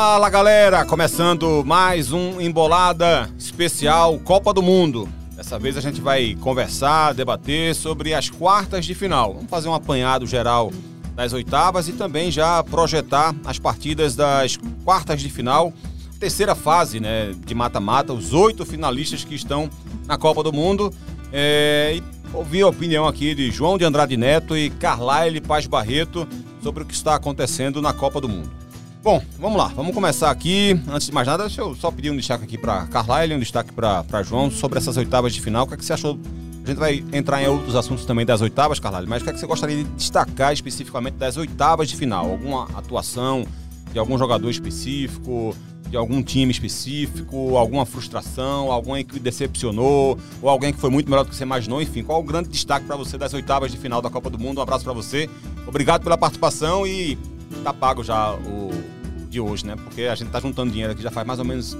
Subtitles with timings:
[0.00, 5.08] Fala galera, começando mais um Embolada especial Copa do Mundo.
[5.34, 9.34] Dessa vez a gente vai conversar, debater sobre as quartas de final.
[9.34, 10.70] Vamos fazer um apanhado geral
[11.16, 15.72] das oitavas e também já projetar as partidas das quartas de final,
[16.20, 19.68] terceira fase né, de mata-mata, os oito finalistas que estão
[20.06, 20.94] na Copa do Mundo.
[21.32, 22.02] É, e
[22.32, 26.24] ouvir a opinião aqui de João de Andrade Neto e Carlyle Paz Barreto
[26.62, 28.67] sobre o que está acontecendo na Copa do Mundo.
[29.02, 30.78] Bom, vamos lá, vamos começar aqui.
[30.88, 33.72] Antes de mais nada, deixa eu só pedir um destaque aqui para Carlyle, um destaque
[33.72, 35.64] para João sobre essas oitavas de final.
[35.64, 36.18] O que, é que você achou?
[36.64, 39.32] A gente vai entrar em outros assuntos também das oitavas, Carlyle, mas o que, é
[39.32, 42.28] que você gostaria de destacar especificamente das oitavas de final?
[42.28, 43.46] Alguma atuação
[43.92, 45.54] de algum jogador específico,
[45.88, 51.24] de algum time específico, alguma frustração, alguém que decepcionou, ou alguém que foi muito melhor
[51.24, 54.02] do que você imaginou, enfim, qual o grande destaque para você das oitavas de final
[54.02, 54.58] da Copa do Mundo?
[54.58, 55.30] Um abraço para você,
[55.66, 57.16] obrigado pela participação e
[57.64, 58.97] tá pago já o
[59.28, 59.76] de hoje, né?
[59.76, 61.76] Porque a gente tá juntando dinheiro aqui já faz mais ou menos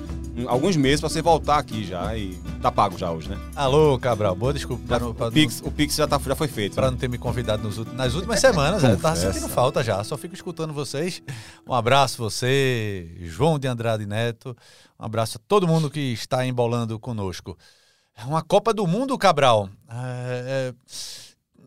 [0.46, 3.38] alguns meses para você voltar aqui já e tá pago já hoje, né?
[3.56, 4.82] Alô, Cabral, boa desculpa.
[4.88, 6.74] Já, pra, pra o, Pix, não, o Pix já, tá, já foi feito.
[6.74, 6.90] Para né?
[6.92, 10.34] não ter me convidado nos, nas últimas semanas, eu tava sentindo falta já, só fico
[10.34, 11.22] escutando vocês.
[11.66, 14.56] Um abraço você, João de Andrade Neto,
[14.98, 17.56] um abraço a todo mundo que está embolando conosco.
[18.16, 19.68] É uma Copa do Mundo, Cabral.
[19.88, 20.74] É, é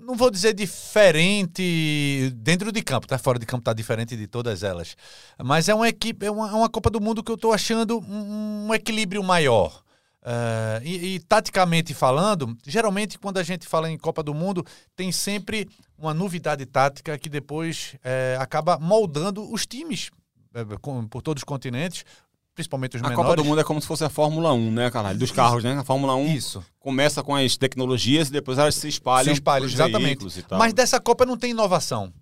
[0.02, 3.18] não vou dizer diferente dentro de campo, tá?
[3.18, 4.96] Fora de campo tá diferente de todas elas.
[5.38, 8.00] Mas é uma equipe, é uma, é uma Copa do Mundo que eu estou achando
[8.00, 9.84] um, um, equilíbrio maior.
[10.22, 15.12] Uh, e, e, taticamente falando, geralmente quando a gente fala em Copa do Mundo, tem
[15.12, 20.12] sempre uma novidade tática que depois é, acaba moldando os times
[20.54, 20.64] é,
[21.10, 22.06] por todos os continentes
[22.54, 23.20] principalmente os a menores.
[23.20, 25.18] A Copa do Mundo é como se fosse a Fórmula 1, né, caralho?
[25.18, 25.78] Dos carros, né?
[25.78, 26.64] A Fórmula 1 Isso.
[26.80, 29.26] começa com as tecnologias e depois elas se espalham.
[29.26, 30.26] Se espalham, exatamente.
[30.52, 32.14] Mas dessa Copa não tem inovação.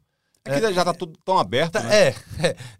[0.46, 1.74] Aqui é, já está tudo tão aberto.
[1.74, 2.08] Tá, né?
[2.08, 2.16] É,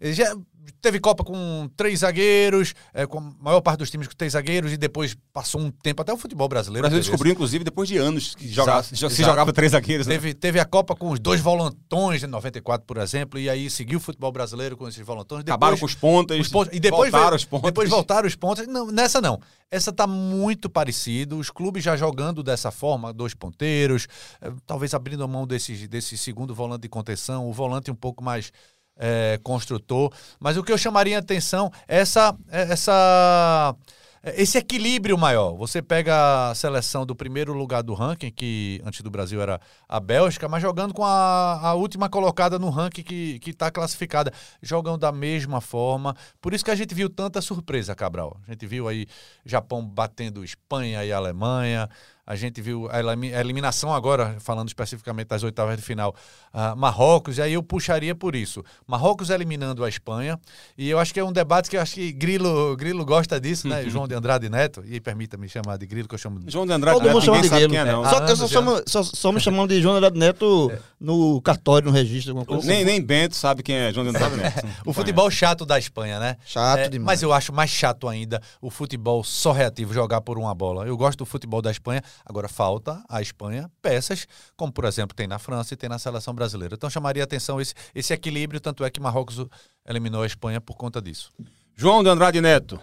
[0.00, 0.12] é.
[0.12, 0.34] Já,
[0.80, 4.72] teve Copa com três zagueiros, é, com a maior parte dos times com três zagueiros,
[4.72, 6.86] e depois passou um tempo até o futebol brasileiro.
[6.86, 9.22] O Brasil descobriu, inclusive, depois de anos que jogava, exato, se exato.
[9.22, 10.06] jogava três zagueiros.
[10.06, 10.14] Né?
[10.14, 13.98] Teve, teve a Copa com os dois volantões, em 94, por exemplo, e aí seguiu
[13.98, 15.44] o futebol brasileiro com esses volantões.
[15.44, 17.70] Depois, Acabaram com os pontas, os pontas e depois voltaram veio, os pontas.
[17.70, 18.66] Depois voltaram os pontas.
[18.66, 19.40] Não, nessa não.
[19.70, 24.08] Essa tá muito parecido, os clubes já jogando dessa forma, dois ponteiros,
[24.40, 28.22] eh, talvez abrindo a mão desse, desse segundo volante de contenção, o volante um pouco
[28.22, 28.50] mais
[29.00, 30.12] é, construtor.
[30.38, 33.74] Mas o que eu chamaria a atenção é essa, é essa,
[34.22, 35.56] é esse equilíbrio maior.
[35.56, 39.58] Você pega a seleção do primeiro lugar do ranking, que antes do Brasil era
[39.88, 44.30] a Bélgica, mas jogando com a, a última colocada no ranking que está classificada.
[44.60, 46.14] Jogam da mesma forma.
[46.40, 48.36] Por isso que a gente viu tanta surpresa, Cabral.
[48.46, 49.06] A gente viu aí
[49.46, 51.88] Japão batendo Espanha e Alemanha.
[52.30, 56.14] A gente viu a eliminação agora, falando especificamente das oitavas de final,
[56.54, 58.62] uh, Marrocos, e aí eu puxaria por isso.
[58.86, 60.38] Marrocos eliminando a Espanha,
[60.78, 63.66] e eu acho que é um debate que eu acho que Grilo, Grilo gosta disso,
[63.66, 63.82] né?
[63.88, 66.52] João de Andrade Neto, e permita-me chamar de Grilo, que eu chamo de...
[66.52, 67.74] João de Andrade Todo Neto, mundo chama de Grilo.
[67.74, 68.04] É, não.
[68.04, 70.78] Só, eu só, chamo, só, só me chamam de João de Andrade Neto é.
[71.00, 72.64] no cartório, no registro, alguma coisa.
[72.64, 72.86] Nem, assim.
[72.86, 74.68] nem Bento sabe quem é João de Andrade Neto.
[74.86, 76.36] o futebol chato da Espanha, né?
[76.44, 77.06] Chato é, demais.
[77.06, 80.86] Mas eu acho mais chato ainda o futebol só reativo, jogar por uma bola.
[80.86, 84.26] Eu gosto do futebol da Espanha, agora falta a Espanha peças,
[84.56, 86.74] como por exemplo tem na França e tem na seleção brasileira.
[86.74, 89.44] Então chamaria atenção esse, esse equilíbrio, tanto é que Marrocos
[89.86, 91.32] eliminou a Espanha por conta disso.
[91.76, 92.80] João de Andrade Neto.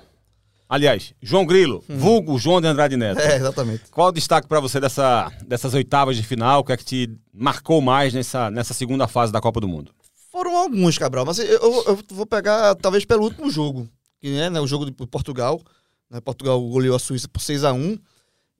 [0.69, 1.97] Aliás, João Grilo, hum.
[1.97, 3.19] vulgo João de Andrade Neto.
[3.21, 3.83] É, exatamente.
[3.89, 6.59] Qual o destaque para você dessa, dessas oitavas de final?
[6.59, 9.93] O que é que te marcou mais nessa, nessa segunda fase da Copa do Mundo?
[10.29, 13.87] Foram alguns, Cabral, mas eu, eu, eu vou pegar talvez pelo último jogo,
[14.19, 15.61] que é né, o jogo de Portugal.
[16.09, 17.97] Né, Portugal goleou a Suíça por 6 a 1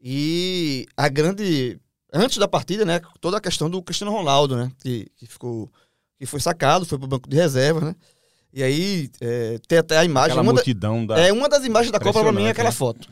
[0.02, 1.80] e a grande.
[2.13, 3.02] Antes da partida, né?
[3.19, 4.72] Toda a questão do Cristiano Ronaldo, né?
[4.80, 5.69] Que, que ficou.
[6.18, 7.96] Que foi sacado, foi pro banco de reserva, né?
[8.53, 10.31] E aí é, tem até a imagem.
[10.31, 12.76] Aquela uma multidão da, É uma das imagens da Copa pra mim é aquela né?
[12.76, 13.08] foto.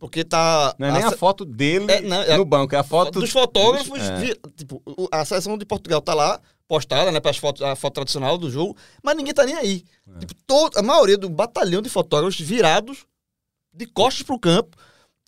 [0.00, 0.74] Porque tá.
[0.78, 3.20] Não é a, nem a foto dele é, não, é no banco, é a foto.
[3.20, 4.00] Dos fotógrafos.
[4.00, 4.34] É.
[4.56, 4.82] tipo,
[5.12, 7.20] a seleção de Portugal tá lá, postada, né?
[7.20, 9.84] Para fotos, a foto tradicional do jogo, mas ninguém tá nem aí.
[10.16, 10.18] É.
[10.18, 13.06] Tipo, todo, a maioria do batalhão de fotógrafos virados
[13.72, 14.76] de costas pro campo,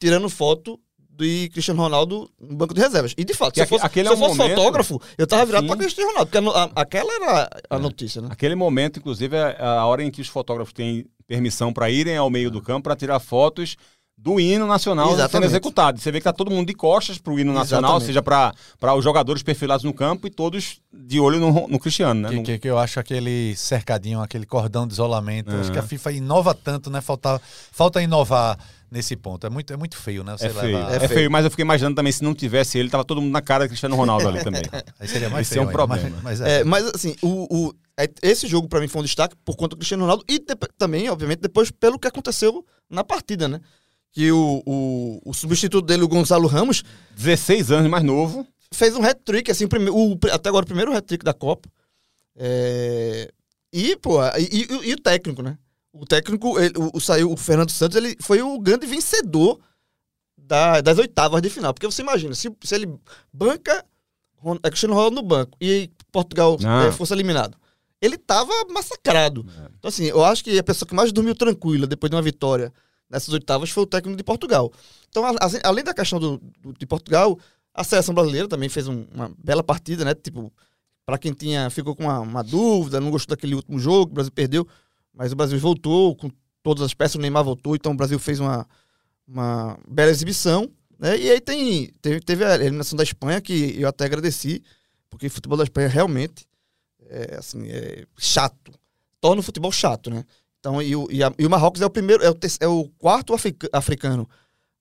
[0.01, 0.81] tirando foto
[1.23, 3.15] de Cristiano Ronaldo no banco de reservas.
[3.17, 5.77] E de fato, se eu fosse, se eu fosse momento, fotógrafo, eu tava virado para
[5.77, 7.79] Cristiano Ronaldo, porque a, a, aquela era a é.
[7.79, 8.29] notícia, né?
[8.31, 12.29] Aquele momento, inclusive, é a hora em que os fotógrafos têm permissão para irem ao
[12.29, 13.77] meio do campo para tirar fotos
[14.23, 15.51] do hino nacional sendo Exatamente.
[15.51, 15.99] executado.
[15.99, 18.07] Você vê que tá todo mundo de costas pro hino nacional, Exatamente.
[18.07, 22.29] seja para os jogadores perfilados no campo e todos de olho no, no Cristiano, né?
[22.29, 25.51] Que, No- que, que eu acho aquele cercadinho, aquele cordão de isolamento.
[25.51, 25.61] É.
[25.61, 27.01] Acho que a FIFA inova tanto, né?
[27.01, 27.41] Falta,
[27.73, 28.59] falta inovar
[28.91, 29.47] nesse ponto.
[29.47, 30.37] É muito, é muito feio, né?
[30.37, 31.09] Você É feio, é, É feio.
[31.11, 31.31] feio.
[31.31, 33.69] mas eu fiquei imaginando também, se não tivesse ele, tava todo mundo na cara do
[33.69, 34.63] Cristiano Ronaldo ali também.
[34.99, 36.11] Aí seria mais Esse feio é um ainda, problema.
[36.23, 36.61] Mas, mas é.
[36.61, 39.71] É, mas assim, o, o- é- esse jogo pra mim foi um destaque por conta
[39.71, 40.39] do Cristiano Ronaldo e
[40.79, 43.61] também, obviamente, depois pelo que aconteceu na partida, né?
[44.13, 46.83] Que o, o, o substituto dele, o Gonzalo Ramos,
[47.17, 48.45] 16 anos mais novo.
[48.75, 51.69] fez um hat-trick, assim, o- até agora o primeiro hat-trick da Copa.
[52.37, 53.31] É,
[53.73, 55.57] e, pô, e, e- e o técnico, né?
[55.93, 59.59] O técnico, ele- o, o- saiu, o Fernando Santos, ele foi o grande vencedor
[60.37, 61.75] da- das oitavas de final.
[61.75, 62.93] Porque você imagina, se, se ele
[63.33, 63.85] banca
[64.63, 66.87] é, Cristiano Ronaldo no banco e Portugal Ah.
[66.87, 67.59] é, fosse eliminado,
[68.01, 69.45] ele tava massacrado.
[69.79, 72.73] Então, assim, eu acho que a pessoa que mais dormiu tranquila depois de uma vitória
[73.09, 74.73] nessas oitavas foi o técnico de Portugal.
[75.09, 77.39] Então, a- a- além da questão do, do- de Portugal,
[77.75, 80.15] a seleção brasileira também fez um- uma bela partida, né?
[80.15, 80.51] Tipo,
[81.05, 84.33] para quem tinha ficou com uma, uma dúvida, não gostou daquele último jogo, o Brasil
[84.33, 84.67] perdeu,
[85.21, 86.31] mas o Brasil voltou com
[86.63, 88.67] todas as peças, o Neymar voltou, então o Brasil fez uma,
[89.29, 91.19] uma bela exibição, né?
[91.19, 94.63] E aí tem teve, teve a eliminação da Espanha que eu até agradeci,
[95.11, 96.47] porque o futebol da Espanha realmente
[97.07, 98.73] é assim, é chato.
[99.21, 100.25] Torna o futebol chato, né?
[100.59, 102.89] Então, e o, e a- e o Marrocos é o primeiro, é o, é o
[102.97, 104.27] quarto africa- africano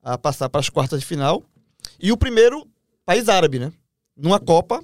[0.02, 1.44] a passar para as quartas de final
[2.00, 2.66] e o primeiro
[3.06, 3.74] país árabe, né?
[4.16, 4.82] Numa Copa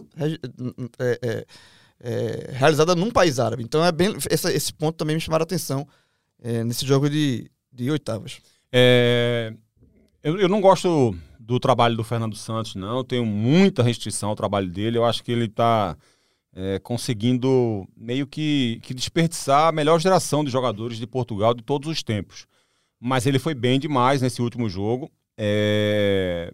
[0.99, 1.45] é, é,
[2.05, 3.63] é, realizada num país árabe.
[3.63, 5.87] Então, é bem, esse, esse ponto também me chamaram a atenção
[6.39, 8.37] é, nesse jogo de, de oitavas.
[8.71, 9.51] É,
[10.23, 12.97] eu, eu não gosto do trabalho do Fernando Santos, não.
[12.97, 14.99] Eu tenho muita restrição ao trabalho dele.
[14.99, 15.97] Eu acho que ele está
[16.83, 22.01] conseguindo meio que, que desperdiçar a melhor geração de jogadores de Portugal de todos os
[22.01, 22.47] tempos.
[22.97, 25.11] Mas ele foi bem demais nesse último jogo.
[25.37, 26.53] É,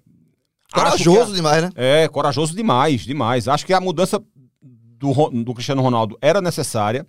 [0.71, 1.69] que Corajoso demais, né?
[1.75, 3.49] É, corajoso demais, demais.
[3.49, 4.23] Acho que a mudança
[5.01, 7.05] do, do Cristiano Ronaldo era necessária.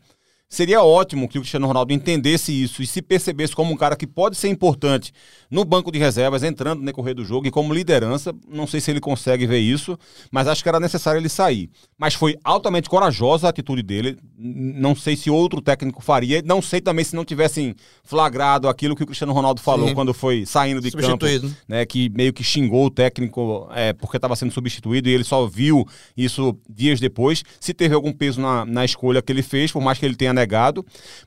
[0.52, 4.06] Seria ótimo que o Cristiano Ronaldo entendesse isso e se percebesse como um cara que
[4.06, 5.10] pode ser importante
[5.50, 8.34] no banco de reservas, entrando no decorrer do jogo e como liderança.
[8.46, 9.98] Não sei se ele consegue ver isso,
[10.30, 11.70] mas acho que era necessário ele sair.
[11.96, 14.18] Mas foi altamente corajosa a atitude dele.
[14.36, 16.42] Não sei se outro técnico faria.
[16.44, 17.74] Não sei também se não tivessem
[18.04, 19.94] flagrado aquilo que o Cristiano Ronaldo falou Sim.
[19.94, 21.40] quando foi saindo de campo né?
[21.66, 25.46] né, que meio que xingou o técnico é, porque estava sendo substituído e ele só
[25.46, 27.42] viu isso dias depois.
[27.58, 30.41] Se teve algum peso na, na escolha que ele fez, por mais que ele tenha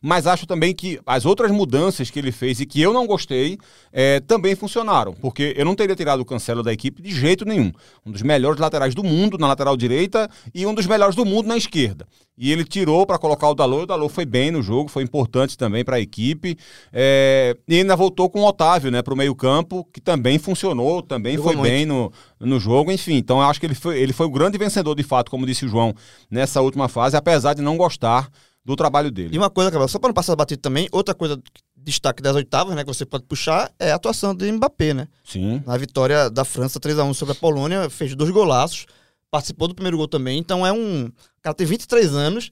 [0.02, 3.58] Mas acho também que as outras mudanças que ele fez e que eu não gostei
[3.92, 7.72] é, também funcionaram, porque eu não teria tirado o Cancelo da equipe de jeito nenhum.
[8.06, 11.48] Um dos melhores laterais do mundo na lateral direita e um dos melhores do mundo
[11.48, 12.08] na esquerda.
[12.38, 13.84] E ele tirou para colocar o Dalot.
[13.84, 16.58] O Dalot foi bem no jogo, foi importante também para a equipe.
[16.92, 21.36] É, e ainda voltou com o Otávio né, para o meio-campo, que também funcionou, também
[21.36, 21.72] Jogou foi muito.
[21.72, 22.92] bem no, no jogo.
[22.92, 25.46] Enfim, então eu acho que ele foi, ele foi o grande vencedor, de fato, como
[25.46, 25.94] disse o João,
[26.30, 28.30] nessa última fase, apesar de não gostar
[28.66, 29.38] do trabalho E dele.
[29.38, 31.40] uma coisa, Cabral, só para não passar batido também, outra coisa,
[31.78, 35.08] destaque das oitavas, né, que você pode puxar, é a atuação de Mbappé, né?
[35.24, 35.62] Sim.
[35.68, 38.88] Na vitória da França 3 a 1 sobre a Polônia, fez dois golaços,
[39.30, 41.06] participou do primeiro gol também, então é um...
[41.06, 42.50] O cara tem 23 anos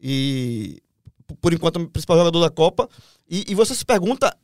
[0.00, 0.82] e,
[1.40, 2.88] por enquanto, é o principal jogador da Copa,
[3.30, 4.36] e, e você se pergunta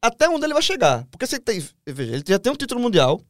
[0.00, 1.06] até onde ele vai chegar.
[1.10, 1.62] Porque você tem...
[1.86, 3.20] Veja, ele já tem um título mundial,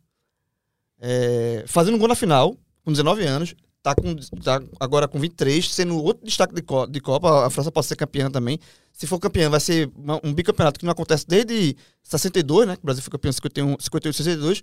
[1.00, 3.54] é, fazendo um gol na final, com 19 anos,
[3.94, 7.46] tá, com, tá agora com 23, sendo outro destaque de, co- de Copa.
[7.46, 8.58] A França pode ser campeã também.
[8.92, 12.76] Se for campeã, vai ser uma- um bicampeonato que não acontece desde 62, né?
[12.76, 14.62] que O Brasil foi campeão em 51, 58 e 62.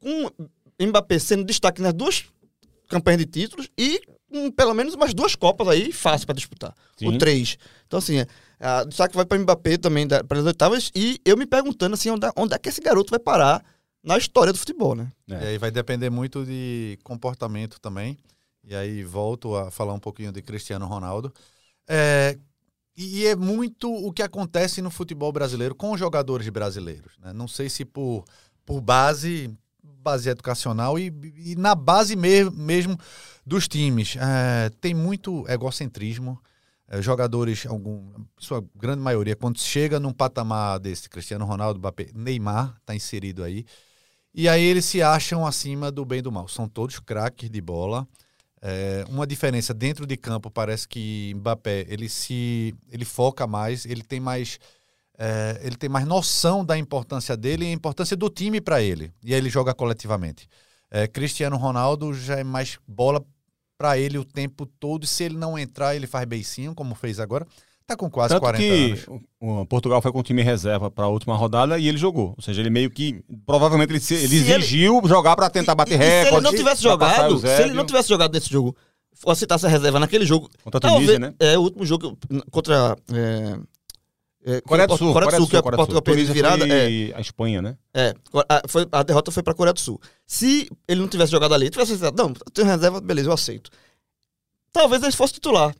[0.00, 2.24] Com Mbappé sendo destaque nas duas
[2.88, 6.74] campanhas de títulos e com pelo menos umas duas Copas aí fácil para disputar.
[6.98, 7.06] Sim.
[7.06, 7.58] Ou três.
[7.86, 8.26] Então, assim, é,
[8.60, 10.90] a, o destaque vai para Mbappé também para as oitavas.
[10.94, 13.64] E eu me perguntando assim, onde, é- onde é que esse garoto vai parar
[14.02, 15.10] na história do futebol, né?
[15.26, 18.16] E aí vai depender muito de comportamento também.
[18.68, 21.32] E aí volto a falar um pouquinho de Cristiano Ronaldo.
[21.88, 22.38] É,
[22.96, 27.14] e é muito o que acontece no futebol brasileiro com os jogadores brasileiros.
[27.20, 27.32] né?
[27.32, 28.24] Não sei se por,
[28.66, 32.98] por base, base educacional e, e na base me- mesmo
[33.46, 34.16] dos times.
[34.16, 36.38] É, tem muito egocentrismo.
[36.88, 41.80] É, jogadores, algum, sua grande maioria, quando chega num patamar desse, Cristiano Ronaldo,
[42.14, 43.64] Neymar está inserido aí.
[44.34, 46.48] E aí eles se acham acima do bem e do mal.
[46.48, 48.06] São todos craques de bola.
[48.60, 54.02] É, uma diferença dentro de campo parece que Mbappé ele se ele foca mais, ele
[54.02, 54.58] tem mais
[55.18, 59.12] é, ele tem mais noção da importância dele e a importância do time para ele.
[59.22, 60.48] E aí ele joga coletivamente.
[60.90, 63.24] É, Cristiano Ronaldo já é mais bola
[63.76, 65.04] para ele o tempo todo.
[65.04, 67.46] E se ele não entrar, ele faz beicinho, como fez agora.
[67.88, 69.08] Tá com quase Tanto 40 que
[69.40, 69.66] anos.
[69.66, 72.34] Portugal foi com o time reserva para a última rodada e ele jogou.
[72.36, 73.24] Ou seja, ele meio que.
[73.46, 76.24] Provavelmente ele, se- ele Se ele- exigiu jogar para tentar bater E- e Se ele
[76.24, 76.44] recorde.
[76.44, 78.76] não tivesse jogado, se ele não tivesse jogado nesse jogo,
[79.14, 80.50] fosse aceitasse a reserva naquele jogo.
[80.62, 81.32] Contra a Tunísia, né?
[81.40, 82.14] É, o último jogo
[82.50, 82.94] contra.
[83.10, 83.58] É,
[84.56, 85.12] é, Coreia do Sul.
[85.14, 85.86] Coreia do Sul, que é Coreia do Sul.
[85.86, 86.64] Portugal perdeu de virada.
[86.68, 87.76] É, foi a Espanha, né?
[87.94, 88.14] é,
[88.50, 89.98] a, foi, a derrota foi pra Coreia do Sul.
[90.26, 93.70] Se ele não tivesse jogado ali, tivesse aceitado, não, eu tenho reserva, beleza, eu aceito.
[94.72, 95.74] Talvez ele fosse titular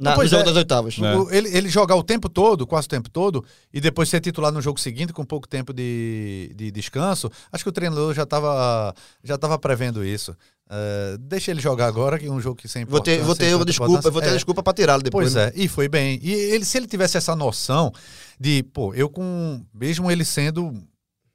[0.00, 0.46] na, no Pois jogo é.
[0.46, 0.96] das oitavas.
[0.98, 1.36] É.
[1.36, 4.62] Ele, ele jogar o tempo todo, quase o tempo todo, e depois ser titular no
[4.62, 9.36] jogo seguinte com pouco tempo de, de descanso, acho que o treinador já estava já
[9.36, 10.34] tava prevendo isso.
[10.72, 13.54] É, deixa ele jogar agora, que é um jogo que sem Vou ter, vou ter
[13.54, 14.34] uma desculpa, vou ter É.
[14.34, 15.32] desculpa pra tirá-lo depois.
[15.32, 15.52] Pois né?
[15.54, 16.18] é, e foi bem.
[16.22, 17.92] E ele, se ele tivesse essa noção
[18.38, 19.62] de, pô, eu com.
[19.74, 20.72] Mesmo ele sendo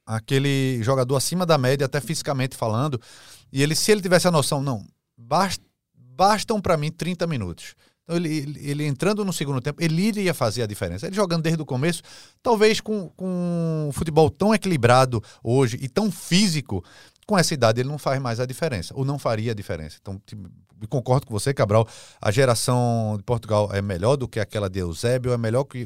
[0.04, 3.00] aquele jogador acima da média, até fisicamente falando,
[3.52, 5.62] e ele, se ele tivesse a noção, não, bast,
[5.94, 7.74] bastam para mim 30 minutos.
[8.08, 11.06] Então, ele, ele, ele entrando no segundo tempo, ele iria fazer a diferença.
[11.08, 12.02] Ele jogando desde o começo,
[12.40, 16.84] talvez com, com um futebol tão equilibrado hoje e tão físico,
[17.26, 19.96] com essa idade ele não faz mais a diferença, ou não faria a diferença.
[20.00, 20.36] Então, te-
[20.80, 21.88] eu concordo com você, Cabral.
[22.20, 25.84] A geração de Portugal é melhor do que aquela de Eusébio, é melhor que,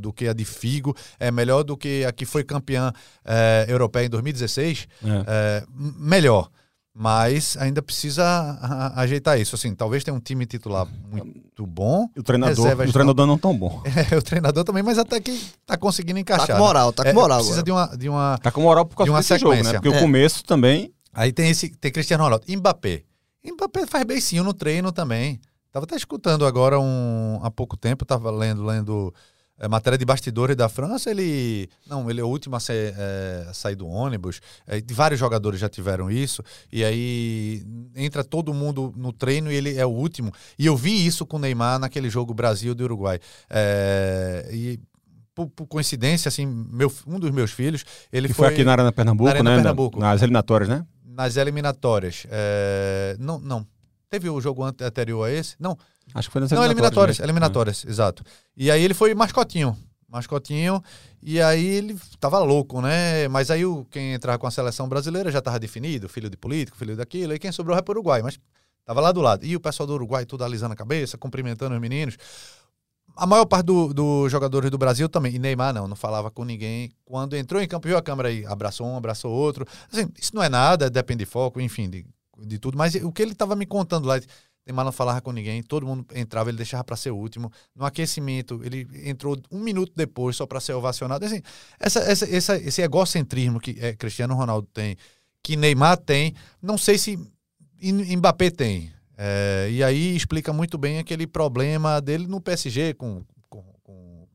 [0.00, 2.92] do que a de Figo, é melhor do que a que foi campeã
[3.24, 4.88] eh, europeia em 2016.
[5.04, 5.08] É.
[5.28, 5.64] É,
[5.98, 6.50] melhor.
[6.94, 8.66] Mas ainda precisa a-
[8.98, 9.54] a- ajeitar isso.
[9.54, 12.06] Assim, talvez tenha um time titular muito bom.
[12.14, 13.82] E o treinador, Reservas o treinador não tão bom.
[14.12, 16.56] É, o treinador também, mas até que tá conseguindo Tá encaixar.
[16.56, 17.14] com moral, tá né?
[17.14, 17.38] com moral.
[17.38, 17.64] Precisa agora.
[17.64, 18.38] de uma, de uma.
[18.42, 19.56] Tá com moral por causa De uma desse jogo, né?
[19.62, 19.80] sequência.
[19.80, 19.98] Porque É.
[19.98, 20.92] o começo também.
[21.14, 21.70] Aí tem esse.
[21.70, 22.44] Tem Cristiano Ronaldo.
[22.48, 23.04] Mbappé.
[23.44, 25.40] Mbappé faz beicinho no treino também.
[25.72, 29.14] Tava até escutando agora um, há pouco tempo, tava lendo, lendo
[29.62, 31.08] é, matéria de bastidores da França.
[31.08, 31.68] Ele.
[31.88, 34.40] Não, ele é o último a, ser, é, a sair do ônibus.
[34.66, 36.42] É, vários jogadores já tiveram isso.
[36.70, 37.62] E aí
[37.94, 40.32] entra todo mundo no treino e ele é o último.
[40.58, 43.20] E eu vi isso com o Neymar naquele jogo Brasil e Uruguai.
[43.48, 44.80] É, e
[45.32, 48.92] por, por coincidência, assim, meu, um dos meus filhos, ele Que foi, aqui na Arena
[48.92, 49.56] Pernambuco, na Arena né?
[49.56, 50.00] Pernambuco.
[50.00, 50.84] Nas eliminatórias, né?
[51.06, 52.26] nas eliminatórias.
[52.30, 53.66] É, não, não.
[54.12, 55.56] Teve o jogo ante- anterior a esse?
[55.58, 55.74] Não.
[56.12, 57.18] Acho que foi nas Não, eliminatórias.
[57.18, 57.24] né?
[57.24, 58.22] Eliminatórias, exato.
[58.54, 59.74] E aí ele foi mascotinho.
[60.06, 60.82] Mascotinho.
[61.22, 63.26] E aí ele tava louco, né?
[63.28, 66.76] Mas aí o, quem entrava com a seleção brasileira já tava definido, filho de político,
[66.76, 67.32] filho daquilo.
[67.32, 68.38] E quem sobrou é pro Uruguai, mas
[68.84, 69.46] tava lá do lado.
[69.46, 72.18] E o pessoal do Uruguai tudo alisando a cabeça, cumprimentando os meninos.
[73.16, 75.34] A maior parte dos do jogadores do Brasil também.
[75.34, 76.90] E Neymar não, não falava com ninguém.
[77.06, 79.66] Quando entrou em campo, viu a câmera aí, abraçou um, abraçou outro.
[79.90, 82.04] Assim, isso não é nada, depende de foco, enfim, de,
[82.38, 82.76] de tudo.
[82.76, 84.20] Mas o que ele estava me contando lá,
[84.66, 87.50] Neymar não falava com ninguém, todo mundo entrava, ele deixava para ser o último.
[87.74, 91.24] No aquecimento, ele entrou um minuto depois só para ser ovacionado.
[91.24, 91.40] Assim,
[91.78, 94.96] essa, essa, essa, esse egocentrismo que é, Cristiano Ronaldo tem,
[95.42, 97.18] que Neymar tem, não sei se
[97.82, 98.92] Mbappé tem.
[99.16, 103.22] É, e aí explica muito bem aquele problema dele no PSG com,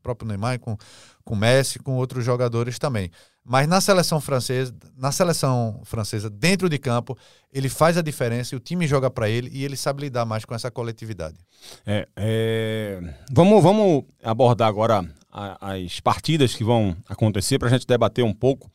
[0.08, 0.76] próprio Neymar, com
[1.24, 3.10] com Messi, com outros jogadores também.
[3.44, 7.14] Mas na seleção francesa, na seleção francesa, dentro de campo,
[7.52, 10.46] ele faz a diferença e o time joga para ele e ele sabe lidar mais
[10.46, 11.36] com essa coletividade.
[11.86, 17.86] É, é, Vamos, vamos abordar agora a- as partidas que vão acontecer para a gente
[17.86, 18.70] debater um pouco.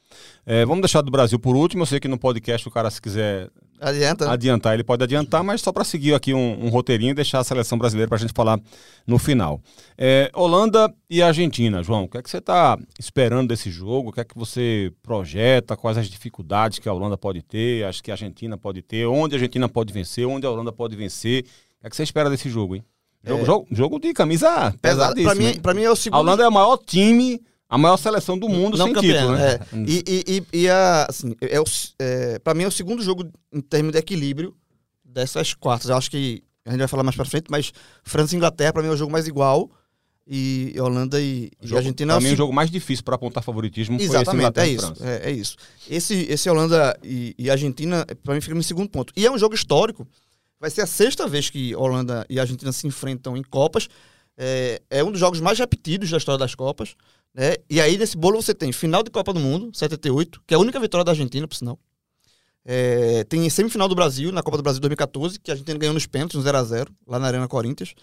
[0.46, 1.82] É, vamos deixar do Brasil por último.
[1.82, 3.50] Eu sei que no podcast o cara, se quiser
[3.90, 4.26] Adianta.
[4.26, 4.32] né?
[4.32, 7.44] adiantar, ele pode adiantar, mas só para seguir aqui um, um roteirinho e deixar a
[7.44, 8.60] seleção brasileira para a gente falar
[9.06, 9.62] no final.
[9.98, 14.10] É, Holanda e Argentina, João, o que é que você está esperando desse jogo?
[14.10, 15.76] O que é que você projeta?
[15.78, 17.86] Quais as dificuldades que a Holanda pode ter?
[17.86, 19.06] Acho que a Argentina pode ter?
[19.06, 20.26] Onde a Argentina pode vencer?
[20.26, 21.42] Onde a Holanda pode vencer?
[21.42, 21.46] O
[21.82, 22.84] que é que você espera desse jogo, hein?
[23.26, 23.46] Jogo, É.
[23.46, 25.34] jogo, jogo de camisa pesadíssima.
[25.34, 26.20] Pra mim, pra mim é o A segundo.
[26.20, 27.42] Holanda é o maior time,
[27.74, 29.54] a maior seleção do mundo não sem título, né?
[29.54, 29.60] é.
[29.88, 31.64] E, e, e, e a, assim, é o,
[32.00, 34.56] é, pra mim é o segundo jogo em termos de equilíbrio
[35.04, 35.90] dessas quartas.
[35.90, 37.72] Eu acho que a gente vai falar mais pra frente, mas
[38.04, 39.70] França e Inglaterra, pra mim, é o jogo mais igual.
[40.26, 43.04] E Holanda e, e Jogo- Argentina é pra o mim, o seg- jogo mais difícil
[43.04, 45.06] para apontar favoritismo foi esse Exatamente, Inglaterra é e isso, França.
[45.10, 45.56] é, é isso.
[45.90, 49.12] Esse, esse Holanda e, e Argentina, pra mim, fica no segundo ponto.
[49.18, 50.08] E é um jogo histórico.
[50.62, 53.90] Vai ser a sexta vez que Holanda e Argentina se enfrentam em Copas.
[54.38, 56.96] É, é um dos jogos mais repetidos da história das Copas.
[57.34, 57.56] Né?
[57.70, 60.60] E aí, nesse bolo, você tem final de Copa do Mundo, 78, que é a
[60.60, 61.80] única vitória da Argentina, por sinal.
[62.66, 66.06] É, tem semifinal do Brasil, na Copa do Brasil 2014, que a Argentina ganhou nos
[66.06, 67.94] pênaltis, no 0x0, lá na Arena Corinthians.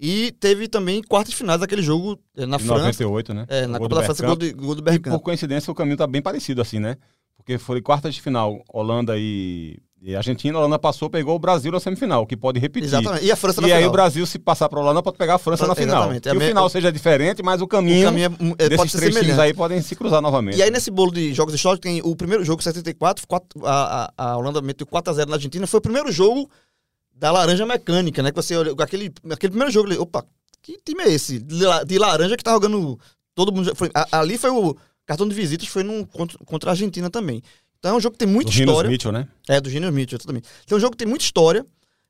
[0.00, 2.80] E teve também quartas de finais daquele jogo é, na De França.
[2.80, 3.46] 98, né?
[3.48, 5.14] É, na Copa do da França, gol, de, gol do E Bergkamp.
[5.14, 6.96] por coincidência o caminho tá bem parecido assim, né?
[7.36, 11.70] Porque foi quartas de final, Holanda e, e Argentina, a Holanda passou, pegou o Brasil
[11.70, 12.88] na semifinal, que pode repetir.
[12.88, 13.24] Exatamente.
[13.24, 13.90] E a França na E aí final.
[13.90, 15.96] o Brasil, se passar para a Holanda, pode pegar a França na final.
[15.98, 16.28] Exatamente.
[16.28, 18.76] É Que a o final seja diferente, mas o caminho, O caminho é- é- desses
[18.76, 20.58] pode ser três times aí podem se cruzar novamente.
[20.58, 24.32] E aí, nesse bolo de jogos históricos, tem o primeiro jogo, 74, quatro- a, a,
[24.32, 25.66] a Holanda meteu 4x0 na Argentina.
[25.68, 26.50] Foi o primeiro jogo
[27.14, 28.30] da laranja mecânica, né?
[28.30, 30.24] Que você olha, aquele, aquele primeiro jogo, opa,
[30.60, 31.38] que time é esse?
[31.38, 32.98] De, la- de laranja que tá jogando.
[33.34, 33.72] Todo mundo.
[33.76, 37.40] Foi, a- ali foi o cartão de visitas, foi num, contra, contra a Argentina também.
[37.82, 38.88] Então é um jogo que tem muita Do história.
[38.88, 39.26] Mitchell, né?
[39.48, 40.40] É, do Gênio Mitchell, também.
[40.64, 41.66] Então é um jogo que tem muita história.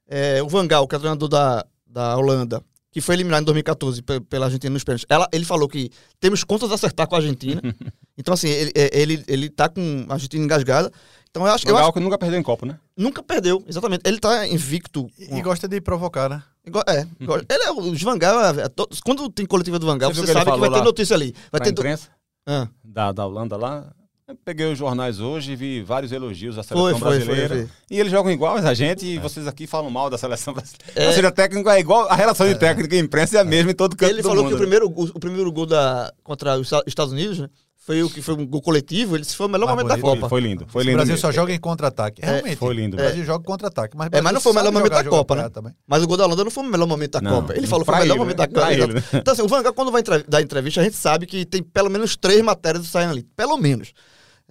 [0.06, 3.44] É, o Van Gaal, que é o treinador da, da Holanda, que foi eliminado em
[3.46, 5.88] 2014 pe- pela Argentina nos pênaltis, ela, ele falou que
[6.20, 7.62] temos contas a acertar com a Argentina.
[8.18, 10.92] então, assim, ele, é, ele, ele tá com a Argentina engasgada.
[11.30, 12.78] Então, eu acho, eu Legal acho que nunca perdeu em Copa, né?
[12.94, 14.02] que nunca perdeu, exatamente.
[14.04, 15.08] Ele tá invicto.
[15.18, 16.42] E, e gosta de provocar, né?
[16.86, 17.00] É,
[17.54, 20.26] ele é o Van Gaal, é, to- quando tem coletiva do Van Gaal, Você você,
[20.26, 21.32] que sabe que vai ter notícia ali.
[21.50, 22.10] Vai Pra ter do- imprensa
[22.46, 23.90] Ah, da, da Holanda lá.
[24.32, 27.54] Eu peguei os jornais hoje e vi vários elogios à seleção foi, foi, brasileira.
[27.54, 27.68] foi.
[27.90, 30.90] E eles jogam igual a gente e vocês aqui falam mal da seleção brasileira.
[30.96, 31.06] É.
[31.06, 33.74] Ou seja, técnico é igual, a relação de técnico e imprensa é a mesma em
[33.74, 36.58] todo canto Ele do falou mundo, que o primeiro, o, o primeiro gol da, contra
[36.58, 39.16] os Estados Unidos né, foi o que foi um gol coletivo.
[39.16, 40.00] Ele foi o melhor Mais momento da.
[40.00, 40.28] Copa.
[40.30, 40.96] Foi lindo, foi o lindo.
[40.96, 41.26] Brasil mesmo.
[41.26, 42.22] só joga em contra-ataque.
[42.24, 42.56] Realmente.
[42.56, 43.96] foi lindo, O Brasil joga contra-ataque.
[43.96, 45.48] Mas, o É, mas Brasil não foi o melhor momento jogar da Copa, né?
[45.50, 45.74] também.
[45.86, 47.54] Mas o gol da Holanda não foi o melhor momento da Não, Copa.
[47.54, 48.46] Ele falou que foi o melhor ele, momento né?
[48.46, 48.72] da Copa.
[48.72, 49.04] Ele?
[49.12, 51.90] Então, assim, o Van Gaal, quando vai dar entrevista, a gente sabe que tem pelo
[51.90, 53.26] menos três matérias saindo ali.
[53.36, 53.92] Pelo menos.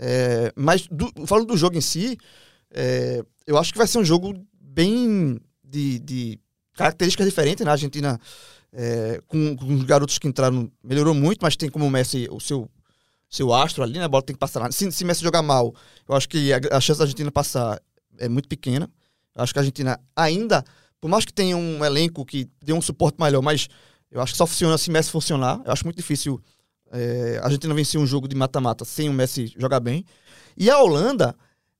[0.04, 2.18] É, mas, do- falando do jogo em si,
[2.72, 6.40] é, eu acho que vai ser um jogo bem de, de
[6.74, 7.70] características diferentes, né?
[7.70, 8.20] A Argentina,
[8.74, 12.40] é, com, com os garotos que entraram, melhorou muito, mas tem como o Messi o
[12.40, 12.68] seu,
[13.30, 14.06] seu astro ali, né?
[14.06, 14.72] A bola tem que passar lá.
[14.72, 15.74] Se, se Messi jogar mal,
[16.10, 17.80] eu acho que a, a chance da Argentina passar
[18.18, 18.90] é muito pequena.
[19.36, 20.64] Eu acho que a Argentina ainda,
[21.00, 23.68] por mais que tenha um elenco que dê um suporte melhor, mas
[24.10, 25.62] eu acho que só funciona se Messi funcionar.
[25.64, 26.42] Eu acho muito difícil
[26.92, 30.06] é, a Argentina vencer um jogo de mata-mata sem o Messi jogar bem.
[30.58, 31.36] E a Holanda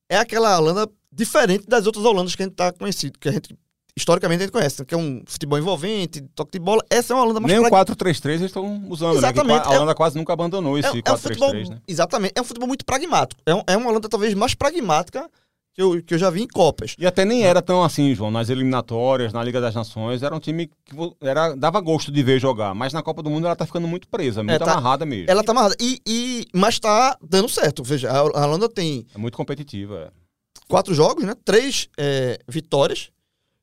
[0.10, 3.56] é aquela Holanda diferente das outras Holandas que a gente tá conhecido, que a gente
[3.96, 6.82] historicamente a gente conhece, que é um futebol envolvente, toque de bola.
[6.90, 8.06] Essa é uma Holanda mais Nem o pragmática.
[8.06, 9.60] 4-3-3 eles estão usando, Exatamente, né?
[9.60, 11.78] Que a Holanda quase nunca abandonou esse É, é um futebol, 4-3-3, né?
[11.88, 13.42] exatamente, é um futebol muito pragmático.
[13.46, 15.30] É, um- é uma Holanda talvez mais pragmática
[15.74, 16.96] que eu, que eu já vi em Copas.
[17.00, 18.30] E até nem era tão assim, João.
[18.32, 22.40] Nas eliminatórias, na Liga das Nações, era um time que era, dava gosto de ver
[22.40, 22.74] jogar.
[22.76, 25.32] Mas na Copa do Mundo ela tá ficando muito presa, muito tá- amarrada mesmo.
[25.32, 25.76] Ela tá amarrada.
[25.80, 27.84] E, e, mas tá dando certo.
[27.84, 30.12] Veja, a a Holanda tem É muito competitiva.
[30.16, 30.22] é.
[30.68, 31.34] quatro jogos, né?
[31.46, 33.10] Três é, vitórias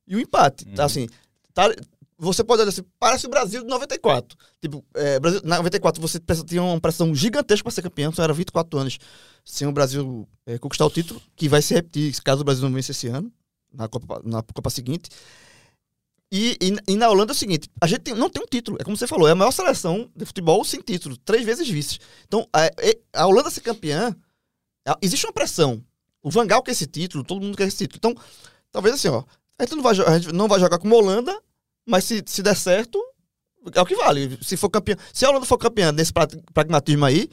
[0.07, 0.67] e um empate.
[0.67, 0.75] Uhum.
[0.75, 1.07] Tá, assim,
[1.53, 1.75] tá-
[2.19, 4.37] você pode olhar assim, parece o Brasil de 94.
[4.61, 8.33] Tipo, é, Brasil, na 94 você tinha uma pressão gigantesca para ser campeão, só era
[8.33, 8.99] 24 anos
[9.45, 12.75] sem o Brasil é, conquistar o título, que vai se repetir caso o Brasil não
[12.75, 13.33] vença esse ano,
[13.73, 15.09] na Copa, na Copa seguinte.
[16.31, 18.77] E, e, e na Holanda é o seguinte: a gente tem- não tem um título,
[18.81, 21.99] é como você falou, é a maior seleção de futebol sem título, três vezes vice.
[22.27, 24.15] Então, a, a Holanda ser campeã,
[24.87, 25.83] a- existe uma pressão.
[26.23, 27.97] O Van Gaal quer esse título, todo mundo quer esse título.
[27.97, 28.15] Então,
[28.71, 29.23] talvez assim, ó,
[29.59, 31.41] a gente não vai, a gente não vai jogar como Holanda,
[31.89, 32.99] mas se, se der certo,
[33.75, 34.39] é o que vale.
[34.43, 37.29] Se for campeão, se a Holanda for campeã nesse pra- pragmatismo aí,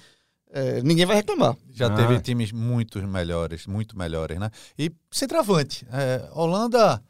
[0.51, 1.55] é, ninguém vai reclamar.
[1.71, 1.95] Já Ah.
[1.95, 4.49] teve times muito melhores, muito melhores, né?
[4.79, 7.03] E centroavante, é, Holanda,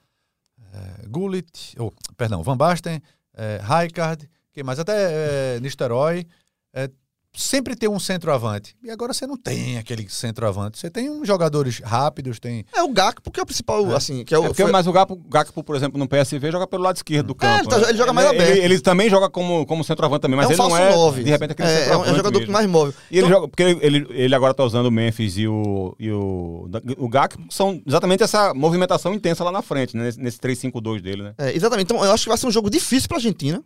[0.73, 3.01] é, Gullit, oh, perdão, Van Basten,
[3.33, 4.79] é, Rijkaard, quem mais?
[4.79, 6.27] Até é, Nistelrooy,
[6.73, 6.89] é,
[7.37, 8.75] sempre tem um centroavante.
[8.83, 10.77] E agora você não tem aquele centroavante.
[10.79, 12.65] Você tem uns jogadores rápidos, tem...
[12.73, 14.45] É o Gakpo, que é o principal, assim, que é o...
[14.45, 17.27] É porque, foi- mas o Gakpo, Gakpo, por exemplo, no PSV joga pelo lado esquerdo
[17.27, 17.59] do campo.
[17.61, 17.89] ele tá- né?
[17.89, 18.51] ele joga mais ele, aberto.
[18.57, 21.23] ele, ele também joga como, como centroavante também, mas é um ele não é, nove.
[21.23, 22.53] de repente, aquele é, é um, é um jogador mesmo.
[22.53, 22.93] mais móvel.
[23.11, 25.95] E ele Então- joga, porque ele, ele, ele agora tá usando o Memphis e o,
[25.99, 30.03] e o, o Gakpo, são exatamente essa movimentação intensa lá na frente, né?
[30.05, 31.33] nesse, nesse 3-5-2 dele, né?
[31.37, 31.85] É, exatamente.
[31.91, 33.63] Então, eu acho que vai ser um jogo difícil pra Argentina.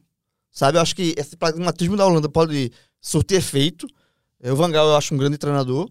[0.52, 0.80] Sabe?
[0.80, 3.88] Eu acho que esse pragmatismo da Holanda pode surtir efeito.
[4.42, 5.90] É, O Van Gaal eu acho um grande treinador.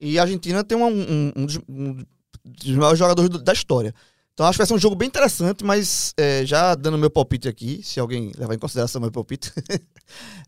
[0.00, 1.96] E a Argentina tem um, um- um dos, um
[2.44, 3.94] dos maiores jogadores do- da história.
[4.32, 7.46] Então, acho que vai ser um jogo bem interessante, mas é, já dando meu palpite
[7.48, 9.52] aqui, se alguém levar em consideração meu palpite,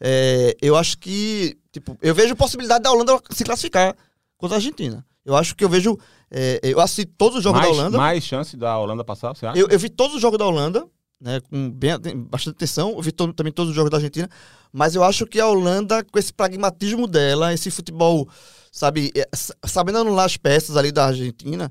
[0.01, 3.95] é, eu acho que, tipo, eu vejo possibilidade da Holanda se classificar
[4.37, 5.05] contra a Argentina.
[5.25, 5.99] Eu acho que eu vejo,
[6.31, 7.99] é, eu assisti todos os jogos mais, da Holanda.
[7.99, 9.59] mais chance da Holanda passar, você acha?
[9.59, 10.87] Eu, eu vi todos os jogos da Holanda,
[11.20, 12.90] né, com bem, bastante atenção.
[12.92, 14.29] Eu vi to- também todos os jogos da Argentina.
[14.72, 18.29] Mas eu acho que a Holanda, com esse pragmatismo dela, esse futebol,
[18.70, 21.70] sabe, é, sa- sabendo anular as peças ali da Argentina,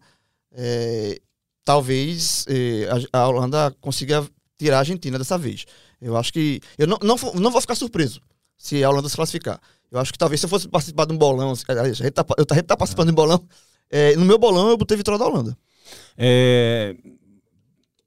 [0.52, 1.20] é,
[1.64, 4.28] talvez é, a, a Holanda consiga
[4.58, 5.66] tirar a Argentina dessa vez.
[6.02, 6.60] Eu acho que.
[6.78, 8.22] Eu não, não, não vou ficar surpreso
[8.58, 9.60] se a Holanda se classificar.
[9.92, 11.66] Eu acho que talvez se eu fosse participar de um bolão, a gente
[12.12, 13.42] tá, eu, a gente tá participando de um bolão.
[13.90, 15.56] é, no meu bolão eu botei vitória da Holanda.
[16.18, 16.96] É,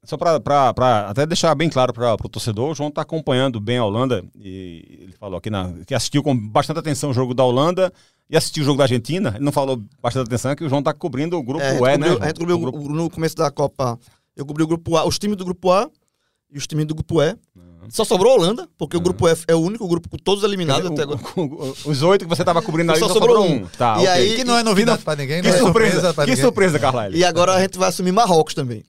[0.09, 3.85] Só para até deixar bem claro para o torcedor, o João está acompanhando bem a
[3.85, 7.93] Holanda e ele falou aqui na, que assistiu com bastante atenção o jogo da Holanda
[8.27, 9.33] e assistiu o jogo da Argentina.
[9.35, 11.73] Ele não falou bastante atenção, é que o João está cobrindo o grupo É, a
[11.73, 12.07] gente E, né?
[12.07, 12.23] João?
[12.23, 13.99] A gente cobriu O grupo- o- no começo da Copa.
[14.35, 15.87] Eu cobri o grupo A, os times do grupo A
[16.51, 17.35] e os times do grupo E.
[17.89, 20.89] Só sobrou a Holanda, porque o grupo F é o único grupo com todos eliminados
[20.89, 21.41] Quer até dizer, agora.
[21.53, 23.63] o- o- Os oito que você estava cobrindo ali Só só, sobrou sobrou um.
[23.63, 23.67] um.
[23.77, 24.07] Tá, E ok.
[24.09, 26.43] aí- Que não é novidade pra ninguém, Que não é surpresa, pra que ninguém.
[26.45, 27.15] surpresa, Carlyle.
[27.17, 28.83] E agora a gente vai assumir Marrocos também.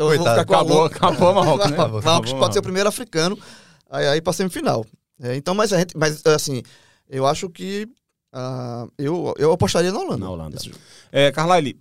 [0.00, 1.76] Então Coitado, Acabou, acabou Marrocos, né?
[1.76, 3.38] Marrocos Acabou pode ser o primeiro africano
[3.90, 4.86] Aí, aí pra semifinal.
[5.20, 5.96] É, então, mas a gente.
[5.96, 6.62] Mas assim,
[7.08, 7.88] eu acho que.
[8.32, 10.24] ah, eu, eu apostaria na Holanda.
[10.24, 10.58] Na Holanda.
[11.10, 11.78] É, Carlyle,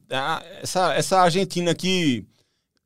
[0.62, 2.26] essa, essa Argentina aqui,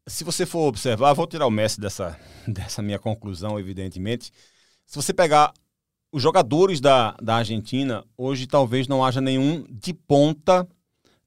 [0.06, 4.30] se você for observar, vou tirar o Messi dessa, dessa minha conclusão, evidentemente.
[4.86, 5.54] Se você pegar
[6.12, 10.67] os jogadores da, da Argentina, hoje talvez não haja nenhum de ponta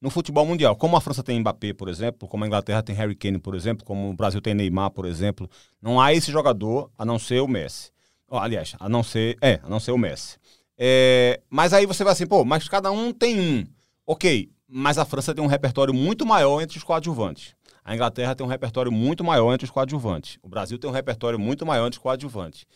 [0.00, 0.76] no futebol mundial.
[0.76, 3.84] Como a França tem Mbappé, por exemplo, como a Inglaterra tem Harry Kane, por exemplo,
[3.84, 5.48] como o Brasil tem Neymar, por exemplo,
[5.80, 7.90] não há esse jogador a não ser o Messi.
[8.28, 10.38] Ó, aliás, a não ser, é, a não ser o Messi.
[10.78, 13.66] É, mas aí você vai assim, pô, mas cada um tem um.
[14.06, 17.54] Ok, mas a França tem um repertório muito maior entre os coadjuvantes.
[17.84, 20.38] A Inglaterra tem um repertório muito maior entre os coadjuvantes.
[20.42, 22.66] O Brasil tem um repertório muito maior entre os coadjuvantes.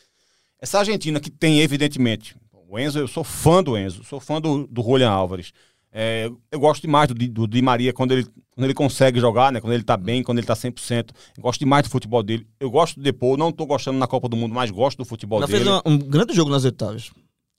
[0.61, 4.68] Essa Argentina que tem, evidentemente, o Enzo, eu sou fã do Enzo, sou fã do,
[4.68, 5.52] do Julian Álvares.
[5.92, 8.24] É, eu gosto demais do, Di- do Di Maria quando ele,
[8.55, 9.61] quando ele consegue jogar, né?
[9.61, 11.11] quando ele tá bem, quando ele tá 100%.
[11.37, 12.46] Eu gosto demais do futebol dele.
[12.61, 15.38] Eu gosto do Depô, não tô gostando na Copa do Mundo, mas gosto do futebol
[15.40, 15.59] Ela dele.
[15.64, 17.11] fez uma- um grande jogo nas oitavas.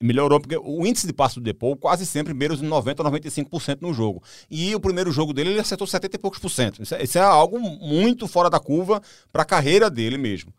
[0.02, 3.82] Melhorou, porque o índice de passo do Depô quase sempre beira os 90% a 95%
[3.82, 4.20] no jogo.
[4.50, 6.82] E o primeiro jogo dele ele acertou 70 e poucos por cento.
[6.82, 10.52] Isso é, isso é algo muito fora da curva para a carreira dele mesmo.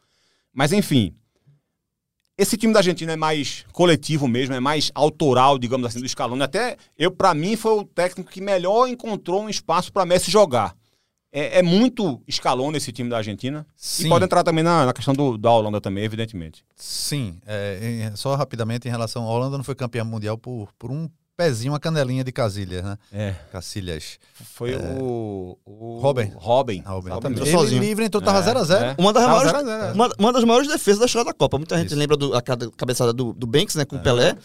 [0.54, 1.14] Mas enfim,
[2.38, 6.42] esse time da Argentina é mais coletivo mesmo, é mais autoral, digamos assim, do Scaloni.
[6.42, 10.76] Até eu, para mim, foi o técnico que melhor encontrou um espaço para Messi jogar.
[11.32, 13.66] É, é muito Scaloni esse time da Argentina.
[13.76, 14.06] Sim.
[14.06, 16.64] E pode entrar também na, na questão do, da Holanda também, evidentemente.
[16.76, 19.24] Sim, é, em- só rapidamente em relação.
[19.24, 22.98] A Holanda não foi campeã mundial por, por um pezinho, uma canelinha de Casilhas, né?
[23.12, 23.36] É.
[23.52, 24.20] Cacilhas.
[24.34, 26.00] Foi o, o.
[26.00, 26.32] Robin.
[26.36, 26.82] Robin.
[26.86, 27.10] Robin.
[27.10, 27.40] Exatamente.
[27.42, 27.82] Entrou Ele sozinho.
[27.82, 28.82] livre, então tava É, 0x0.
[28.82, 28.96] é.
[28.98, 29.92] Uma das, Tava maiores, 0 a 0, é.
[29.94, 31.58] uma, uma das maiores defesas da história da Copa.
[31.58, 31.96] Muita gente Isso.
[31.98, 34.36] lembra do, a cada- cabeçada do, do Banks, né, com o Pelé,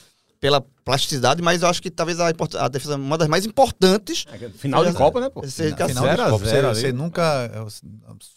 [0.41, 4.25] pela plasticidade, mas eu acho que talvez a, a defesa, uma das mais importantes.
[4.33, 5.43] É, Final de Zero a Copa, né, pô?
[5.43, 6.81] Na cara- final de zero a Copa, zero você, ali.
[6.81, 7.51] você nunca.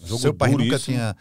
[0.03, 0.95] Jogo seu país nunca duríssimo.
[0.97, 1.15] tinha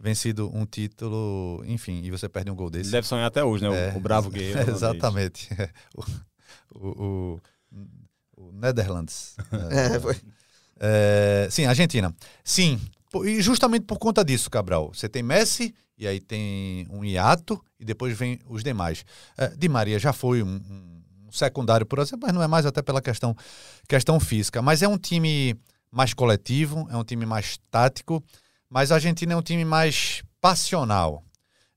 [0.00, 2.90] vencido um título, enfim, e você perde um gol Ele desse.
[2.90, 3.70] deve sonhar até hoje, né?
[3.70, 4.68] o- É, o, Bravo Guerreiro.
[4.72, 5.48] Exatamente.
[6.74, 7.40] o,
[7.76, 9.36] o, o Netherlands.
[9.70, 10.16] É, foi.
[10.80, 12.14] É, sim, Argentina.
[12.44, 12.80] Sim,
[13.24, 14.92] e justamente por conta disso, Cabral.
[14.92, 19.04] Você tem Messi, e aí tem um hiato, e depois vem os demais.
[19.38, 22.82] É, Di Maria já foi um, um- secundário, por exemplo, mas não é mais até
[22.82, 23.34] pela questão,
[23.88, 24.60] questão física.
[24.60, 25.56] Mas é um time
[25.90, 28.22] mais coletivo, é um time mais tático,
[28.68, 31.22] mas a Argentina é um time mais passional.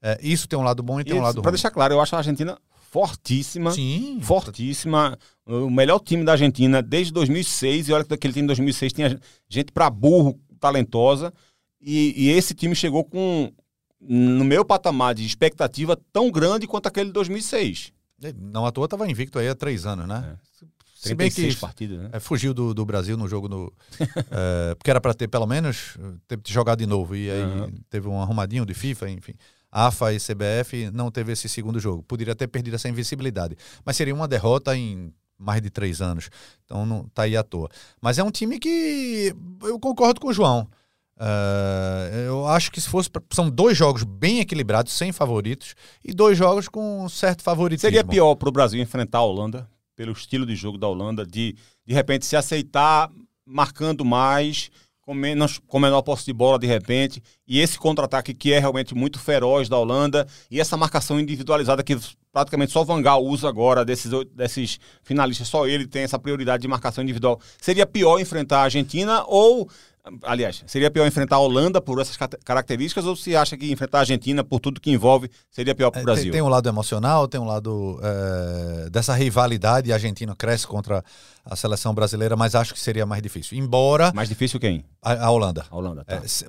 [0.01, 1.55] É, isso tem um lado bom e tem um lado Para ruim.
[1.55, 2.57] deixar claro, eu acho a Argentina
[2.95, 3.71] fortíssima.
[3.71, 5.19] Sim, Fortíssima.
[5.45, 7.89] O melhor time da Argentina desde 2006.
[7.89, 11.33] E olha que daquele time de 2006 tinha gente pra burro, talentosa.
[11.81, 13.51] E, e esse time chegou com,
[13.99, 17.91] no meu patamar de expectativa, tão grande quanto aquele de 2006.
[18.39, 20.37] Não à toa estava invicto aí há três anos, né?
[20.95, 22.09] Se bem que 36 partidas, né?
[22.13, 23.71] É, fugiu do, do Brasil no jogo no.
[24.31, 27.13] é, porque era para ter pelo menos ter jogado de novo.
[27.13, 27.73] E aí Aham.
[27.89, 29.33] teve um arrumadinho de FIFA, enfim.
[29.77, 32.01] AFA e CBF não teve esse segundo jogo.
[32.03, 33.57] Poderia ter perdido essa invencibilidade.
[33.83, 36.29] Mas seria uma derrota em mais de três anos.
[36.63, 37.67] Então não tá aí à toa.
[38.01, 40.65] Mas é um time que eu concordo com o João.
[41.19, 43.09] É, eu acho que se fosse.
[43.09, 47.87] pra- são dois jogos bem equilibrados, sem favoritos, e dois jogos com certo favoritismo.
[47.87, 51.55] Seria pior para o Brasil enfrentar a Holanda, pelo estilo de jogo da Holanda, de
[51.85, 53.09] de repente se aceitar
[53.45, 54.69] marcando mais,
[55.05, 58.95] com, menos, com menor posse de bola de repente, e esse contra-ataque que é realmente
[58.95, 61.95] muito feroz da Holanda, e essa marcação individualizada que
[62.33, 66.67] praticamente só Van Gaal usa agora, desses, desses finalistas, só ele tem essa prioridade de
[66.67, 67.39] marcação individual.
[67.61, 69.69] Seria pior enfrentar a Argentina ou.
[70.23, 74.01] Aliás, seria pior enfrentar a Holanda por essas características ou se acha que enfrentar a
[74.01, 76.31] Argentina por tudo que envolve seria pior para É, o tem- Brasil?
[76.31, 79.91] Tem, um lado emocional, tem um lado é, dessa rivalidade.
[79.91, 81.03] A Argentina cresce contra
[81.43, 83.57] a seleção brasileira, mas acho que seria mais difícil.
[83.57, 84.85] Embora Mais difícil quem?
[85.01, 85.65] a, a Holanda.
[85.69, 86.15] A Holanda, tá.
[86.17, 86.45] É, se-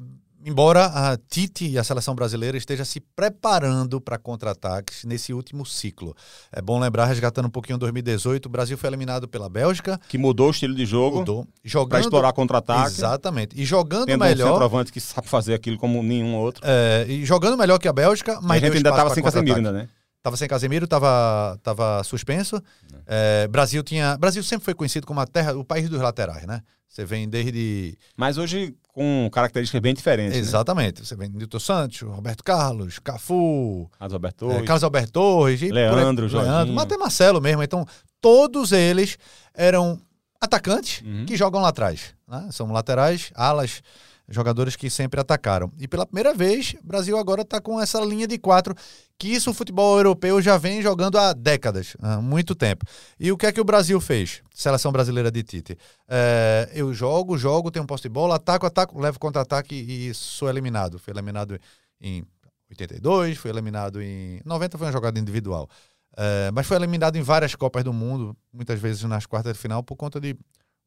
[0.46, 6.14] embora a Tite e a seleção brasileira esteja se preparando para contra-ataques nesse último ciclo.
[6.52, 10.46] É bom lembrar, resgatando um pouquinho 2018, o Brasil foi eliminado pela Bélgica, que mudou
[10.46, 12.86] o estilo de jogo mudou, para jogando explorar contra-ataque.
[12.86, 13.60] Exatamente.
[13.60, 16.62] E jogando Tendo um melhor, centroavante que sabe fazer aquilo como nenhum outro.
[16.64, 19.72] é, e jogando melhor que a Bélgica, mas a gente ainda estava sem Casemiro ainda,
[19.72, 19.88] né?
[20.26, 22.60] Tava sem Casemiro, tava, tava suspenso.
[23.06, 24.16] É, Brasil tinha.
[24.18, 26.62] Brasil sempre foi conhecido como a terra, o país dos laterais, né?
[26.88, 27.96] Você vem desde.
[28.16, 30.32] Mas hoje com características bem diferentes.
[30.32, 30.38] Né?
[30.40, 31.06] Exatamente.
[31.06, 34.50] Você vem de Nilton Santos, Roberto Carlos, Cafu, Carlos Alberto.
[34.50, 36.74] é, Carlos Alberto Torres, Leandro, por Jorginho.
[36.74, 37.62] mas até Marcelo mesmo.
[37.62, 37.86] Então,
[38.20, 39.16] todos eles
[39.54, 39.96] eram
[40.40, 41.24] atacantes Uhum.
[41.24, 42.16] que jogam lá atrás.
[42.26, 42.48] né?
[42.50, 43.80] São laterais, alas,
[44.28, 45.70] jogadores que sempre atacaram.
[45.78, 48.74] E pela primeira vez, o Brasil agora está com essa linha de quatro,
[49.18, 52.84] que isso o futebol europeu já vem jogando há décadas, há muito tempo.
[53.18, 54.42] E o que é que o Brasil fez?
[54.54, 55.78] Seleção brasileira de Tite.
[56.06, 60.48] É, eu jogo, jogo, tenho um posse de bola, ataco, ataco, levo contra-ataque e sou
[60.48, 60.98] eliminado.
[60.98, 61.58] Fui eliminado
[62.00, 62.24] em
[62.70, 65.68] 82, foi eliminado em 90 foi uma jogada individual.
[66.16, 69.82] É, mas foi eliminado em várias Copas do Mundo, muitas vezes nas quartas de final,
[69.82, 70.36] por conta de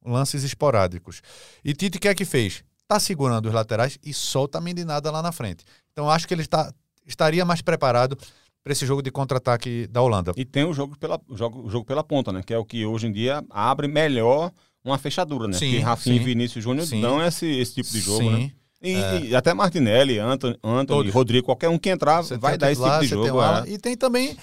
[0.06, 1.22] lances esporádicos.
[1.64, 2.64] E Tite, o que é que fez?
[2.82, 5.64] Está segurando os laterais e solta a meninada lá na frente.
[5.92, 6.74] Então acho que ele está,
[7.10, 8.18] estaria mais preparado
[8.64, 10.32] para esse jogo de contra-ataque da Holanda.
[10.38, 12.42] E tem o jogo, pela, o jogo, o jogo pela ponta, né?
[12.46, 14.52] Que é o que hoje em dia abre melhor
[14.84, 15.54] uma fechadura, né?
[15.54, 16.22] Sim, Porque Rafinha sim.
[16.22, 17.02] e Vinícius Júnior Sim.
[17.02, 18.30] dão esse, esse tipo de jogo, Sim.
[18.32, 18.52] né?
[18.82, 19.20] E, É.
[19.26, 21.14] e até Martinelli, Anthony, Anthony Todos.
[21.14, 23.38] Rodrigo, qualquer um que entrar Você vai tem dar esse tipo de tem jogo.
[23.40, 23.64] o é.
[23.70, 24.38] E tem também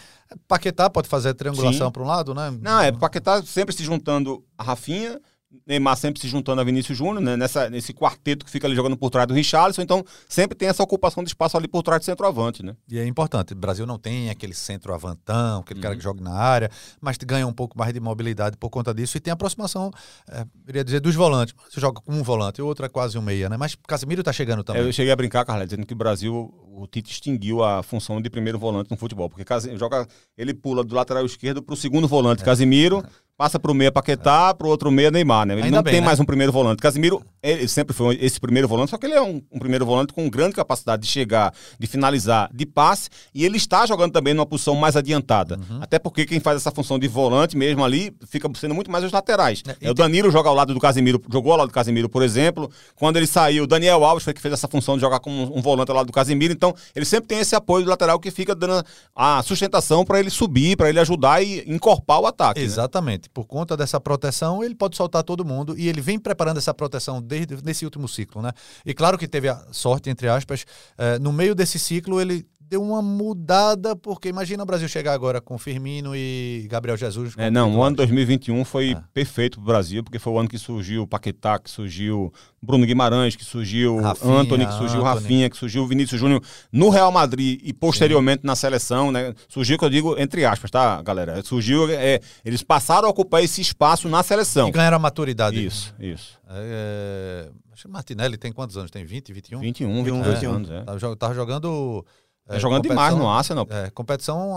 [0.47, 2.53] Paquetá, pode fazer triangulação para um lado, né?
[2.61, 5.21] Não, é Paquetá sempre se juntando a Rafinha,
[5.67, 7.37] Neymar sempre se juntando a Vinícius Júnior, né?
[7.37, 10.83] Nessa, nesse quarteto que fica ali jogando por trás do Richarlison, então sempre tem essa
[10.83, 12.75] ocupação de espaço ali por trás do centroavante, né?
[12.89, 13.53] E é importante.
[13.53, 15.83] O Brasil não tem aquele centroavantão, aquele Uhum.
[15.83, 19.17] cara que joga na área, mas ganha um pouco mais de mobilidade por conta disso.
[19.17, 19.91] E tem aproximação,
[20.31, 21.55] é, iria dizer, dos volantes.
[21.71, 23.57] Você joga com um volante, o outro é quase um meia, né?
[23.57, 24.83] Mas Casemiro tá chegando também.
[24.83, 28.29] Eu cheguei a brincar, Carla, dizendo que o Brasil, o Tite extinguiu a função de
[28.29, 29.45] primeiro volante no futebol, porque
[29.77, 33.03] joga, ele pula do lateral esquerdo para o segundo volante, Casimiro,
[33.37, 35.55] passa para o meia Paquetá, para o outro meia Neymar, né?
[35.55, 36.07] Ele Ainda não bem, tem né?
[36.07, 36.81] mais um primeiro volante.
[36.81, 40.13] Casimiro, ele sempre foi esse primeiro volante, só que ele é um, um primeiro volante
[40.13, 44.47] com grande capacidade de chegar, de finalizar, de passe, e ele está jogando também numa
[44.47, 45.59] posição mais adiantada.
[45.59, 45.81] Uhum.
[45.83, 49.13] Até porque quem faz essa função de volante mesmo ali, fica sendo muito mais os
[49.13, 49.63] laterais.
[49.67, 52.23] É, É, o Danilo joga ao lado do Casimiro, jogou ao lado do Casimiro, por
[52.23, 52.71] exemplo.
[52.95, 55.61] Quando ele saiu, o Daniel Alves foi que fez essa função de jogar como um
[55.61, 56.55] volante ao lado do Casimiro.
[56.55, 60.31] Então, ele sempre tem esse apoio do lateral que fica dando a sustentação para ele
[60.31, 62.61] subir, para ele ajudar e encorpar o ataque.
[62.61, 62.67] né?
[62.67, 63.29] Exatamente.
[63.31, 67.21] Por conta dessa proteção, ele pode soltar todo mundo e ele vem preparando essa proteção
[67.21, 68.53] desde nesse último ciclo, né?
[68.85, 70.65] E claro que teve a sorte, entre aspas,
[70.97, 75.41] eh, no meio desse ciclo ele deu uma mudada, porque imagina o Brasil chegar agora
[75.41, 77.35] com Firmino e Gabriel Jesus.
[77.37, 79.05] É, não, o ano 2021 foi Ah.
[79.15, 83.37] perfeito pro Brasil, porque foi o ano que surgiu o Paquetá, que surgiu Bruno Guimarães,
[83.37, 85.15] que surgiu Rafinha, Anthony, que surgiu Anthony.
[85.23, 89.33] Rafinha, que surgiu Vinícius Júnior no Real Madrid e posteriormente na seleção, né?
[89.49, 91.41] Surgiu, que eu digo, entre aspas, tá, galera?
[91.45, 94.69] Surgiu, é, eles passaram a ocupar esse espaço na seleção.
[94.69, 95.65] E ganharam a maturidade.
[95.65, 96.37] Isso, isso.
[96.49, 98.91] É, acho que o Martinelli tem quantos anos?
[98.91, 99.61] Tem 20, 21?
[99.61, 100.51] 21, 22 21.
[100.53, 100.85] anos, é.
[101.17, 102.05] Tava jogando.
[102.47, 103.67] Tá jogando demais no Arsenal.
[103.71, 104.57] É, competição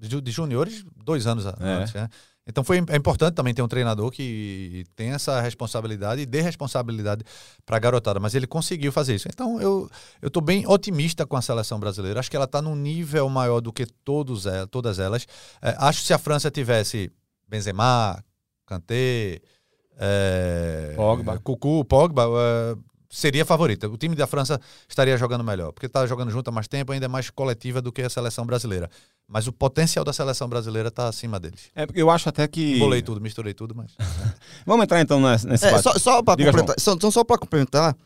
[0.00, 1.50] de juniores dois anos É.
[1.60, 2.08] antes, né?
[2.46, 7.24] Então foi, é importante também ter um treinador que tem essa responsabilidade e dê responsabilidade
[7.64, 9.26] para a garotada, mas ele conseguiu fazer isso.
[9.32, 12.20] Então eu eu estou bem otimista com a seleção brasileira.
[12.20, 15.26] Acho que ela está num nível maior do que todos, todas elas.
[15.62, 17.10] É, acho que se a França tivesse
[17.48, 18.22] Benzema,
[18.66, 19.40] Kanté,
[19.98, 21.38] é, Pogba.
[21.38, 22.76] Cucu, Pogba, é,
[23.14, 23.88] seria favorita.
[23.88, 27.06] O time da França estaria jogando melhor, porque está jogando junto há mais tempo, ainda
[27.06, 28.90] é mais coletiva do que a seleção brasileira.
[29.26, 31.70] Mas o potencial da seleção brasileira está acima deles.
[31.74, 32.78] É, porque eu acho até que.
[32.78, 33.92] Bolei tudo, misturei tudo, mas.
[34.66, 37.96] Vamos entrar então nesse, nesse É, só, só para complementar, só, então só para complementar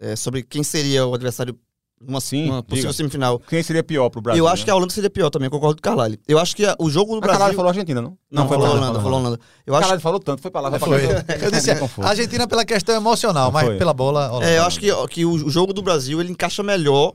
[0.00, 1.58] é, sobre quem seria o adversário
[2.06, 2.96] numa, Sim, numa possível diga.
[2.96, 3.38] semifinal.
[3.38, 4.42] Quem seria pior pro Brasil?
[4.44, 4.64] eu acho né?
[4.64, 6.18] que a Holanda seria pior também, eu concordo com o Carlalho.
[6.28, 7.38] Eu acho que a- o jogo do A Brasil.
[7.38, 8.18] Caralho falou Argentina, não?
[8.30, 9.40] Não, foi falou pra- Holanda, falou Holanda.
[9.66, 11.00] Eu O acho, Caralho falou tanto, foi pra lá, Foi.
[11.42, 12.06] Eu disse, Confuso.
[12.06, 13.76] a Argentina pela questão emocional, mas Foi.
[13.78, 14.30] pela bola.
[14.30, 14.46] Holanda.
[14.50, 17.14] é, eu acho que, que o jogo do Brasil ele encaixa melhor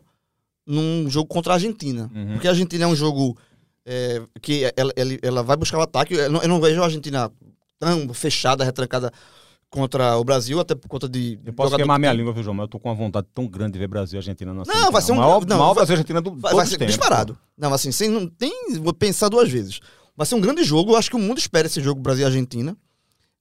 [0.65, 2.09] num jogo contra a Argentina.
[2.13, 2.33] Uhum.
[2.33, 3.37] Porque a Argentina é um jogo
[3.85, 6.13] é, que ela, ela, ela vai buscar o ataque.
[6.13, 7.31] Eu não, eu não vejo a Argentina
[7.79, 9.11] tão fechada, retrancada
[9.69, 11.39] contra o Brasil, até por conta de.
[11.45, 12.53] Eu posso queimar que minha língua, viu, João?
[12.55, 14.91] Mas eu tô com uma vontade tão grande de ver Brasil e Argentina na Não,
[14.91, 16.95] vai ser um- maior, não, maior vai- Brasil e Argentina do Vai, vai ser tempos.
[16.95, 17.37] disparado.
[17.57, 18.51] Não, assim, sem, não tem.
[18.81, 19.79] Vou pensar duas vezes.
[20.17, 20.91] Vai ser um grande jogo.
[20.91, 22.75] Eu acho que o mundo espera esse jogo Brasil e Argentina.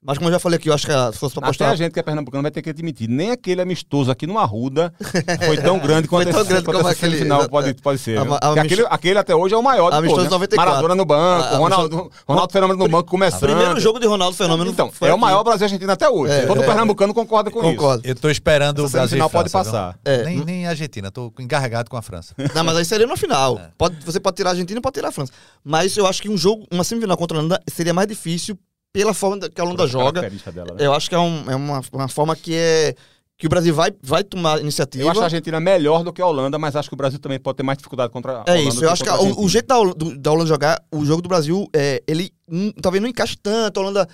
[0.01, 1.71] Mas como eu já falei aqui, eu acho que a- se fosse pra Até apostar.
[1.73, 3.09] a gente que é pernambucano vai ter que admitir.
[3.09, 4.95] Nem aquele amistoso aqui no Arruda
[5.45, 7.99] foi tão grande quanto Foi tão esse, grande quanto como esse aquele- semifinal pode, pode
[7.99, 8.17] ser.
[8.17, 10.31] A- a- Porque aquele, aquele até hoje é o maior de Amistoso todos.
[10.31, 10.37] Né?
[10.37, 10.71] 94.
[10.71, 13.41] Maradona no banco, A- a- Ronaldo, Ronaldo Fenômeno no banco começando.
[13.41, 14.71] Primeiro jogo de Ronaldo Fenômeno.
[14.71, 16.33] Então, foi é o maior Brasil e Argentina até hoje.
[16.33, 16.67] É, Todo é.
[16.67, 18.03] pernambucano concorda com Concordo.
[18.07, 18.87] Eu tô esperando isso.
[18.87, 19.09] o Brasil.
[19.09, 19.99] semifinal pode passar.
[20.05, 20.23] É.
[20.23, 22.35] Nem, nem a Argentina, tô engarregado com a França.
[22.55, 23.59] Não, mas aí seria no final.
[23.59, 23.71] É.
[23.77, 25.33] Pode, você pode tirar a Argentina e pode tirar a França.
[25.65, 28.57] Mas eu acho que um jogo, uma semifinal contra a Holanda seria mais difícil
[28.93, 30.23] pela forma que a Holanda joga.
[30.53, 30.87] Dela, né?
[30.87, 32.95] Eu acho que é, um- é uma, uma forma que é.
[33.37, 35.05] Que o Brasil vai, vai tomar iniciativa.
[35.05, 37.39] Eu acho a Argentina melhor do que a Holanda, mas acho que o Brasil também
[37.39, 38.51] pode ter mais dificuldade contra a Holanda.
[38.51, 41.23] É isso, eu acho que a o, jeito da, do- da Holanda jogar, o jogo
[41.23, 43.79] do Brasil, é, ele hum, talvez não encaixe tanto.
[43.79, 44.09] A Holanda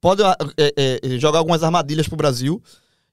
[0.00, 0.36] pode é,
[0.76, 2.62] é, é, jogar algumas armadilhas pro Brasil.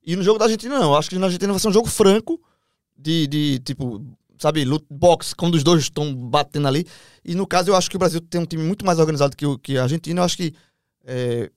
[0.05, 0.91] E no jogo da Argentina, não.
[0.91, 2.39] Eu acho que na Argentina vai ser um jogo franco,
[2.95, 4.05] de, de tipo,
[4.37, 6.85] sabe, lut- boxe, quando os dois estão batendo ali.
[7.25, 9.45] E no caso, eu acho que o Brasil tem um time muito mais organizado que,
[9.47, 10.19] o, que a Argentina.
[10.21, 10.53] Eu acho que
[11.07, 11.49] é,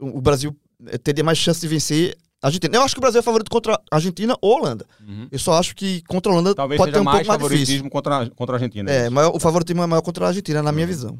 [0.00, 0.54] o Brasil
[0.86, 2.76] é, teria mais chance de vencer a Argentina.
[2.76, 4.86] Eu acho que o Brasil é favorito contra a Argentina ou a Holanda.
[5.00, 5.26] Uhum.
[5.32, 7.88] Eu só acho que contra a Holanda Talvez pode ter um mais pouco mais favoritismo
[7.88, 8.90] contra, a- contra a Argentina.
[8.90, 11.18] É, maior, o favoritismo é maior contra a Argentina, na minha visão.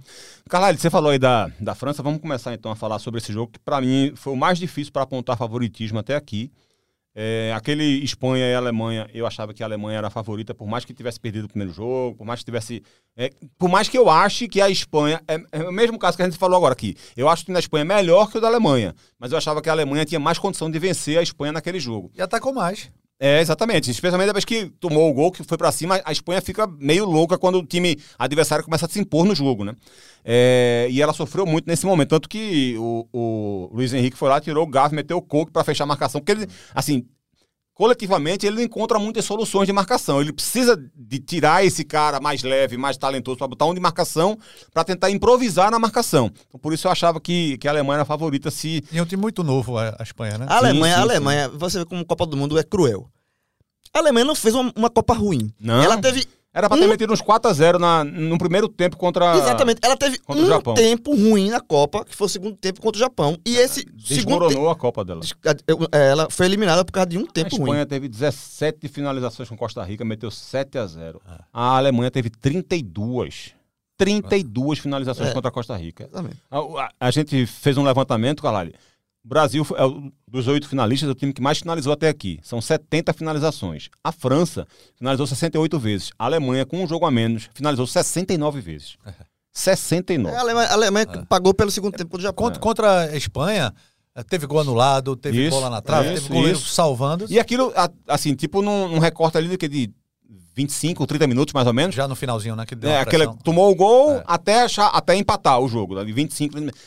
[0.49, 3.53] Carlalho, você falou aí da, da França, vamos começar então a falar sobre esse jogo,
[3.53, 6.53] que pra mim foi o mais difícil para apontar favoritismo até aqui.
[7.19, 10.85] É, aquele Espanha e Alemanha, eu achava que a Alemanha era a favorita, por mais
[10.85, 12.83] que tivesse perdido o primeiro jogo, por mais que tivesse.
[13.17, 15.19] é, por mais que eu ache que a Espanha.
[15.27, 16.95] É, é o mesmo caso que a gente falou agora aqui.
[17.17, 18.95] Eu acho que da Espanha é melhor que o da Alemanha.
[19.19, 22.11] Mas eu achava que a Alemanha tinha mais condição de vencer a Espanha naquele jogo.
[22.15, 22.91] E atacou mais.
[23.19, 23.91] É, exatamente.
[23.91, 27.39] Especialmente depois que tomou o gol, que foi pra cima, a Espanha fica meio louca
[27.39, 29.75] quando o time adversário começa a se impor no jogo, né?
[30.23, 32.11] É, e ela sofreu muito nesse momento.
[32.11, 35.65] Tanto que o, o Luiz Henrique foi lá, tirou o Gavi, meteu o coco pra
[35.65, 36.21] fechar a marcação.
[36.21, 37.07] Porque ele, assim,
[37.77, 40.19] coletivamente, ele não encontra muitas soluções de marcação.
[40.21, 44.37] Ele precisa de tirar esse cara mais leve, mais talentoso, para botar um de marcação,
[44.73, 46.31] para tentar improvisar na marcação.
[46.49, 48.83] Então, por isso eu achava que, que a Alemanha era a favorita se.
[48.91, 50.47] E é um time muito novo, a, a Espanha, né?
[50.49, 53.11] A Alemanha, sim, a Alemanha, você vê como Copa do Mundo é cruel.
[53.93, 55.53] A Alemanha não fez uma, uma Copa ruim.
[55.61, 55.83] Não.
[55.83, 56.27] Ela teve.
[56.57, 59.37] Era pra ter Um- metido uns 4x0 na- no primeiro tempo contra.
[59.37, 59.79] Exatamente.
[59.83, 60.73] Ela teve um Japão.
[60.73, 63.37] tempo ruim na Copa, que foi o segundo tempo contra o Japão.
[63.45, 64.15] E esse segundo tempo.
[64.49, 65.21] Desmoronou a Copa dela.
[65.93, 67.87] Ela foi eliminada por causa de um A tempo Espanha ruim.
[67.87, 71.21] teve 17 finalizações com Costa Rica, meteu 7 a 0.
[71.53, 73.53] A Alemanha teve 32.
[73.99, 75.33] 32 finalizações É.
[75.33, 76.05] contra a Costa Rica.
[76.05, 76.37] Exatamente.
[76.51, 78.73] A, a- a gente fez um levantamento, Carlalho.
[79.27, 82.39] O Brasil é o- dos oito finalistas, é o time que mais finalizou até aqui.
[82.45, 83.89] São 70 finalizações.
[84.05, 86.13] A França finalizou 68 vezes.
[86.17, 88.97] A Alemanha, com um jogo a menos, finalizou 69 vezes.
[89.53, 90.33] 69.
[90.35, 92.45] É, A Alemanha, a Alemanha pagou pelo segundo tempo contra o Japão.
[92.47, 93.75] Contra, contra a Espanha,
[94.15, 96.69] eh, teve gol anulado, teve Isso, bola na trave, isso, teve goleiro isso.
[96.69, 97.27] salvando.
[97.29, 97.73] E aquilo,
[98.07, 99.91] assim, tipo, num, num recorte ali de, que de
[100.55, 101.97] 25, 30 minutos mais ou menos.
[101.97, 102.65] Já no finalzinho, né?
[102.65, 104.25] Que deu É, aquele, tomou o gol É.
[104.27, 106.53] até, achar, até empatar o jogo, de 25.
[106.53, 106.81] 30 minutos.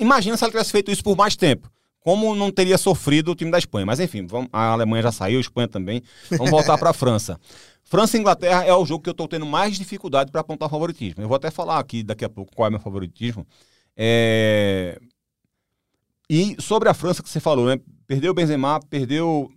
[0.00, 1.70] Imagina se ela tivesse feito isso por mais tempo.
[2.06, 3.84] Como não teria sofrido o time da Espanha.
[3.84, 6.00] Mas enfim, vamos, a Alemanha já saiu, a Espanha também.
[6.30, 7.36] Vamos voltar para a França.
[7.82, 11.20] França e Inglaterra é o jogo que eu estou tendo mais dificuldade para apontar favoritismo.
[11.20, 13.44] Eu vou até falar aqui daqui a pouco qual é meu favoritismo.
[13.96, 15.00] É...
[16.30, 17.80] E sobre a França que você falou, né?
[18.06, 19.50] Perdeu o Benzema, perdeu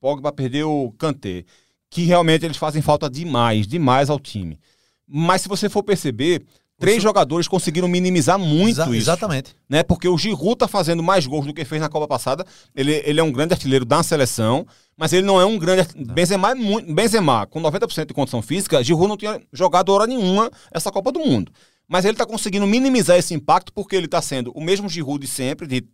[0.00, 1.44] Pogba, perdeu o Kanté.
[1.90, 4.56] Que realmente eles fazem falta demais, demais ao time.
[5.04, 6.46] Mas se você for perceber,
[6.78, 9.54] três jogadores conseguiram minimizar muito Exa- isso Exatamente.
[9.68, 9.82] né?
[9.82, 12.44] Porque o Giroud tá fazendo mais gols do que fez na Copa passada.
[12.74, 15.86] Ele, ele é um grande artilheiro da seleção, mas ele não é um grande.
[16.14, 16.92] Benzema é muito.
[16.94, 21.18] Benzema, com 90% de condição física, Giroud não tinha jogado hora nenhuma essa Copa do
[21.20, 21.52] Mundo.
[21.88, 25.30] Mas ele tá conseguindo minimizar esse impacto porque ele tá sendo o mesmo Giroud de
[25.30, 25.84] sempre, de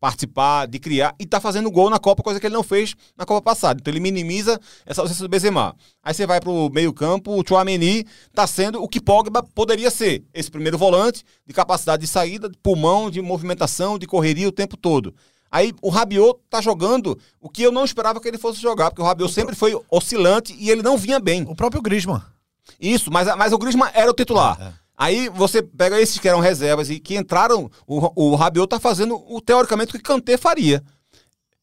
[0.00, 3.26] participar, de criar, e tá fazendo gol na Copa, coisa que ele não fez na
[3.26, 3.78] Copa passada.
[3.80, 5.76] Então ele minimiza essa ausência do Benzema.
[6.02, 10.24] Aí você vai pro meio-campo, o Chouameni tá sendo o que Pogba poderia ser.
[10.32, 14.76] Esse primeiro volante, de capacidade de saída, de pulmão, de movimentação, de correria o tempo
[14.76, 15.14] todo.
[15.50, 19.02] Aí o Rabiot tá jogando o que eu não esperava que ele fosse jogar, porque
[19.02, 21.42] o Rabiot sempre foi oscilante e ele não vinha bem.
[21.42, 22.22] O próprio Griezmann.
[22.80, 24.56] Isso, mas, mas o Griezmann era o titular.
[24.60, 24.72] É.
[25.00, 29.16] Aí você pega esses que eram reservas e que entraram, o, o Rabiot tá fazendo
[29.34, 30.84] o, teoricamente o que Kanté faria.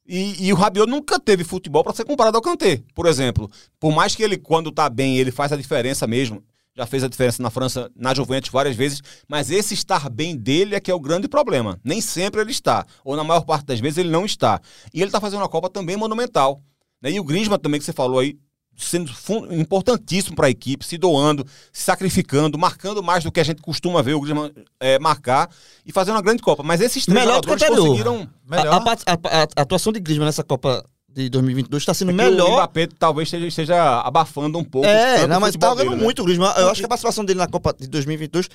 [0.07, 3.47] E, e o Rabiot nunca teve futebol para ser comparado ao Kanté, por exemplo.
[3.79, 6.43] Por mais que ele, quando tá bem, ele faz a diferença mesmo.
[6.75, 10.73] Já fez a diferença na França, na Juventus várias vezes, mas esse estar bem dele
[10.73, 11.79] é que é o grande problema.
[11.83, 14.59] Nem sempre ele está, ou na maior parte das vezes ele não está.
[14.91, 16.59] E ele tá fazendo uma Copa também monumental.
[16.99, 17.11] né?
[17.11, 18.35] E o Griezmann também que você falou aí,
[18.77, 19.11] sendo
[19.51, 24.03] importantíssimo para a equipe, se doando, se sacrificando, marcando mais do que a gente costuma
[24.03, 25.49] ver o Griezmann é, marcar
[25.85, 26.61] e fazendo uma grande Copa.
[26.63, 28.29] Mas esses três Melhor jogadores conseguiram...
[28.47, 28.67] Melhor.
[28.67, 32.21] A, a a- a- atuação de Griezmann nessa Copa de 2022 está sendo É que
[32.21, 32.51] O melhor.
[32.51, 34.87] Mbappé talvez esteja, esteja abafando um pouco.
[34.87, 36.03] É, não, mas tá futebol jogando né?
[36.03, 36.53] muito o Griezmann.
[36.57, 38.47] Eu acho que a participação dele na Copa de 2022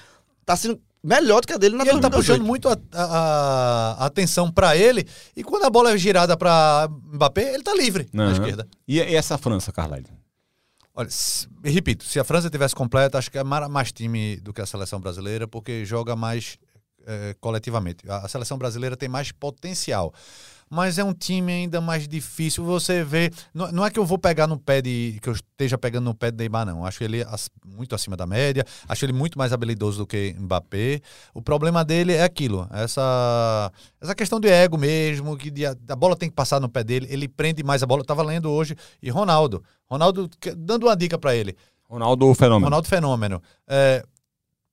[0.44, 2.14] tá sendo melhor do que a dele na E ele tá 2018.
[2.40, 5.06] puxando muito a, a- a atenção pra ele.
[5.36, 8.32] E quando a bola é girada pra Mbappé, ele tá livre na Aham.
[8.32, 8.68] esquerda.
[8.86, 10.06] E, e essa França, Carlyle?
[10.94, 14.60] Olha, se- repito, se a França tivesse completa, acho que é mais time do que
[14.60, 16.56] a seleção brasileira, porque joga mais
[17.06, 18.08] eh, coletivamente.
[18.08, 20.12] A, a seleção brasileira tem mais potencial.
[20.74, 22.64] Mas é um time ainda mais difícil.
[22.64, 23.30] Você vê.
[23.52, 25.18] Não, não é que eu vou pegar no pé de.
[25.20, 26.86] que eu esteja pegando no pé de Neymar, não.
[26.86, 27.22] Acho ele
[27.62, 28.64] muito acima da média.
[28.88, 31.02] Acho ele muito mais habilidoso do que Mbappé.
[31.34, 32.66] O problema dele é aquilo.
[32.72, 36.82] Essa, essa questão de ego mesmo, que de- a bola tem que passar no pé
[36.82, 37.06] dele.
[37.10, 38.00] Ele prende mais a bola.
[38.00, 38.74] Eu tava lendo hoje.
[39.02, 39.62] E Ronaldo.
[39.90, 41.54] Ronaldo, dando uma dica para ele.
[41.86, 42.64] Ronaldo Fenômeno.
[42.64, 43.42] Ronaldo Fenômeno.
[43.68, 44.02] É,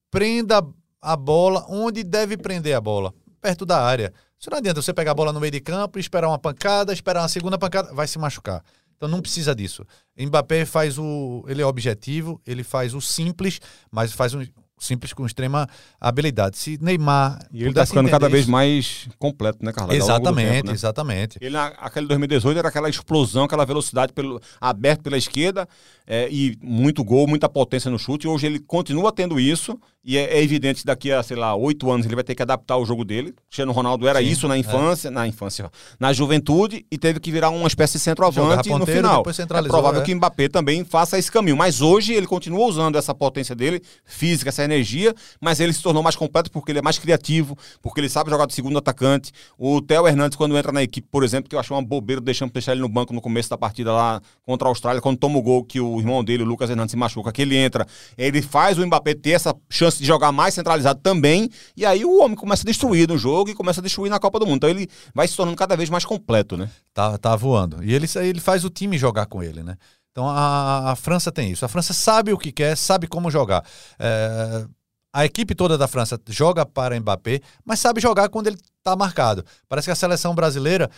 [0.10, 0.66] prenda
[1.02, 3.14] a bola onde deve prender a bola.
[3.42, 4.14] Perto da área.
[4.40, 7.22] Isso não adianta você pegar a bola no meio de campo, esperar uma pancada, esperar
[7.22, 8.64] uma segunda pancada, vai se machucar.
[8.96, 9.86] Então não precisa disso.
[10.18, 11.44] Mbappé faz o.
[11.48, 13.60] Ele é objetivo, ele faz o simples,
[13.92, 14.46] mas faz um
[14.78, 15.68] simples com extrema
[16.00, 16.58] habilidade.
[16.58, 17.40] Se Neymar.
[17.52, 20.74] E ele tá pudesse ficando cada vez isso- mais completo, né, do Exatamente, tempo, né?
[20.74, 21.38] exatamente.
[21.42, 25.68] Ele, aquele 2018 era aquela explosão, aquela velocidade pelo, aberto pela esquerda
[26.08, 28.28] é, e muito gol, muita potência no chute.
[28.28, 31.92] Hoje ele continua tendo isso E é, é evidente que daqui a, sei lá, oito
[31.92, 33.34] anos ele vai ter que adaptar o jogo dele.
[33.48, 34.60] Cristiano Ronaldo era Sim, isso na é.
[34.60, 35.70] infância, na infância,
[36.00, 39.24] na juventude e teve que virar uma espécie de centroavante no final.
[39.28, 40.06] É provável é.
[40.06, 43.82] que o Mbappé também faça esse caminho, mas hoje ele continua usando essa potência dele,
[44.06, 48.00] física, essa energia, mas ele se tornou mais completo porque ele é mais criativo, porque
[48.00, 49.34] ele sabe jogar de segundo atacante.
[49.58, 52.54] O Theo Hernandes quando entra na equipe, por exemplo, que eu achei uma bobeira deixando
[52.54, 55.42] deixar ele no banco no começo da partida lá contra a Austrália, quando toma o
[55.42, 57.86] gol que o irmão dele, o Lucas Hernandes, se machuca, que ele entra,
[58.18, 62.20] ele faz o Mbappé ter essa chance de jogar mais centralizado também, e aí o
[62.22, 64.58] homem começa a destruir no jogo e começa a destruir na Copa do Mundo.
[64.58, 66.70] Então ele vai se tornando cada vez mais completo, né?
[66.94, 67.84] Tá, tá voando.
[67.84, 69.76] E ele, ele faz o time jogar com ele, né?
[70.12, 71.66] Então a, a França tem isso.
[71.66, 73.64] A França sabe o que quer, sabe como jogar.
[73.98, 74.66] É,
[75.12, 79.44] a equipe toda da França joga para Mbappé, mas sabe jogar quando ele está marcado.
[79.68, 80.90] Parece que a seleção brasileira,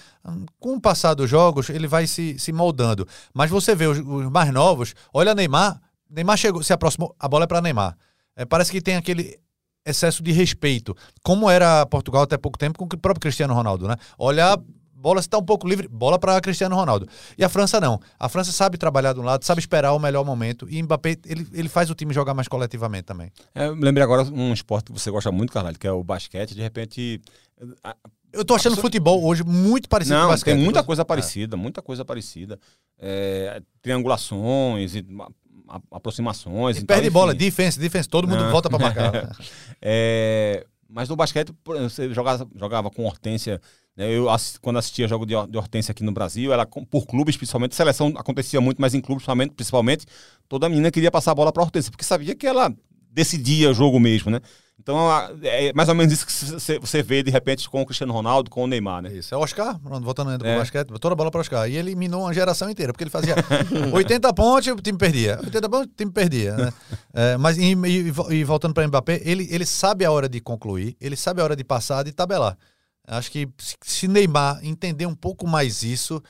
[0.60, 3.08] com o passar dos jogos, ele vai se, se moldando.
[3.34, 5.80] Mas você vê os, os mais novos, olha Neymar,
[6.10, 7.96] Neymar chegou, se aproximou, a bola é para Neymar.
[8.36, 9.38] É, parece que tem aquele
[9.86, 13.96] excesso de respeito, como era Portugal até pouco tempo com o próprio Cristiano Ronaldo, né?
[14.18, 14.56] Olha,
[14.94, 17.08] bola está um pouco livre, bola para Cristiano Ronaldo.
[17.36, 18.00] E a França não.
[18.20, 21.48] A França sabe trabalhar de um lado, sabe esperar o melhor momento e Mbappé, ele,
[21.52, 23.32] ele faz o time jogar mais coletivamente também.
[23.56, 26.54] É, eu lembrei agora um esporte que você gosta muito, Carvalho, que é o basquete.
[26.54, 27.20] De repente.
[27.84, 27.96] a-
[28.32, 30.54] Eu tô achando futebol hoje muito parecido com o Não, basquete.
[30.56, 32.60] tem muita coisa parecida, muita coisa parecida.
[33.00, 35.04] É, triangulações, e
[35.92, 36.78] aproximações.
[36.78, 38.52] E e tal, perde bola, defense, defense, todo mundo Não.
[38.52, 39.36] volta para marcar.
[39.82, 43.60] É, mas no basquete, você jogava, jogava com Hortência.
[43.96, 44.28] né, Eu,
[44.62, 48.60] quando assistia jogo de, de Hortência aqui no Brasil, ela por clubes, principalmente, seleção acontecia
[48.62, 50.06] muito, mas em clubes, principalmente, principalmente
[50.48, 52.74] toda menina queria passar a bola para Hortência, porque sabia que ela
[53.12, 54.40] decidia o jogo mesmo, né?
[54.80, 58.12] Então a- é mais ou menos isso que você- vê de repente com o Cristiano
[58.12, 59.14] Ronaldo, com o Neymar, né?
[59.14, 60.52] Isso, é o Oscar, voltando ainda É.
[60.54, 61.70] pro basquete, toda a bola para Oscar.
[61.70, 63.36] E ele eliminou uma geração inteira, porque ele fazia
[63.94, 65.40] 80 pontos e o time perdia.
[65.44, 66.56] 80 pontos o time perdia.
[66.58, 66.74] Né?
[67.14, 70.96] É, mas e, e- e voltando para Mbappé, ele, ele sabe a hora de concluir,
[71.00, 72.58] ele sabe a hora de passar, de tabelar.
[73.08, 73.48] Acho que
[73.84, 76.24] se- Neymar entender um pouco mais isso, é,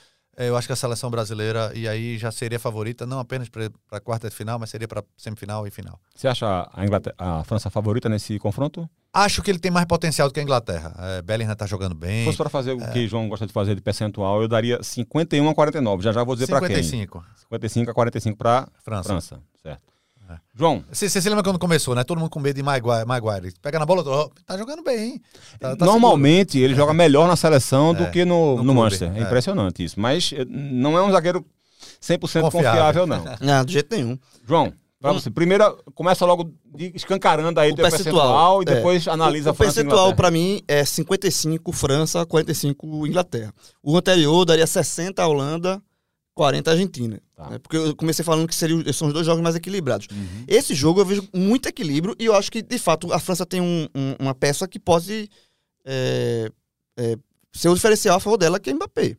[0.48, 4.00] eu acho que a seleção brasileira, e aí já seria favorita, não apenas para a
[4.00, 6.00] quarta de final, mas seria para semifinal e final.
[6.16, 8.90] Você acha a, Inglaterra, a França favorita nesse confronto?
[9.14, 10.94] Acho que ele tem mais potencial do que a Inglaterra.
[10.98, 12.24] É, Bellingham tá jogando Se bem.
[12.26, 12.74] fosse para fazer É.
[12.76, 16.02] o que o João gosta de fazer de percentual, eu daria 51 a 49.
[16.04, 16.82] Já já vou dizer para quem.
[16.82, 19.10] 55, 55 a 45 para França.
[19.10, 19.91] França, certo.
[20.34, 20.38] É.
[20.56, 22.04] João, Você, se lembra quando começou, né?
[22.04, 23.06] Todo mundo com medo de Maguire.
[23.06, 23.48] Maguire.
[23.48, 24.04] Ele Pega na bola,
[24.46, 25.22] tá jogando bem, hein?
[25.60, 29.12] Tá- tá normalmente ele joga melhor na seleção do É, que no, no no Manchester.
[29.16, 29.22] É, é.
[29.24, 30.00] impressionante isso.
[30.00, 31.46] Mas eh, não é um zagueiro
[32.02, 32.50] 100% Confiável.
[32.52, 33.24] confiável, não.
[33.42, 34.18] Não, de jeito nenhum.
[34.48, 35.30] João, pra você.
[35.30, 39.54] Primeiro, começa logo de- escancarando aí O teu percentual, percentual, e depois analisa o, a
[39.54, 43.54] o França e percentual pra mim é 55 França, 45 Inglaterra.
[43.84, 45.82] O anterior daria 60 Holanda,
[46.34, 47.22] 40 Argentina.
[47.36, 47.50] Tá.
[47.50, 47.60] né?
[47.60, 50.08] Porque eu comecei falando que seriam, são os dois jogos mais equilibrados.
[50.12, 50.46] Uhum.
[50.48, 53.60] Esse jogo eu vejo muito equilíbrio e eu acho que, de fato, a França tem
[53.62, 55.30] um- um- uma peça que pode
[55.84, 56.52] é,
[56.98, 57.18] é,
[57.52, 59.18] ser o diferencial a favor dela, que é Mbappé.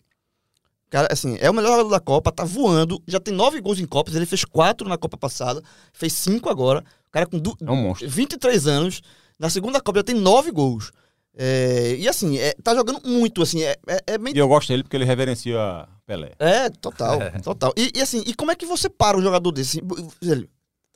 [0.88, 3.86] Cara, assim, é o melhor jogador da Copa, tá voando, já tem nove gols em
[3.86, 6.84] Copas, ele fez quatro na Copa passada, fez cinco agora.
[7.08, 8.08] O cara com du- É um monstro.
[8.08, 9.00] 23 anos,
[9.38, 10.92] na segunda Copa já tem nove gols.
[11.34, 14.68] É, e assim, é, tá jogando muito, assim, é, é, é bem E eu gosto
[14.68, 16.32] dele porque ele reverencia Pelé.
[16.38, 17.72] é, total, total.
[17.76, 19.82] E, e assim, e como é que você para um jogador desse?
[20.20, 20.48] Velho,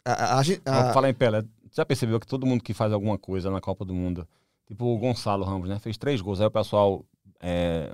[0.04, 1.42] a, a, a, falar em Pelé,
[1.74, 4.26] já percebeu que todo mundo que faz alguma coisa na Copa do Mundo,
[4.66, 5.78] tipo o Gonçalo Ramos, né?
[5.78, 6.40] Fez três gols.
[6.40, 7.04] Aí o pessoal.
[7.40, 7.92] É,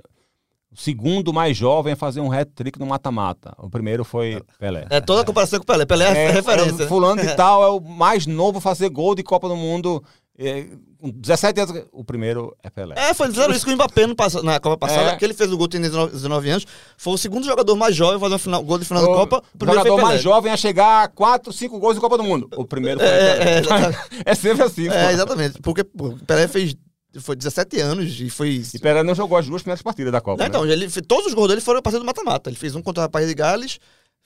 [0.71, 3.53] o segundo mais jovem a fazer um hat-trick no mata-mata.
[3.59, 4.87] O primeiro foi Pelé.
[4.89, 5.85] é toda a comparação com o Pelé.
[5.85, 6.83] Pelé é, referência.
[6.83, 10.03] é, fulano de tal é o mais novo a fazer gol de Copa do Mundo.
[10.37, 10.65] É,
[10.99, 11.83] com 17 anos.
[11.91, 12.95] O primeiro é Pelé.
[12.97, 15.15] É, foi fizeram isso com o Mbappé no na Copa passada, É.
[15.15, 16.65] que ele fez o gol tem 19, 19 anos.
[16.97, 19.13] Foi o segundo jogador mais jovem a fazer um final, gol de final da O
[19.13, 19.43] Copa.
[19.53, 22.49] O primeiro jogador mais jovem a chegar a 4, 5 gols de Copa do Mundo.
[22.55, 23.59] O primeiro foi É, é, Pelé.
[23.59, 23.99] exatamente.
[24.25, 24.87] É sempre assim.
[24.87, 24.93] pô.
[24.93, 25.61] É, exatamente.
[25.61, 26.75] Porque o Pelé fez
[27.19, 28.63] foi 17 anos e foi.
[28.73, 30.37] E Pelé não jogou as duas primeiras partidas da Copa.
[30.37, 30.47] Não, né?
[30.49, 32.49] então, ele, todos os gols dele foram a partir do mata-mata.
[32.49, 33.77] Ele fez um contra o País de Gales,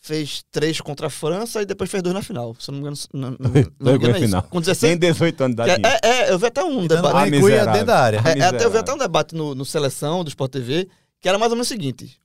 [0.08, 2.55] fez três contra a França e depois fez dois na final.
[2.60, 4.43] Se eu não me engano, não, não, não engano é final.
[4.43, 4.91] Com 16.
[4.91, 5.82] Tem 18 anos de idade.
[5.86, 7.16] É, é, é, eu vi até um E debate.
[7.16, 8.22] Ah, e dentro da área.
[8.26, 10.88] É, é, até, eu vi até um debate no, no Seleção, do Sport TV,
[11.20, 12.20] que era mais ou menos o seguinte.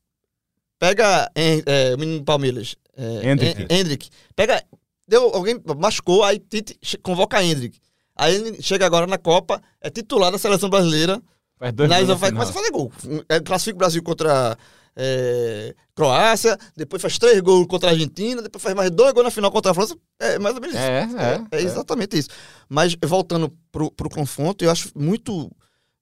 [0.79, 2.77] Pega Hen- é, o menino Palmeiras.
[2.97, 3.63] É, Hendrick.
[3.63, 4.11] Hen- Hendrick.
[4.35, 4.63] Pega.
[5.07, 7.79] Deu, alguém machucou, aí Tite convoca Hendrick.
[8.17, 11.21] Aí ele chega agora na Copa, é titular da seleção brasileira.
[11.59, 12.93] Faz dois Na faz, começa a fazer gol.
[13.29, 14.57] É, classifica o Brasil contra
[14.97, 19.31] é, Croácia, depois faz três gols contra a Argentina, depois faz mais dois gols na
[19.31, 19.97] final contra a França.
[20.21, 20.85] É mais ou menos isso.
[20.85, 21.09] É,
[21.53, 21.59] é.
[21.59, 22.29] É, exatamente isso.
[22.69, 25.51] Mas voltando pro, pro confronto, eu acho muito.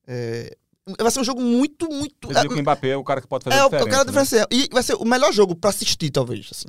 [0.07, 0.57] é,
[1.01, 2.29] vai ser um jogo muito, muito.
[2.29, 4.05] Você diria que o Mbappé é o cara que pode fazer é, o- cara né?
[4.05, 4.47] diferencial.
[4.51, 6.49] E vai ser o melhor jogo pra assistir, talvez.
[6.51, 6.69] Assim.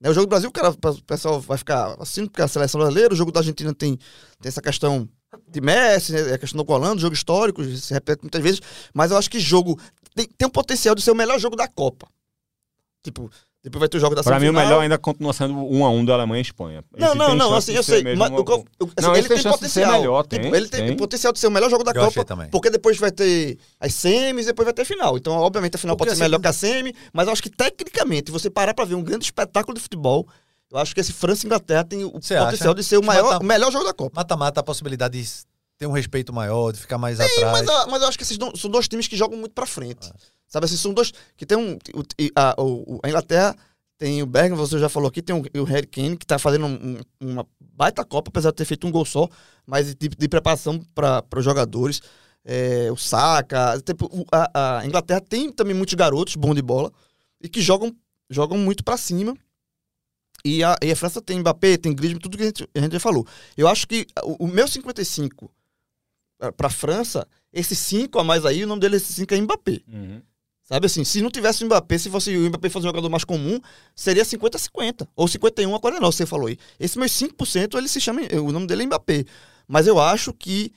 [0.00, 2.48] Né, o jogo do Brasil, o, cara, o pessoal vai ficar assim, porque é a
[2.48, 5.08] seleção brasileira, o jogo da Argentina tem, tem essa questão
[5.48, 8.60] de Messi, né, a questão do Colando, jogo histórico, se repete muitas vezes,
[8.94, 9.76] mas eu acho que jogo
[10.14, 12.06] tem, tem um potencial de ser o melhor jogo da Copa.
[13.02, 13.30] Tipo,
[13.62, 15.90] depois vai ter o jogo da Pra mim, o melhor ainda continua sendo um a
[15.90, 16.84] um da Alemanha e Espanha.
[16.96, 18.16] Não, Esse não, não, assim, eu ser sei.
[18.16, 18.64] Mas, uma- assim,
[19.00, 19.92] Não, ele tem tem chance de ser potencial.
[20.00, 20.96] melhor, Tipo, tem, ele tem, tem.
[20.96, 22.24] potencial de ser o melhor jogo da Eu Copa.
[22.24, 22.48] também.
[22.50, 25.16] Porque depois vai ter as semis e depois vai ter a final.
[25.16, 27.42] Então, obviamente, a final Porque, pode ser assim, melhor que a semi, mas eu acho
[27.42, 30.26] que tecnicamente, você parar pra ver um grande espetáculo de futebol,
[30.70, 32.74] eu acho que esse França e Inglaterra tem o Você potencial acha?
[32.74, 34.12] de ser o, maior, mata- o melhor jogo da Copa.
[34.14, 35.28] Mata-mata, a possibilidade de
[35.78, 37.64] ter um respeito maior, de ficar mais Sim, atrás.
[37.64, 39.64] mas, eu- mas eu acho que esses do- são dois times que jogam muito pra
[39.66, 40.10] frente.
[40.12, 40.16] Ah.
[40.48, 41.12] Sabe assim, são dois.
[41.36, 41.74] Que tem um.
[41.94, 42.02] o-
[42.34, 43.54] a, o- a Inglaterra
[43.96, 46.98] tem o Bergman, você já falou aqui, tem o, Harry Kane, que tá fazendo um-
[47.20, 49.28] um- uma baita Copa, apesar de ter feito um gol só,
[49.66, 52.00] mas de, de preparação para os jogadores.
[52.44, 53.80] É, o Saka.
[53.82, 56.90] tipo, a, a Inglaterra tem também muitos garotos bons de bola
[57.42, 57.94] e que jogam,
[58.30, 59.36] jogam muito pra cima.
[60.44, 62.92] E a, e a França tem Mbappé, tem Griezmann, tudo que a gente, a gente
[62.92, 63.26] já falou.
[63.56, 65.50] Eu acho que o, o meu 55
[66.38, 69.80] pra- pra França, esse 5 a mais aí, o nome dele, esse 5 é Mbappé.
[69.88, 70.22] Uhum.
[70.62, 73.24] Sabe assim, se não tivesse o Mbappé, se fosse o Mbappé fosse um jogador mais
[73.24, 73.58] comum,
[73.94, 75.08] seria 50-50.
[75.16, 76.58] Ou 51 a 49, você falou aí.
[76.78, 78.20] Esse meus 5%, ele se chama.
[78.42, 79.24] O nome dele é Mbappé.
[79.66, 80.70] Mas eu acho que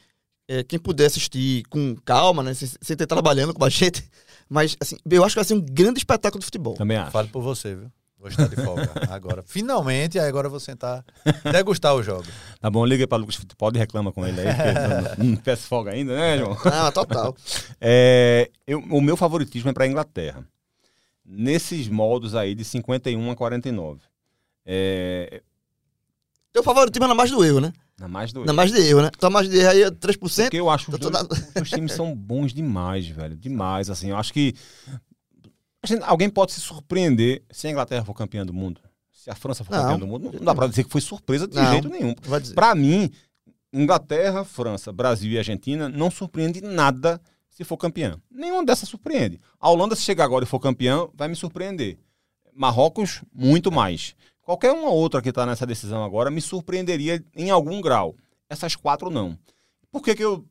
[0.47, 2.53] é, quem puder assistir com calma, né?
[2.53, 4.03] Sem, sem ter trabalhando com a gente.
[4.49, 6.75] Mas, assim, eu acho que vai ser um grande espetáculo de futebol.
[6.75, 7.11] Também acho.
[7.11, 7.91] Fale por você, viu?
[8.21, 9.41] Vou estar de folga agora.
[9.43, 11.03] Finalmente, aí agora eu vou sentar,
[11.51, 12.23] degustar o jogo.
[12.59, 15.91] Tá bom, liga pra Lucas Futebol e reclama com ele aí, porque não, peço folga
[15.91, 16.55] ainda, né, João?
[16.65, 17.35] Ah, total.
[17.81, 20.45] É, eu- o meu favoritismo é para a Inglaterra.
[21.25, 23.99] Nesses moldos aí de 51 a 49.
[24.65, 25.41] É,
[26.53, 27.73] Teu favoritismo é na mais do erro, né?
[27.97, 29.09] na mais do Na mais de erro, né?
[29.15, 30.17] Então, mais de erro aí é 3%.
[30.43, 31.27] Porque eu acho que os Eu dois,
[31.61, 33.35] os times são bons demais, velho.
[33.35, 34.09] Demais, assim.
[34.09, 34.53] Eu acho que
[35.87, 38.81] gente- alguém pode se surpreender se a Inglaterra for campeã do mundo.
[39.11, 39.83] Se a França for Não.
[39.83, 40.31] campeã do mundo.
[40.33, 41.71] Não dá pra dizer que foi surpresa de Não.
[41.71, 42.13] jeito nenhum.
[42.55, 43.11] Pra mim,
[43.73, 48.19] Inglaterra, França, Brasil e Argentina não surpreende nada se for campeã.
[48.29, 49.39] Nenhuma dessas surpreende.
[49.59, 51.97] A Holanda, se chegar agora e for campeã, vai me surpreender.
[52.53, 54.15] Marrocos, muito mais.
[54.41, 58.15] Qualquer uma outra que está nessa decisão agora me surpreenderia em algum grau.
[58.49, 59.37] Essas quatro não.
[59.91, 60.45] Por que, que eu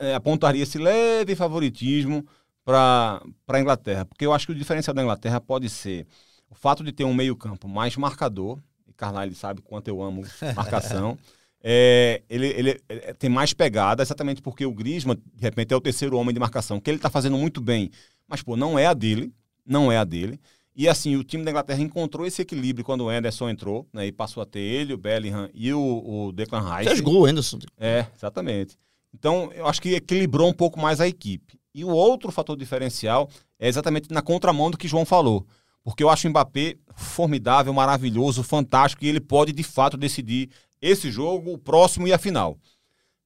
[0.00, 2.26] eh, apontaria esse leve favoritismo
[2.68, 4.04] para a Inglaterra?
[4.04, 6.06] Porque eu acho que o diferencial da Inglaterra pode ser
[6.50, 10.22] o fato de ter um meio-campo mais marcador, e Carlyle sabe quanto eu amo
[10.54, 11.18] marcação.
[11.60, 15.80] É, ele, ele, é, tem mais pegada, exatamente porque o Griezmann, de repente, é o
[15.80, 17.90] terceiro homem de marcação, que ele está fazendo muito bem,
[18.28, 19.32] mas, pô, não é a dele,
[19.66, 20.38] não é a dele.
[20.76, 24.12] E, assim, o time da Inglaterra encontrou esse equilíbrio quando o Anderson entrou, né, e
[24.12, 26.90] passou a ter ele, o Bellingham e o, o Declan Rice.
[26.90, 27.58] Fez gol, Anderson.
[27.76, 28.78] É, exatamente.
[29.14, 31.58] Então, eu acho que equilibrou um pouco mais a equipe.
[31.74, 33.28] E o outro fator diferencial
[33.58, 35.46] é exatamente na contramão do que João falou.
[35.82, 40.50] Porque eu acho o Mbappé formidável, maravilhoso, fantástico, e ele pode, de fato, decidir
[40.82, 42.58] esse jogo, o próximo e a final.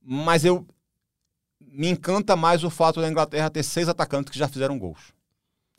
[0.00, 0.66] Mas eu
[1.60, 5.12] me encanta mais o fato da Inglaterra ter seis atacantes que já fizeram gols.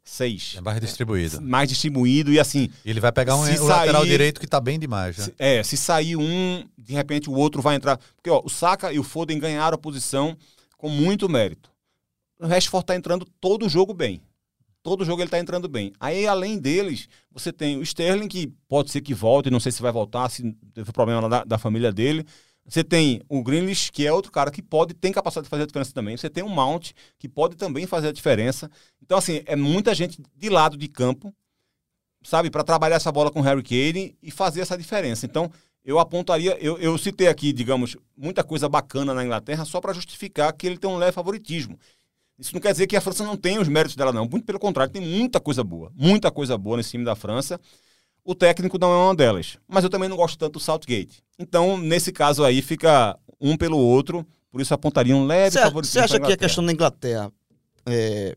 [0.03, 0.55] Seis.
[0.57, 1.41] É mais distribuído.
[1.41, 4.77] Mais distribuído e assim, ele vai pegar um o lateral sair- direito que tá bem
[4.77, 5.25] demais, né?
[5.25, 7.97] se- é, se sair um, de repente o outro vai entrar.
[8.15, 10.37] Porque ó, o Saka e o Foden ganharam a posição
[10.77, 11.71] com muito mérito.
[12.39, 14.21] O Rashford tá entrando todo jogo bem.
[14.81, 15.93] Todo jogo ele tá entrando bem.
[15.97, 19.81] Aí, além deles, você tem o Sterling, que pode ser que volte, não sei se
[19.81, 22.25] vai voltar, se teve problema da, da família dele.
[22.65, 25.65] Você tem o Grealish, que é outro cara que pode, tem capacidade de fazer a
[25.65, 26.15] diferença também.
[26.15, 28.71] Você tem o Mount, que pode também fazer a diferença.
[29.01, 31.33] Então, assim, é muita gente de lado de campo,
[32.23, 35.25] sabe, para trabalhar essa bola com o Harry Kane e fazer essa diferença.
[35.25, 35.51] Então,
[35.83, 40.53] eu apontaria, eu, eu citei aqui, digamos, muita coisa bacana na Inglaterra só para justificar
[40.53, 41.77] que ele tem um leve favoritismo.
[42.39, 44.27] Isso não quer dizer que a França não tem os méritos dela, não.
[44.27, 45.91] Muito pelo contrário, tem muita coisa boa.
[45.93, 47.59] Muita coisa boa nesse time da França.
[48.23, 49.57] O técnico não é uma delas.
[49.67, 51.22] Mas eu também não gosto tanto do Southgate.
[51.39, 54.25] Então, nesse caso aí, fica um pelo outro.
[54.51, 55.93] Por isso, apontaria um leve favoritismo.
[55.93, 57.31] você acha pra que a questão da Inglaterra
[57.87, 58.35] é,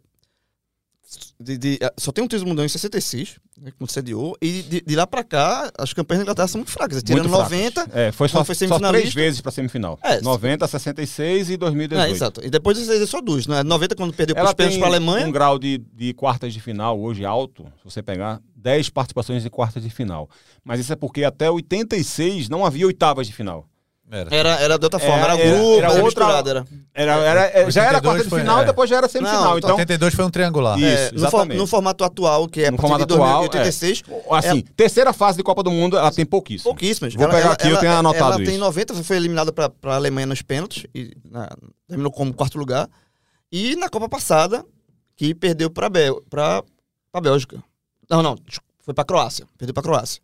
[1.39, 4.97] de- de- só tem um título mundial em 66, né, quando sediou, e de, de
[4.97, 7.03] lá pra cá, as campanhas da Inglaterra são muito fracas.
[7.03, 7.53] Tirando Muito fracas.
[7.53, 7.89] 90.
[7.93, 9.99] É, foi só, foi só três vezes para semifinal.
[10.03, 12.11] É, 90, 66 e É, 2018.
[12.15, 12.41] exato.
[12.45, 13.63] E depois vocês só duas, né?
[13.63, 15.27] 90 quando perdeu Ela pros pênaltis tem pra Alemanha.
[15.27, 19.49] um grau de, de quartas de final hoje alto, se você pegar 10 participações em
[19.51, 20.29] quartas de final.
[20.65, 23.69] Mas isso é porque até 86 não havia oitavas de final.
[24.09, 24.33] Era.
[24.37, 26.65] Era, era de outra forma, Era- era, grupo, era era, outra- era.
[26.95, 28.63] Era, era, é, já era 82 quarta de final é.
[28.63, 29.43] e depois já era semifinal.
[29.45, 30.79] Não, então, 82 foi um triangular.
[30.79, 31.59] Isso, É, no, for- exatamente.
[31.59, 35.39] no formato atual, que é a No partir formato de atual, 2086, assim, terceira fase
[35.39, 36.71] de Copa do Mundo, ela tem pouquíssimo.
[36.71, 37.15] pouquíssimas.
[37.15, 38.59] Vou pegar aqui, eu tenho anotado Ela tem isso.
[38.61, 41.51] 90, foi eliminada pra, pra Alemanha nos pênaltis, e na-
[41.89, 42.89] terminou como quarto lugar.
[43.51, 44.65] E na Copa passada,
[45.17, 46.63] que perdeu pra, Bel, pra
[47.21, 47.61] Bélgica.
[48.11, 48.39] Não, não,
[48.81, 49.47] foi pra Croácia.
[49.59, 50.21] Perdeu pra Croácia.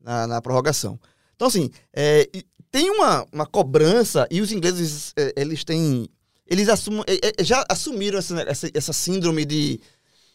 [0.00, 0.98] na, na prorrogação.
[1.34, 2.28] Então, assim, é,
[2.70, 6.08] tem uma, uma cobrança e os ingleses, é, eles têm.
[6.46, 9.80] Eles assumem, é, é, já assumiram essa, essa, essa síndrome de.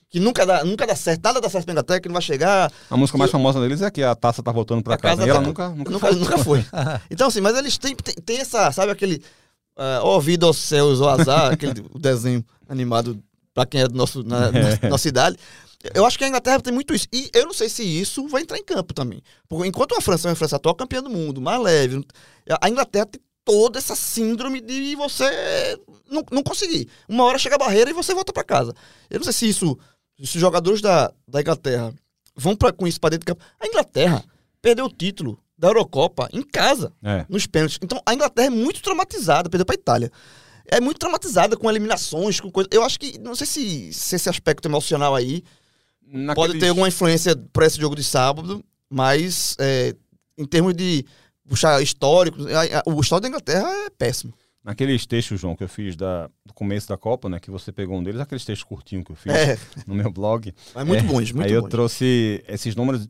[0.10, 2.72] Que nunca dá, nunca dá certo, nada dá certo pra Inglaterra, que não vai chegar.
[2.90, 5.18] A música mais famosa deles é que a taça tá voltando pra A casa.
[5.18, 6.66] casa E ela tá- nunca, nunca, Nunca, nunca foi.
[7.12, 9.18] Então, assim, mas eles têm, têm, têm essa, sabe aquele.
[9.78, 13.22] Uh, ó vida aos céus, o azar, aquele desenho animado
[13.54, 15.38] pra quem é do nosso, na, na nossa idade.
[15.94, 17.08] Eu acho que a Inglaterra tem muito isso.
[17.14, 19.22] E eu não sei se isso vai entrar em campo também.
[19.48, 22.06] Porque enquanto a França é uma França atual campeã do mundo, mais leve,
[22.62, 26.90] a Inglaterra tem toda essa síndrome de você não, não conseguir.
[27.08, 28.74] Uma hora chega a barreira e você volta pra casa.
[29.10, 29.78] Eu não sei se isso.
[30.18, 31.94] Se os jogadores da, da Inglaterra
[32.36, 33.44] vão pra, com isso pra dentro de campo.
[33.60, 34.26] A Inglaterra
[34.62, 37.26] perdeu o título da Eurocopa em casa É.
[37.30, 37.78] nos pênaltis.
[37.82, 40.12] Então a Inglaterra é muito traumatizada, perdeu pra Itália.
[40.66, 42.68] É muito traumatizada com eliminações, com coisa.
[42.74, 45.44] Eu acho que, não sei se, se esse aspecto emocional aí
[46.12, 49.94] pode Naqueles- ter alguma influência para esse jogo de sábado, mas é,
[50.38, 51.06] em termos de
[51.48, 54.34] puxar histórico, a- a- o histórico da Inglaterra é péssimo.
[54.64, 57.40] Naqueles textos, João, que eu fiz da, do começo da Copa, né?
[57.40, 60.54] Que você pegou um deles, aqueles textos curtinhos que eu fiz É, no meu blog.
[60.76, 61.70] mas muito É, bons, muito Aí eu bons.
[61.70, 63.08] trouxe esses números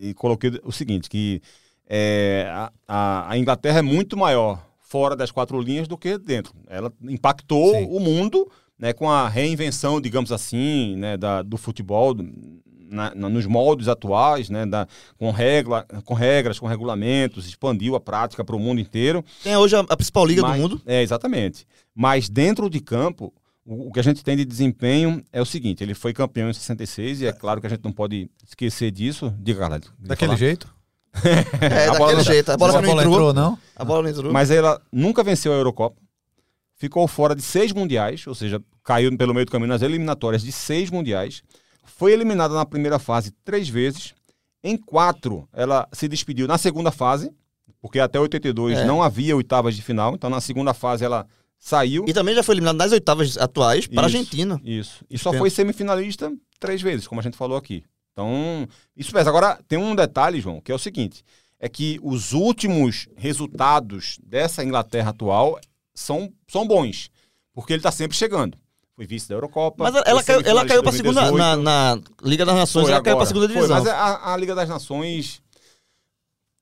[0.00, 1.40] e coloquei o seguinte, que
[1.88, 6.52] é, a, a- a Inglaterra é muito maior fora das quatro linhas do que dentro.
[6.66, 7.86] Ela impactou Sim.
[7.90, 12.28] o mundo né, com a reinvenção, digamos assim, né, da, do futebol, do-
[12.90, 14.86] na- na- nos moldes atuais, né, da,
[15.18, 19.24] com, regla, com regras, com regulamentos, expandiu a prática para o mundo inteiro.
[19.42, 20.80] Tem hoje a, a principal liga Mas- do mundo.
[20.86, 21.66] É, exatamente.
[21.94, 23.32] Mas dentro de campo,
[23.64, 26.52] o, o que a gente tem de desempenho é o seguinte: ele foi campeão em
[26.54, 29.34] 66, e é claro que a gente não pode esquecer disso.
[29.38, 30.38] Diga, queria Daquele falar.
[30.38, 30.78] jeito?
[31.60, 32.52] É, a bola daquele não- jeito.
[32.52, 33.32] A bola Se que não entrou.
[33.34, 33.58] não?
[33.74, 34.32] A bola não entrou.
[34.32, 35.96] Mas ela nunca venceu a Eurocopa,
[36.78, 40.52] ficou fora de seis mundiais, ou seja, caiu pelo meio do caminho nas eliminatórias de
[40.52, 41.42] seis mundiais,
[41.84, 44.14] foi eliminada na primeira fase três vezes,
[44.62, 47.30] em quatro ela se despediu na segunda fase,
[47.80, 48.84] porque até 82 É.
[48.84, 51.26] não havia oitavas de final, então na segunda fase ela
[51.58, 52.04] saiu.
[52.08, 54.04] E também já foi eliminado nas oitavas atuais para a.
[54.04, 54.60] Argentina.
[54.64, 55.04] Isso.
[55.10, 55.40] E só Pena.
[55.40, 57.84] foi semifinalista três vezes, como a gente falou aqui.
[58.12, 58.66] Então,
[58.96, 59.28] isso pesa.
[59.30, 61.24] Agora, tem um detalhe, João, que é o seguinte:
[61.60, 65.58] é que os últimos resultados dessa Inglaterra atual
[65.98, 67.10] são, são bons.
[67.52, 68.56] Porque ele está sempre chegando.
[68.94, 69.84] Foi vice da Eurocopa.
[69.84, 71.20] Mas ela, foi caiu, ela caiu para segunda.
[71.20, 71.62] em 2018.
[71.62, 73.26] Na, na Liga das Nações, Foi ela caiu para agora.
[73.26, 73.78] segunda Foi, divisão.
[73.78, 75.42] mas a, a Liga das Nações.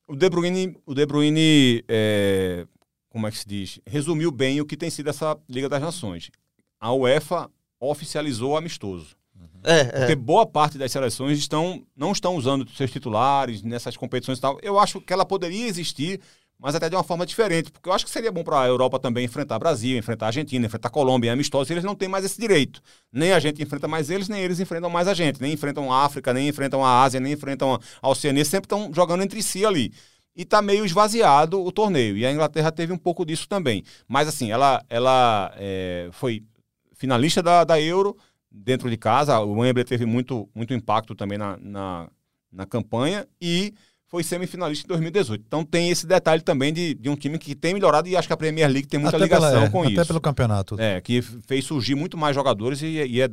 [0.08, 2.66] O De Bruyne, o De Bruyne é,
[3.08, 3.80] como é que se diz?
[3.86, 6.30] Resumiu bem o que tem sido essa Liga das Nações.
[6.78, 9.16] A UEFA oficializou o amistoso.
[9.64, 10.16] É, Porque é.
[10.16, 14.58] boa parte das seleções estão, não estão usando seus titulares nessas competições e tal.
[14.62, 16.20] Eu acho que ela poderia existir,
[16.58, 17.70] mas até de uma forma diferente.
[17.70, 20.90] Porque eu acho que seria bom para a Europa também enfrentar Brasil, enfrentar Argentina, enfrentar
[20.90, 21.70] Colômbia, amistosos.
[21.70, 22.80] Eles não têm mais esse direito.
[23.12, 25.40] Nem a gente enfrenta mais eles, nem eles enfrentam mais a gente.
[25.40, 28.44] Nem enfrentam a África, nem enfrentam a Ásia, nem enfrentam a Oceania.
[28.44, 29.92] Sempre estão jogando entre si ali.
[30.34, 32.16] E tá meio esvaziado o torneio.
[32.16, 33.82] E a Inglaterra teve um pouco disso também.
[34.08, 36.42] Mas assim, ela, ela é, foi
[36.94, 38.16] finalista da, da Euro
[38.50, 39.38] dentro de casa.
[39.40, 42.08] O Wembley teve muito, muito impacto também na, na,
[42.50, 43.74] na campanha e
[44.08, 45.44] foi semifinalista em 2018.
[45.46, 48.32] Então tem esse detalhe também de, de um time que tem melhorado e acho que
[48.32, 50.06] a Premier League tem muita até ligação pela, é, com até isso.
[50.06, 50.80] pelo campeonato.
[50.80, 53.28] É, que fez surgir muito mais jogadores e, e é,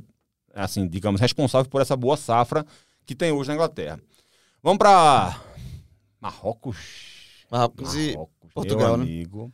[0.54, 2.66] assim, digamos, responsável por essa boa safra
[3.06, 4.00] que tem hoje na Inglaterra.
[4.62, 5.40] Vamos para
[6.20, 6.78] Marrocos.
[7.52, 9.04] Marrocos e Marrocos, Portugal, meu né?
[9.04, 9.54] amigo.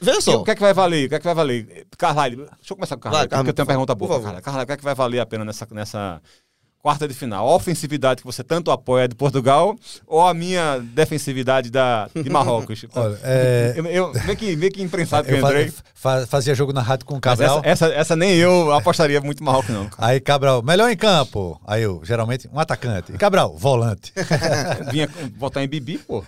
[0.00, 0.40] Veja E só.
[0.40, 1.06] O que é que vai valer?
[1.06, 1.86] O que é que vai valer?
[1.96, 4.20] Carlyle, deixa eu começar com o Carlyle, porque eu tenho uma pergunta por boa.
[4.20, 4.24] favor.
[4.24, 6.22] Carlyle, Carlyle, o que é que vai valer a pena nessa, nessa
[6.82, 7.46] quarta de final?
[7.48, 9.76] A ofensividade que você tanto apoia de Portugal
[10.06, 12.84] ou a minha defensividade da, de Marrocos?
[12.94, 15.72] Olha, é, eu, eu, vê, que, vê que imprensado que eu entrei.
[15.94, 17.58] fa- fazia jogo na rádio com o Cabral.
[17.64, 19.88] essa, essa, essa nem eu apostaria muito Marrocos, não.
[19.88, 20.08] cara.
[20.12, 21.60] Aí Cabral, melhor em campo.
[21.66, 23.12] Aí eu, geralmente, um atacante.
[23.12, 24.12] E Cabral, volante.
[24.90, 26.24] Vinha votar em Bibi, pô.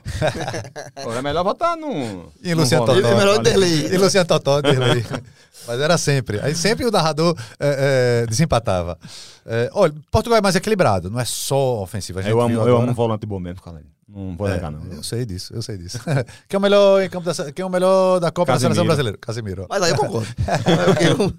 [1.02, 2.30] Pô, É melhor votar no.
[2.42, 2.86] E no Luciano.
[2.86, 2.98] Totó.
[3.08, 3.86] É melhor Derlei.
[3.86, 5.04] E Luciano Totó, Derlei.
[5.66, 6.40] Mas era sempre.
[6.40, 8.98] Aí sempre o narrador é, é, desempatava.
[9.46, 11.86] É, olha, Portugal é mais equilibrado, não é só
[12.20, 13.90] gente Eu amo, eu amo volante bom mesmo, Carlyle.
[14.08, 14.84] Não vou É, negar, não.
[14.92, 15.98] Eu sei disso, eu sei disso.
[16.48, 18.84] quem é o melhor em campo da, quem é o melhor da Copa da Seleção.
[18.84, 19.16] Brasileira?
[19.18, 19.66] Casemiro.
[19.68, 20.28] Mas aí eu concordo.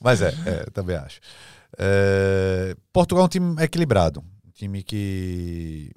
[0.00, 1.20] Mas é, é, também acho.
[1.76, 4.20] É, Portugal é um time equilibrado.
[4.46, 5.92] Um time que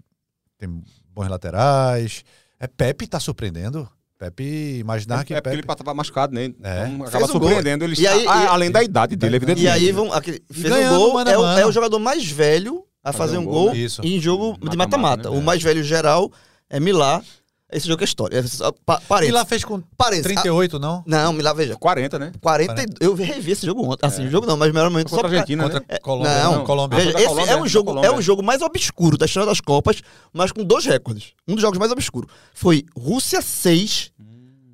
[0.58, 0.84] tem
[1.14, 2.26] bons laterais.
[2.60, 3.90] É, Pepe tá surpreendendo.
[4.22, 5.66] Pepe, imaginar que é porque Pepe...
[5.66, 6.54] ele estava machucado, né?
[6.64, 6.88] É.
[6.88, 7.40] Então, acaba o gol.
[7.42, 7.96] surpreendendo ele.
[8.00, 9.66] E aí- a- e- além da idade dele, evidentemente.
[9.66, 12.24] E aí vão, aquele, fez ganhando um gol, mano é, o- é o jogador mais
[12.30, 14.00] velho a fazer, um gol, Isso.
[14.06, 15.30] em jogo de Mata-mata, mata-mata.
[15.32, 15.38] né?
[15.38, 16.32] O mais velho geral
[16.70, 17.24] é Milá.
[17.72, 18.38] Esse jogo é história.
[18.38, 19.34] É só pa- E Parênteses.
[19.36, 20.24] lá fez com Parênteses.
[20.26, 20.96] 38, não?
[21.00, 21.76] Ah, Não, me lá, veja.
[21.78, 22.32] 40, né?
[22.42, 24.06] 40, eu revi esse jogo ontem.
[24.06, 25.98] Assim, o jogo não, mas meramente Contra a pra- Argentina, Contra né?
[26.00, 26.44] Colômbia.
[26.44, 27.00] não, Colômbia.
[27.00, 28.08] Veja, esse Colômbia, é um jogo, Colômbia.
[28.08, 30.02] é o jogo mais obscuro da história das Copas,
[30.34, 31.34] mas com dois recordes.
[31.48, 32.30] Um dos jogos mais obscuros.
[32.54, 34.12] Foi Rússia 6,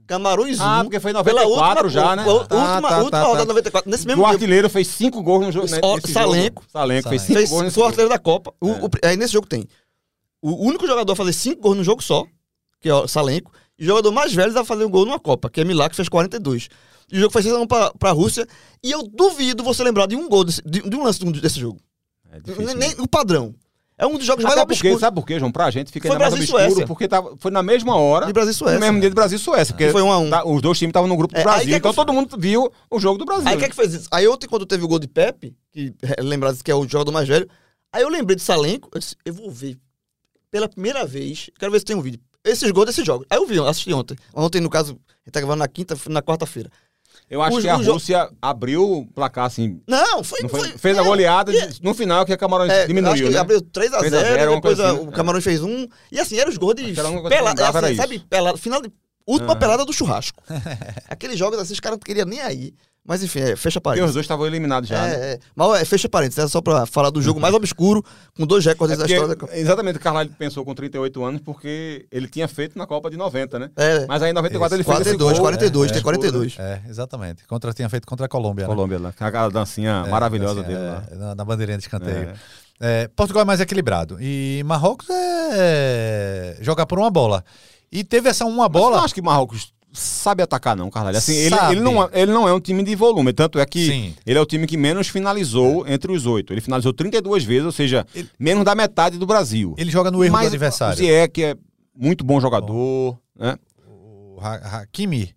[0.07, 0.63] Camarões 1.
[0.63, 2.23] Ah, porque foi em pela 94 última, já, né?
[2.23, 3.45] a- a última, Ah, tá, última tá, rodada tá.
[3.45, 3.91] 94.
[3.91, 4.31] Nesse O mesmo dia.
[4.33, 5.69] artilheiro fez 5 gols no jogo.
[5.69, 6.61] né, nesse Salenco.
[6.63, 6.71] jogo.
[6.71, 7.27] Salenco fez Salenco.
[7.27, 8.53] 5 Fez, gols nesse foi o artilheiro da Copa.
[8.61, 8.71] O- É.
[8.85, 9.67] o- aí nesse jogo tem
[10.41, 12.23] o único jogador a fazer 5 gols num jogo só,
[12.87, 15.49] que é o Salenco, e o jogador mais velho a fazer um gol numa Copa,
[15.49, 16.69] que é Milá, que fez 42.
[17.11, 18.47] E o jogo foi 6x1 pra, pra Rússia.
[18.83, 21.79] E eu duvido você lembrar de um gol, desse, de, de um lance desse jogo.
[22.31, 23.53] É difícil, nem, nem o padrão.
[23.97, 25.51] É um dos jogos mais Até porque, obscuros sabe por quê, João?
[25.51, 26.87] Pra gente fica Foi ainda mais Brasil e obscuro, Suécia.
[26.87, 28.79] porque tava, foi na mesma hora, de Brasil e no Suécia.
[28.79, 29.73] mesmo dia de Brasil Suécia.
[29.73, 30.29] Porque Que foi um a um.
[30.29, 32.37] tá- os dois times estavam no grupo do É, Brasil, é então que- todo mundo
[32.37, 33.47] viu o jogo do Brasil.
[33.47, 34.07] Aí o que é que fez isso?
[34.11, 37.11] Aí ontem, quando teve o gol de Pepe, que é, lembrar que é o jogador
[37.11, 37.49] mais velho,
[37.91, 39.77] aí eu lembrei de Salenco, eu disse, eu vou ver
[40.51, 43.25] pela primeira vez, quero ver se tem um vídeo, esses gols desses jogos.
[43.29, 44.17] Aí eu vi, eu assisti ontem.
[44.33, 46.69] Ontem, no caso, a gente tá gravando na quinta, na quarta-feira.
[47.29, 49.81] Eu acho o- que a o jo- Rússia abriu o placar assim.
[49.85, 50.41] Não, foi.
[50.43, 52.87] não foi- foi- fez a é, goleada é, no final que a Camarões É, acho
[52.87, 53.37] diminuiu, que né?
[53.39, 54.99] abriu 3x0, 3 a 0, uma depois a- assim.
[55.01, 55.87] o Camarões fez um.
[56.11, 56.83] E assim, eram os gols de.
[56.85, 58.91] Acho que era uma coisa que Pela, não dava, assim, era sabe, pelada, final de.
[59.25, 59.55] Última Ah.
[59.57, 60.41] pelada do churrasco.
[61.09, 62.73] Aqueles jogos assim, os caras não queriam nem aí.
[63.07, 64.09] Mas enfim, é, fecha Porque parênteses.
[64.09, 65.01] os dois estavam eliminados já.
[65.01, 65.13] né?
[65.13, 65.39] É, é.
[65.55, 68.03] Mas é, fecha parênteses, é só pra falar do jogo mais obscuro,
[68.35, 69.55] com dois recordes É da porque, história da Copa.
[69.57, 73.57] exatamente, o Carvalho pensou com 38 anos porque ele tinha feito na Copa de 90,
[73.59, 73.69] né?
[73.77, 75.45] É, Mas aí em 94 ele fez 42, esse gol.
[75.47, 76.55] 42, é, tem é, 42.
[76.59, 77.45] É, exatamente.
[77.47, 78.63] Contra, tinha feito contra a Colômbia.
[78.67, 78.67] né?
[78.73, 81.03] Colômbia lá, com aquela dancinha É, maravilhosa assim, dele é, lá.
[81.11, 82.29] Na, na bandeirinha de escanteio.
[82.29, 82.33] É.
[82.79, 84.17] É, Portugal é mais equilibrado.
[84.21, 87.43] E Marrocos é jogar por uma bola.
[87.91, 88.97] E teve essa uma Mas eu bola.
[88.97, 91.17] não acho que Marrocos sabe atacar, não, Carvalho.
[91.17, 93.33] Assim, ele, ele, não, é- ele não é um time de volume.
[93.33, 94.15] Tanto é que Sim.
[94.25, 96.53] ele é o time que menos finalizou entre os oito.
[96.53, 99.73] Ele finalizou 32 vezes, ou seja, Ele- menos da metade do Brasil.
[99.77, 100.93] Ele joga no erro Mas do adversário.
[100.93, 101.55] O Ziyech é
[101.95, 103.57] muito bom jogador, né?
[103.87, 105.33] O Ha- Hakimi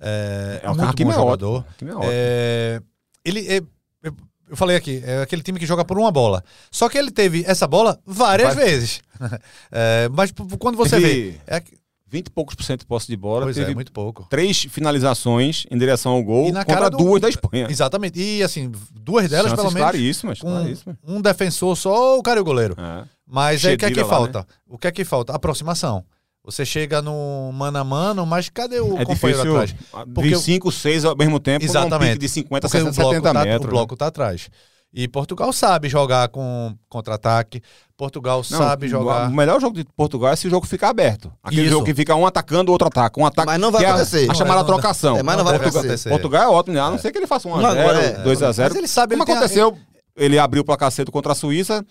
[0.00, 1.64] é, É, o muito Hakimi bom é jogador.
[1.70, 1.94] Hakimi é.
[2.04, 2.80] É,
[3.24, 3.62] ele é-
[4.04, 4.16] eu-
[4.50, 6.44] eu falei aqui, é aquele time que joga por uma bola.
[6.70, 9.00] Só que ele teve essa bola várias Vai- vezes.
[9.72, 11.34] É, mas quando você vê.
[11.46, 11.60] É,
[12.08, 13.42] 20 e poucos por cento de posse de bola.
[13.44, 14.26] pois teve é, muito pouco.
[14.30, 17.66] três finalizações em direção ao gol E na contra cara do- duas da Espanha.
[17.68, 18.20] Exatamente.
[18.20, 20.96] E assim, duas delas, Chances pelo menos, claríssimas, com claríssimas.
[21.06, 22.74] um defensor só, o cara e o goleiro.
[22.78, 23.04] É.
[23.26, 24.32] Mas aí o que é que Chedira lá, né?
[24.32, 24.46] falta?
[24.68, 25.34] O que é que falta?
[25.34, 26.04] Aproximação.
[26.44, 29.74] Você chega no mano a mano, mas cadê o É companheiro difícil atrás?
[30.32, 32.12] eu- 5, 6 ao mesmo tempo Exatamente.
[32.12, 33.66] pique de 50, Porque 60, o bloco, 70 tá, metros.
[33.66, 34.48] o bloco tá atrás.
[34.98, 37.60] E Portugal sabe jogar com contra-ataque.
[37.98, 39.28] Portugal Não, sabe jogar.
[39.28, 41.30] O melhor jogo de Portugal é se o jogo ficar aberto.
[41.42, 41.70] Aquele Isso.
[41.72, 43.20] jogo que fica um atacando, o outro ataca.
[43.20, 44.30] Um ataque Mas não vai que é a- acontecer.
[44.30, 45.18] A, chamada Não, trocação.
[45.18, 46.08] É, mas não vai Portugal, acontecer.
[46.08, 46.80] Portugal é ótimo, né?
[46.80, 48.12] A não ser que ele faça 1 Não, a 0 agora é.
[48.22, 49.78] 2 a 0 Mas ele sabe, Como ele tem a- aconteceu,
[50.16, 51.84] ele abriu o placar cedo contra a Suíça.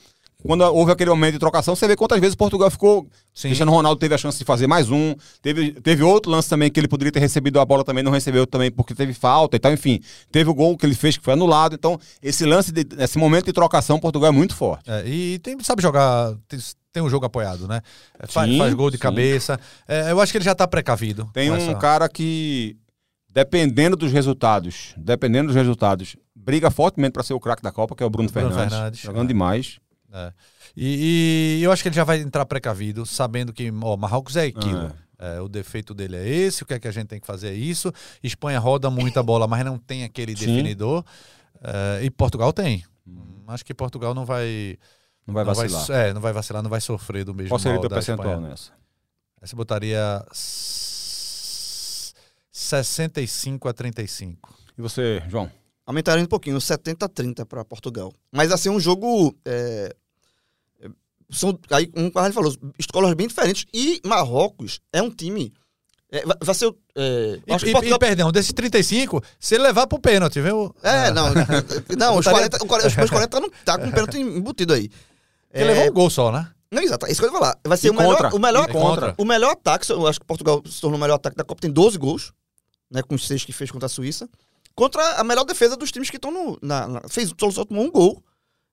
[0.45, 3.07] Quando houve aquele momento de trocação, você vê quantas vezes Portugal ficou.
[3.33, 3.49] Sim.
[3.49, 5.15] Cristiano Ronaldo teve a chance de fazer mais um.
[5.41, 8.45] Teve, teve outro lance também que ele poderia ter recebido a bola também, não recebeu
[8.45, 9.71] também porque teve falta e tal.
[9.73, 9.99] Enfim,
[10.31, 11.73] teve o gol que ele fez que foi anulado.
[11.75, 14.89] Então, esse lance, de, esse momento de trocação, Portugal é muito forte.
[14.89, 16.33] É, e tem, sabe jogar.
[16.47, 16.59] Tem,
[16.93, 17.81] tem um jogo apoiado, né?
[18.19, 19.01] É, Faz, Sim, faz gol de sim.
[19.01, 19.59] cabeça.
[19.87, 21.29] É, eu acho que ele já tá precavido.
[21.33, 22.77] Tem um essa- cara que,
[23.29, 28.03] dependendo dos resultados, dependendo dos resultados, briga fortemente para ser o craque da Copa, que
[28.03, 29.27] é o Bruno, Bruno Fernandes, Fernandes, Jogando é.
[29.27, 29.79] demais.
[30.17, 30.33] É.
[30.77, 34.45] E, e eu acho que ele já vai entrar precavido, sabendo que ó, Marrocos é
[34.45, 34.93] aquilo.
[35.17, 37.49] É, o defeito dele é esse, o que é que a gente tem que fazer
[37.49, 37.91] é isso.
[38.23, 40.45] Espanha roda muita bola, mas não tem aquele Sim.
[40.47, 41.03] definidor.
[41.61, 42.83] É, e Portugal tem.
[43.47, 44.77] Acho que Portugal não vai.
[45.27, 45.91] Não vai não vacilar.
[45.91, 48.49] é, não vai vacilar, não vai sofrer do mesmo Qual seria o teu percentual Espanha.
[48.49, 48.71] nessa?
[49.41, 52.13] Você botaria s-
[52.51, 54.53] 65 a 35.
[54.77, 55.49] E você, João?
[55.85, 58.11] Aumentaram um pouquinho, 70 a 30 para Portugal.
[58.31, 59.35] Mas assim, um jogo.
[59.45, 59.51] é,
[59.91, 59.95] é,
[61.29, 63.65] são, aí, um cara falou, escolas bem diferentes.
[63.73, 65.53] E Marrocos é um time.
[66.11, 66.67] é, vai, ser.
[66.67, 70.39] o- É, E, acho que Portugal- e, perdão, desses 35, se ele levar pro pênalti,
[70.39, 70.73] viu?
[70.81, 71.25] É, não.
[71.97, 74.17] não, os Botaria- 40, o 40 os meus 40 tá, no- tá com o pênalti
[74.19, 74.89] embutido aí.
[75.53, 76.49] Ele levou um gol só, né?
[76.71, 77.05] Não, exato.
[77.05, 77.57] é Isso que eu ia falar.
[77.65, 78.35] Vai ser E o melhor, contra.
[78.35, 79.15] o melhor E contra.
[79.17, 81.71] O melhor ataque, eu acho que Portugal se tornou o melhor ataque da Copa, tem
[81.71, 82.31] 12 gols,
[82.91, 84.27] né, com os seis que fez contra a Suíça,
[84.73, 86.57] contra a melhor defesa dos times que estão no.
[86.61, 88.21] Na, na- fez, só tomou um gol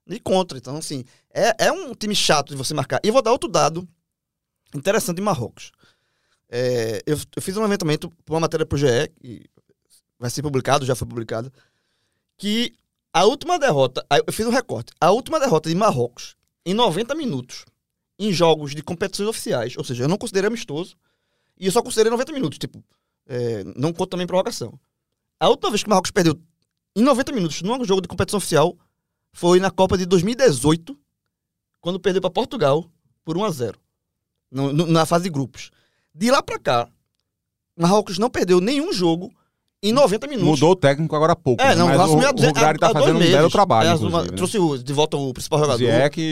[0.07, 0.57] e contra.
[0.57, 2.99] Então, assim, é, é um time chato de você marcar.
[3.03, 3.87] E eu vou dar outro dado
[4.75, 5.71] interessante de Marrocos.
[6.49, 8.87] É, eu, eu fiz um levantamento para uma matéria pro GE,
[9.19, 9.45] que
[10.19, 11.51] vai ser publicado, já foi publicado,
[12.37, 12.73] que
[13.11, 16.35] a última derrota, eu fiz um recorte, a última derrota de Marrocos
[16.65, 17.65] em 90 minutos
[18.17, 20.95] em jogos de competições oficiais, ou seja, eu não considerei amistoso
[21.59, 22.83] e eu só considerei 90 minutos, tipo,
[23.27, 24.79] é, não conto também prorrogação.
[25.39, 26.39] A última vez que o Marrocos perdeu
[26.95, 28.77] em 90 minutos num jogo de competição oficial
[29.33, 30.97] foi na Copa de 2018,
[31.81, 32.85] quando perdeu para Portugal
[33.25, 33.79] por 1 a 0
[34.51, 35.71] no- no- na fase de grupos.
[36.13, 36.87] De lá pra cá,
[37.77, 39.33] Marrocos não perdeu nenhum jogo
[39.81, 40.51] em 90 minutos.
[40.59, 41.61] Mudou o técnico agora há pouco.
[41.61, 41.75] É, né?
[41.75, 43.33] não, mas o, o Rugari tá fazendo um meses.
[43.33, 43.89] belo trabalho.
[43.89, 44.29] É, uma- né?
[44.35, 45.81] Trouxe o- de volta o principal jogador.
[45.83, 45.87] E,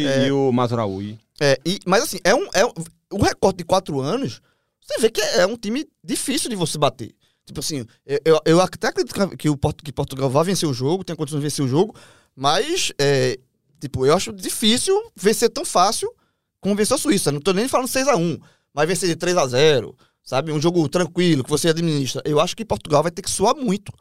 [0.06, 0.28] É.
[0.28, 1.18] e o Mazraoui.
[1.40, 2.72] É, e- mas assim, é um, é um,
[3.12, 4.40] o recorde de quatro anos,
[4.80, 7.14] você vê que é, é um time difícil de você bater.
[7.46, 7.84] Tipo assim,
[8.24, 11.44] eu, eu, até acredito que, o que Portugal vai vencer o jogo, tem condições de
[11.44, 11.96] vencer o jogo,
[12.36, 13.40] mas, é,
[13.80, 16.14] tipo, eu acho difícil vencer tão fácil
[16.60, 17.32] como vencer a Suíça.
[17.32, 18.42] Não tô nem falando 6x1,
[18.74, 20.52] mas vencer de 3x0, sabe?
[20.52, 22.22] Um jogo tranquilo, que você administra.
[22.26, 23.92] Eu acho que Portugal vai ter que suar muito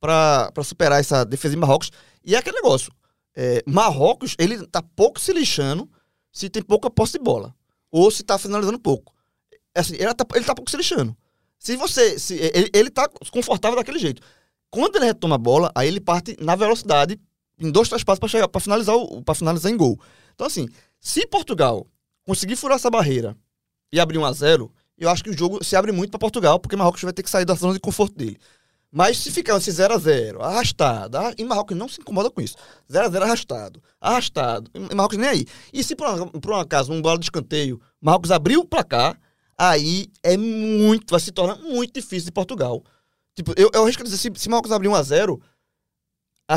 [0.00, 1.90] pra superar essa defesa de Marrocos.
[2.24, 2.92] E é aquele negócio,
[3.34, 5.88] é, Marrocos, ele tá pouco se lixando
[6.32, 7.54] se tem pouca posse de bola.
[7.90, 9.12] Ou se tá finalizando pouco.
[9.74, 11.16] Assim, ele, tá, ele tá pouco se lixando.
[11.58, 12.18] Se você.
[12.18, 14.22] Se, ele, ele tá confortável daquele jeito.
[14.70, 17.20] Quando ele retoma a bola, aí ele parte na velocidade,
[17.64, 19.98] em dois, três passos, pra chegar para finalizar, pra finalizar em gol.
[20.34, 20.68] Então, assim,
[21.00, 21.86] se Portugal
[22.24, 23.36] conseguir furar essa barreira
[23.92, 26.60] e abrir 1 a 0 eu acho que o jogo se abre muito para Portugal,
[26.60, 28.38] porque Marrocos vai ter que sair da zona de conforto dele.
[28.90, 32.56] Mas se ficar esse 0x0, arrastado, ah, e Marrocos não se incomoda com isso.
[32.90, 35.46] 0x0 arrastado, arrastado, e Marrocos nem aí.
[35.72, 39.18] E se por um, por um acaso, um bola de escanteio, Marrocos abriu o placar,
[39.56, 42.84] aí é muito, vai se tornar muito difícil de Portugal.
[43.34, 45.44] Tipo, eu, eu arrisco dizer, se, se Marrocos abrir 1x0, a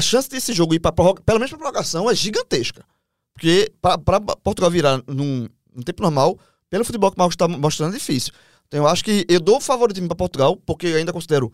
[0.02, 2.86] chance desse jogo ir para pelo menos para prorrogação, é gigantesca.
[3.34, 6.40] Porque para Portugal virar num, num tempo normal,
[6.70, 8.32] pelo futebol que o Marcos está mostrando, é difícil.
[8.68, 11.52] Então eu acho que eu dou favoritismo para Portugal, porque eu ainda considero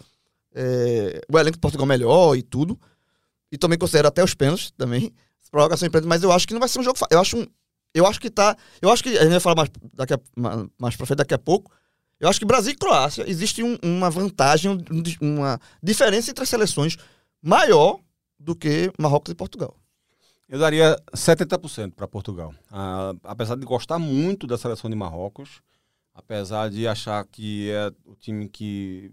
[0.53, 2.79] é, o elenco de Portugal melhor e tudo.
[3.51, 5.13] E também considero até os pênaltis também.
[5.51, 6.97] Prorrogação em pênalti, mas eu acho que não vai ser um jogo.
[7.09, 7.45] Eu acho um,
[7.93, 8.55] eu acho que tá.
[8.81, 9.09] Eu acho que.
[9.17, 11.69] A gente vai falar mais, daqui a, ma- mais pra frente daqui a pouco.
[12.19, 14.81] Eu acho que Brasil e Croácia existe um- uma vantagem, um
[15.19, 16.95] uma diferença entre as seleções
[17.41, 17.99] maior
[18.41, 19.75] do que Marrocos e Portugal.
[20.49, 22.53] Eu daria 70% para Portugal.
[22.69, 25.61] Ah, apesar de gostar muito da seleção de Marrocos,
[26.13, 29.11] apesar de achar que é o time que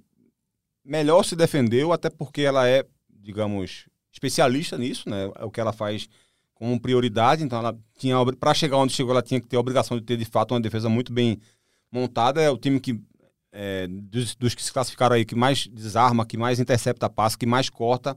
[0.85, 5.31] melhor se defendeu, até porque ela é, digamos, especialista nisso, né?
[5.37, 6.09] É o que ela faz
[6.55, 7.45] como prioridade.
[7.45, 10.17] Então, ela tinha para chegar onde chegou, ela tinha que ter a obrigação de ter
[10.17, 11.41] de fato uma defesa muito bem
[11.93, 12.43] montada.
[12.43, 13.01] É o time que
[13.53, 17.47] é, dos, dos que se classificaram aí que mais desarma, que mais intercepta passe, que
[17.47, 18.17] mais corta,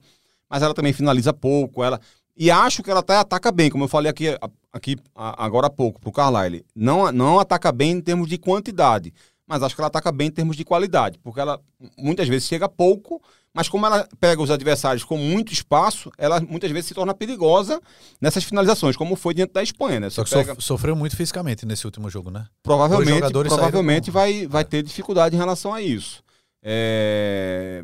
[0.52, 1.82] mas ela também finaliza pouco.
[1.84, 2.00] Ela
[2.36, 4.28] e acho que ela até ataca bem, como eu falei aqui,
[4.74, 6.66] aqui agora há pouco para o Carlyle.
[6.76, 9.14] Não, não ataca bem em termos de quantidade,
[9.48, 11.60] mas acho que ela ataca bem em termos de qualidade, porque ela
[11.98, 13.22] muitas vezes chega pouco,
[13.54, 17.82] mas como ela pega os adversários com muito espaço, ela muitas vezes se torna perigosa
[18.20, 20.10] nessas finalizações, como foi diante da Espanha, né?
[20.10, 22.46] Só que pega- sof- sofreu muito fisicamente nesse último jogo, né?
[22.64, 23.20] provavelmente,
[23.58, 26.24] provavelmente com- vai, vai ter dificuldade em relação a isso.
[26.64, 27.84] É,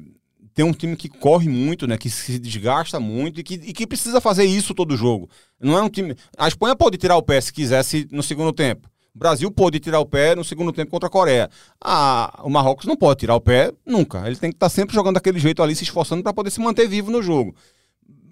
[0.58, 2.00] Tem um time que corre muito, né?
[2.00, 5.30] Que se desgasta muito e que, e que precisa fazer isso todo jogo.
[5.62, 6.16] Não é um time.
[6.36, 8.90] A Espanha pode tirar o pé se quisesse no segundo tempo.
[9.14, 11.48] O Brasil pode tirar o pé no segundo tempo contra a Coreia.
[11.80, 14.26] Ah, o Marrocos não pode tirar o pé nunca.
[14.26, 16.88] Ele tem que estar sempre jogando daquele jeito ali, se esforçando para poder se manter
[16.88, 17.56] vivo no jogo.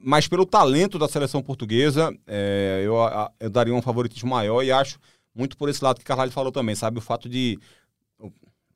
[0.03, 4.71] Mas pelo talento da seleção portuguesa, é, eu, a- eu daria um favoritismo maior e
[4.71, 4.97] acho
[5.35, 6.97] muito por esse lado que Carvalho falou também, sabe?
[6.97, 7.59] O fato de.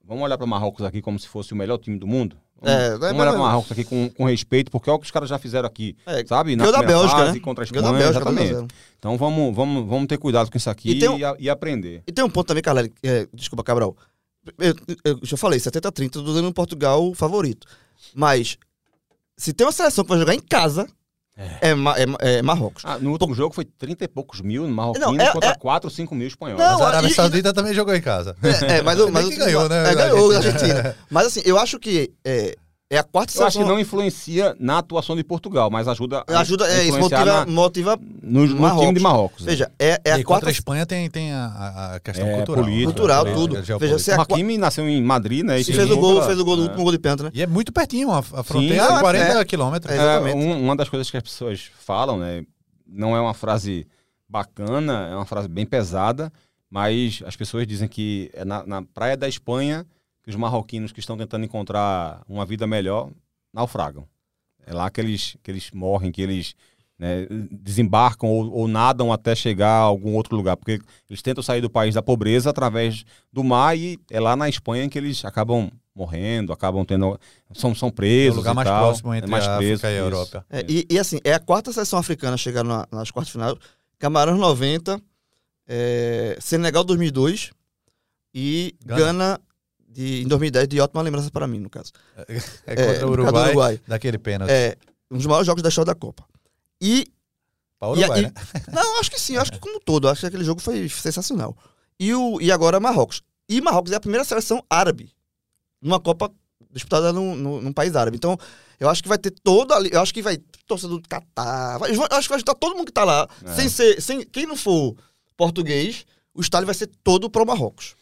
[0.05, 2.35] Vamos olhar para Marrocos aqui como se fosse o melhor time do mundo?
[2.61, 5.05] Vamos, É, vamos é, olhar para Marrocos aqui com, com respeito, porque é o que
[5.05, 6.55] os caras já fizeram aqui, É, sabe?
[6.55, 7.39] Na da Bélgica, fase, né?
[7.39, 8.53] contra a Espanha, da Bélgica, 2 a exatamente.
[8.55, 8.67] 0.
[8.97, 12.03] Então vamos, vamos, vamos ter cuidado com isso aqui E e, um- a- e aprender.
[12.07, 13.95] E tem um ponto também, Carlyle, é, desculpa, Cabral.
[14.57, 17.67] Eu, eu já falei, 70-30, eu tô dando um Portugal favorito.
[18.13, 18.57] Mas,
[19.37, 20.87] se tem uma seleção que vai jogar em casa,
[21.61, 22.83] é, é Ma- é Marrocos.
[22.85, 25.55] Ah, no último jogo foi 30 e poucos mil no Marroquino Não, é- contra é-
[25.55, 26.59] 4 ou 5 mil espanhóis.
[26.59, 28.35] Não, Mas a Arábia e- e- Saudita também jogou em casa.
[28.43, 30.73] É, é, mas, mas que o- ganhou, né, É, a ganhou Argentina.
[30.73, 30.95] Argentina.
[31.09, 32.11] Mas assim, eu acho que
[32.91, 33.61] é, é a quarta Eu acho seleção.
[33.63, 37.45] que não influencia na atuação de Portugal, mas ajuda a ajuda, é, isso motiva, na-
[37.45, 37.99] motiva.
[38.23, 39.45] no, no time de Marrocos.
[39.45, 39.51] né?
[39.51, 40.47] Veja, é, é e a contra quarta.
[40.49, 42.63] a Espanha tem, tem a- a, a questão É, cultural.
[42.63, 43.37] política, Cultural, tudo.
[43.63, 43.77] geopolítica.
[43.79, 45.59] Veja, se é o a qua- Hakimi nasceu em Madrid, né?
[45.59, 46.65] e fez o gol, fez o gol do é.
[46.65, 47.31] último gol de pênalti, né?
[47.33, 49.45] E é muito pertinho, a, a fronteira Sim, é 40 é.
[49.45, 49.91] quilômetros.
[49.93, 50.37] É, É, Exatamente.
[50.37, 52.43] um- uma das coisas que as pessoas falam, né?
[52.87, 53.85] Não é uma frase
[54.27, 56.31] bacana, é uma frase bem pesada,
[56.69, 59.85] mas as pessoas dizem que é na, na praia da Espanha
[60.29, 63.09] que os marroquinos que estão tentando encontrar uma vida melhor
[63.51, 64.07] naufragam.
[64.65, 66.53] É lá que eles, que eles morrem, que eles
[66.99, 71.61] né, desembarcam ou, ou nadam até chegar a algum outro lugar, porque eles tentam sair
[71.61, 73.03] do país da pobreza através
[73.33, 77.19] do mar e é lá na Espanha que eles acabam morrendo, acabam tendo
[77.55, 78.83] são, são É presos o lugar e mais tal.
[78.85, 79.99] próximo É entre mais a preso, África e a.
[79.99, 80.45] Europa.
[80.49, 83.31] É, e, e, assim, é a quarta seleção africana a chegar na- nas quartas de
[83.33, 83.57] final.
[83.97, 85.01] Camarões 90,
[85.67, 87.49] é, Senegal 2002
[88.33, 88.99] e Gana.
[89.01, 89.41] Gana,
[89.89, 91.91] de, em 2010, de ótima lembrança para mim, no caso.
[92.15, 93.81] É contra É, o Uruguai, Uruguai.
[93.87, 94.51] daquele pênalti.
[94.51, 94.77] É,
[95.09, 96.23] um dos maiores jogos da história da Copa.
[96.81, 97.05] E
[97.79, 98.31] Para o E- Uruguai, e- né?
[98.73, 100.07] Não, acho que sim, acho que como um todo.
[100.07, 101.57] Acho que aquele jogo foi sensacional.
[101.99, 103.21] E, o, e agora Marrocos.
[103.49, 105.11] E Marrocos é a primeira seleção árabe
[105.81, 106.31] numa Copa
[106.71, 108.15] disputada num, num, num país árabe.
[108.15, 108.37] Então,
[108.79, 109.89] eu acho que vai ter todo ali.
[109.91, 110.37] Eu acho que vai.
[110.67, 111.79] Torcedor do Catar.
[111.79, 113.27] vai- eu acho que vai estar todo mundo que tá lá.
[113.43, 113.53] É.
[113.55, 113.99] Sem ser.
[114.01, 114.95] Sem, quem não for
[115.35, 117.95] português, o estádio vai ser todo pro Marrocos.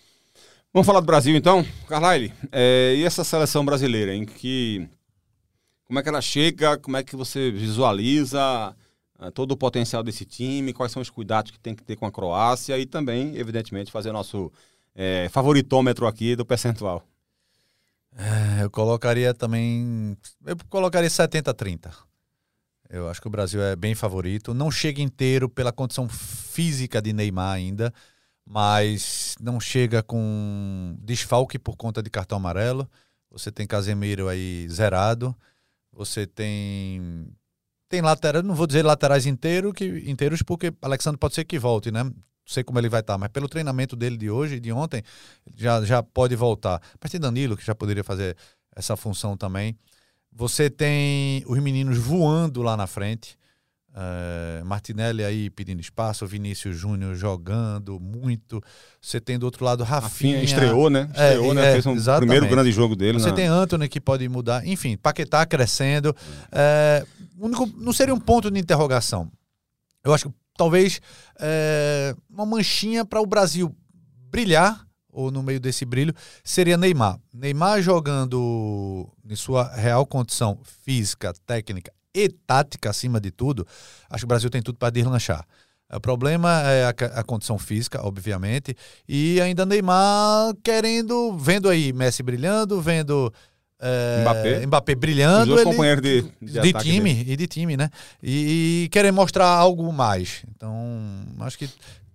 [0.78, 1.65] Vamos falar do Brasil então?
[1.88, 4.88] Carlyle, é, e essa seleção brasileira, em que.
[5.86, 6.78] Como é que ela chega?
[6.78, 8.39] Como é que você visualiza
[9.17, 10.73] ah, todo o potencial desse time?
[10.73, 12.78] Quais são os cuidados que tem que ter com a Croácia?
[12.78, 14.51] E também, evidentemente, fazer nosso
[14.93, 17.03] é, favoritômetro aqui do percentual.
[18.15, 20.15] É, Eu colocaria também.
[20.45, 21.91] Eu colocaria 70-30.
[22.88, 24.53] Eu acho que o Brasil é bem favorito.
[24.53, 27.91] Não chega inteiro pela condição física de Neymar ainda,
[28.48, 32.89] mas não chega com desfalque por conta de cartão amarelo.
[33.30, 35.36] Você tem Casemiro aí zerado.
[35.91, 37.28] Você tem.
[37.89, 41.89] Tem lateral, não vou dizer laterais inteiro, que, inteiros, porque Alexandre pode ser que volte,
[41.89, 42.04] né?
[42.04, 42.14] Não
[42.45, 45.04] sei como ele vai estar, mas pelo treinamento dele de hoje e de ontem,
[45.56, 46.82] já, já pode voltar.
[47.02, 48.36] Mas tem Danilo, que já poderia fazer
[48.76, 49.78] essa função também.
[50.32, 53.38] Você tem os meninos voando lá na frente.
[54.00, 58.62] É, Martinelli aí pedindo espaço, Vinícius Júnior jogando muito.
[59.02, 60.38] Você tem do outro lado Rafinha.
[60.38, 61.10] Rafinha estreou, né?
[61.16, 61.70] É, Estreou, né?
[61.70, 62.30] é, Fez um exatamente.
[62.30, 63.20] primeiro grande jogo dele.
[63.20, 64.68] Você tem Anthony que pode mudar.
[64.68, 66.16] Enfim, Paquetá crescendo.
[66.52, 67.04] É,
[67.39, 69.32] único, não seria um ponto de interrogação.
[70.04, 71.02] Eu acho que talvez
[71.39, 73.76] é, uma manchinha para o Brasil
[74.30, 77.20] brilhar, ou no meio desse brilho, seria Neymar.
[77.34, 81.91] Neymar jogando em sua real condição física, técnica
[82.24, 83.65] e tática acima de tudo,
[84.09, 85.45] acho que o Brasil tem tudo para deslanchar.
[85.93, 86.89] O problema é a,
[87.20, 88.76] a condição física, obviamente,
[89.07, 93.32] e ainda Neymar querendo, vendo aí Messi brilhando, vendo
[93.80, 94.65] é, Mbappé.
[94.65, 97.32] Mbappé Os brilhando, dois ele- companheiros de, de, de time dele.
[97.32, 97.89] e de time, né?
[98.22, 100.43] E, e querer mostrar algo mais.
[100.49, 100.76] Então,
[101.41, 101.70] acho que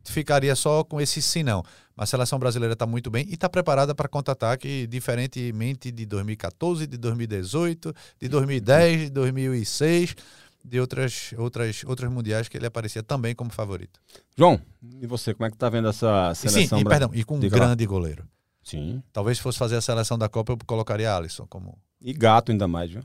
[0.05, 1.63] ficaria só com esse sinão.
[1.95, 6.87] Mas a seleção brasileira está muito bem e está preparada para contra-ataque, diferentemente de 2014,
[6.87, 10.17] de 2018, de 2010, de 2006,
[10.65, 14.01] de outras, outras, outras mundiais que ele aparecia também como favorito.
[14.37, 14.59] João,
[15.01, 17.37] e você, como é que tá vendo essa E, sim, seleção e, perdão, e com
[17.37, 17.67] um Diga lá.
[17.67, 18.25] grande goleiro.
[18.65, 19.03] Sim.
[19.13, 21.77] Talvez se fosse fazer a seleção da Copa, eu colocaria Alisson como.
[22.01, 23.03] E gato ainda mais, viu?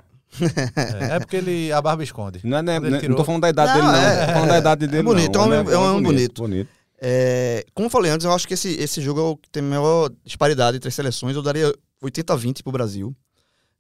[0.76, 2.40] É, é porque ele a barba esconde.
[2.44, 3.98] Não, é, né, Quando ele né, não tirou- tô falando da idade Não, dele, não.
[4.08, 5.42] é- tô falando da idade dele, bonito, não.
[5.42, 6.42] é um O homem- é um homem bonito.
[6.44, 6.70] bonito.
[7.00, 9.62] É, como eu falei antes, eu acho que esse, esse jogo é o que tem
[9.62, 11.36] maior disparidade entre as seleções.
[11.36, 13.16] Eu daria 80 a 20 pro Brasil.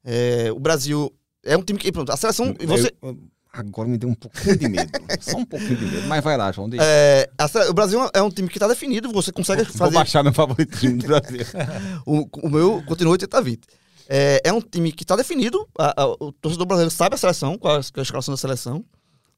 [0.04, 1.12] É, o Brasil
[1.44, 1.92] é um time que.
[1.92, 2.54] Pronto, a seleção.
[2.66, 3.18] Você, Eu- eu-
[3.52, 4.92] agora me deu um pouquinho de medo.
[5.20, 6.08] Só um pouquinho de medo.
[6.08, 6.70] Mas vai lá, João.
[6.80, 9.12] É, a o Brasil é um time que tá definido.
[9.12, 9.94] Você consegue Vou fazer.
[9.96, 11.40] baixar meu favoritismo do Brasil.
[12.06, 13.62] O, o meu continua 80 a 20.
[14.10, 15.68] É, é um time que está definido.
[15.78, 18.86] a- a- o torcedor brasileiro sabe a seleção, qual é a escalação da seleção.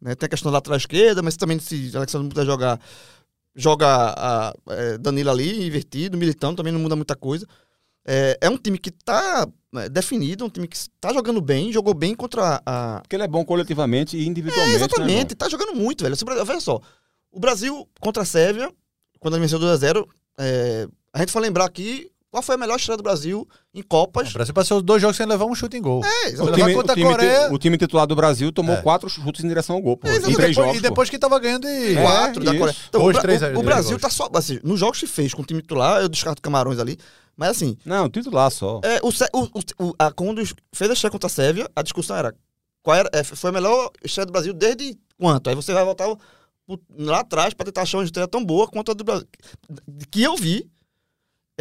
[0.02, 0.14] né?
[0.16, 2.80] Tem a questão da lateral esquerda, mas também se Alexandre puder jogar,
[3.56, 7.46] joga a, é, Danilo ali, invertido, Militão, também não muda muita coisa.
[8.08, 9.48] É, é um time que está
[9.92, 13.00] definido, um time que está jogando bem, jogou bem contra a.
[13.02, 14.76] Porque ele é bom coletivamente e É, individualmente.
[14.76, 16.16] exatamente, Né, tá jogando muito, velho.
[16.16, 16.80] Se o Brasil- Veja só,
[17.32, 18.72] o Brasil contra a Sérvia,
[19.20, 20.08] quando ele venceu 2x0,
[20.40, 23.86] é, a gente foi lembrar aqui qual foi a melhor estreia do Brasil em O
[23.86, 24.32] Copas.
[24.32, 26.04] Brasil passou os dois jogos sem levar um chute em gol.
[26.06, 28.82] É, o, time, contra o, time, a Coreia- o time titular do Brasil tomou É.
[28.82, 30.08] quatro chutes em direção ao gol, pô.
[30.08, 30.72] É, em três e depois, jogos.
[30.74, 30.82] e pô.
[30.90, 31.98] depois que tava ganhando de.
[31.98, 32.02] É.
[32.02, 32.60] quatro da isso.
[32.60, 32.78] Coreia.
[32.90, 34.02] Então, Dois, o, três, o- três o Brasil jogos.
[34.02, 34.30] tá só.
[34.34, 36.98] Assim, nos jogos que fez com o time titular, eu descarto Camarões ali.
[37.36, 38.82] Mas assim, Não, titular só.
[38.84, 42.18] é, o, o, o- o- a, quando fez a estreia contra a Sérvia, a discussão
[42.18, 42.36] era,
[42.84, 45.50] qual era é, foi a melhor estreia do Brasil desde quanto?
[45.50, 46.06] Aí você vai voltar
[46.98, 49.26] lá atrás pra tentar achar uma estreia tão boa quanto a do Brasil.
[50.12, 50.70] Que eu vi,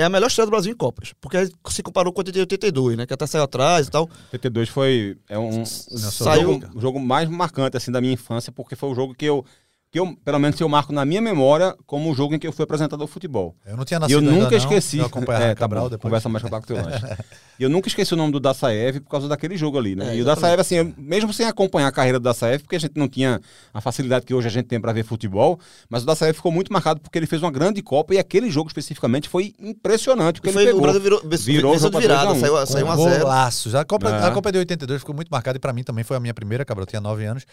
[0.00, 1.12] é a melhor estreia do Brasil em Copas.
[1.20, 1.36] Porque
[1.70, 3.04] se comparou com a de 82, né?
[3.06, 4.08] Que até saiu atrás e tal.
[4.32, 8.76] PT2 foi é um, Saiu- jogo, o jogo mais marcante assim da minha infância, porque
[8.76, 9.44] foi o jogo que eu
[9.90, 12.52] que eu, pelo menos eu marco na minha memória como o jogo em que eu
[12.52, 13.56] fui apresentador de futebol.
[13.64, 14.58] Eu não tinha E nascido eu ainda, nunca não.
[14.58, 14.98] esqueci.
[14.98, 16.02] Eu É, tá Cabral bom, depois.
[16.02, 17.04] Conversa mais com o teu lanche.
[17.58, 20.12] E eu nunca esqueci o nome do Dassaev por causa daquele jogo ali, né?
[20.12, 22.78] É, e o Dassaev, assim, eu- mesmo sem acompanhar a carreira do Dassaev, porque a
[22.78, 23.40] gente não tinha
[23.74, 25.58] a facilidade que hoje a gente tem para ver futebol,
[25.90, 28.68] mas o Dassaev ficou muito marcado porque ele fez uma grande Copa e aquele jogo
[28.68, 30.82] especificamente foi impressionante, porque E foi, ele o pegou.
[30.82, 32.66] Brasil virou, Virou o jogo de virada, pra 3 a 1.
[32.66, 33.18] saiu, saiu Com 1x0.
[33.22, 33.74] golaços.
[33.74, 34.24] A Copa, É.
[34.26, 36.64] a Copa de 82 ficou muito marcada e pra mim também foi a minha primeira,
[36.64, 36.84] Cabral.
[36.84, 37.44] Eu tinha 9 anos.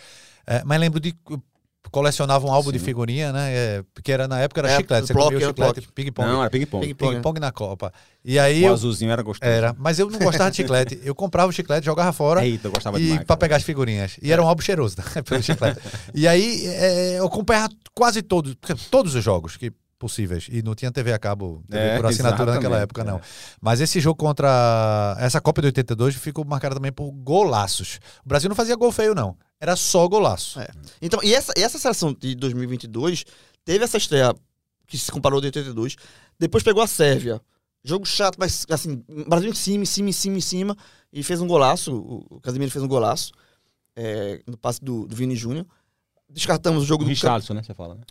[0.45, 1.15] É, mas lembro de.
[1.91, 2.86] Colecionava um álbum de Sim.
[2.86, 3.53] figurinha, né?
[3.53, 5.07] É, porque era, na época era É, chiclete.
[5.07, 6.27] Você bloco, comia o era chiclete, ping-pong.
[6.29, 6.86] Não, era ping-pong.
[6.88, 7.15] Ping-pong.
[7.15, 7.93] Ping-pong na Copa.
[8.23, 8.73] E aí O eu.
[8.73, 9.49] azulzinho era gostoso.
[9.51, 10.99] Era, mas eu não gostava de chiclete.
[11.05, 12.45] Eu comprava o chiclete, jogava fora.
[12.45, 13.23] Eita, eu gostava e demais.
[13.25, 14.17] pra pegar as figurinhas.
[14.21, 15.21] E era um álbum cheiroso, né?
[15.23, 15.79] Pelo chiclete.
[16.13, 18.55] e aí é, eu acompanhava quase todos,
[18.89, 20.48] todos os jogos que possíveis.
[20.52, 23.18] E não tinha TV a cabo TV É, por assinatura naquela época, não.
[23.18, 23.22] é.
[23.62, 25.16] Mas esse jogo contra.
[25.20, 28.00] Essa Copa de 82 ficou marcada também por golaços.
[28.26, 29.38] O Brasil não fazia gol feio, não.
[29.60, 30.60] Era só golaço.
[30.60, 30.68] É.
[31.02, 33.26] Então, e essa, e essa seleção de 2022
[33.64, 34.34] teve essa estreia
[34.88, 35.96] que se comparou de 82,
[36.39, 37.41] depois pegou a Sérvia,
[37.88, 40.78] Jogo chato, mas assim, Brasil em cima, em cima, em cima, em cima.
[41.14, 41.93] E fez um golaço.
[41.96, 43.32] O o Casemiro fez um golaço.
[43.96, 45.68] é, no passe do, do Vini Júnior.
[46.28, 47.10] Descartamos o jogo O do.
[47.10, 47.62] Richarlison, né?
[47.62, 48.02] Você fala, né?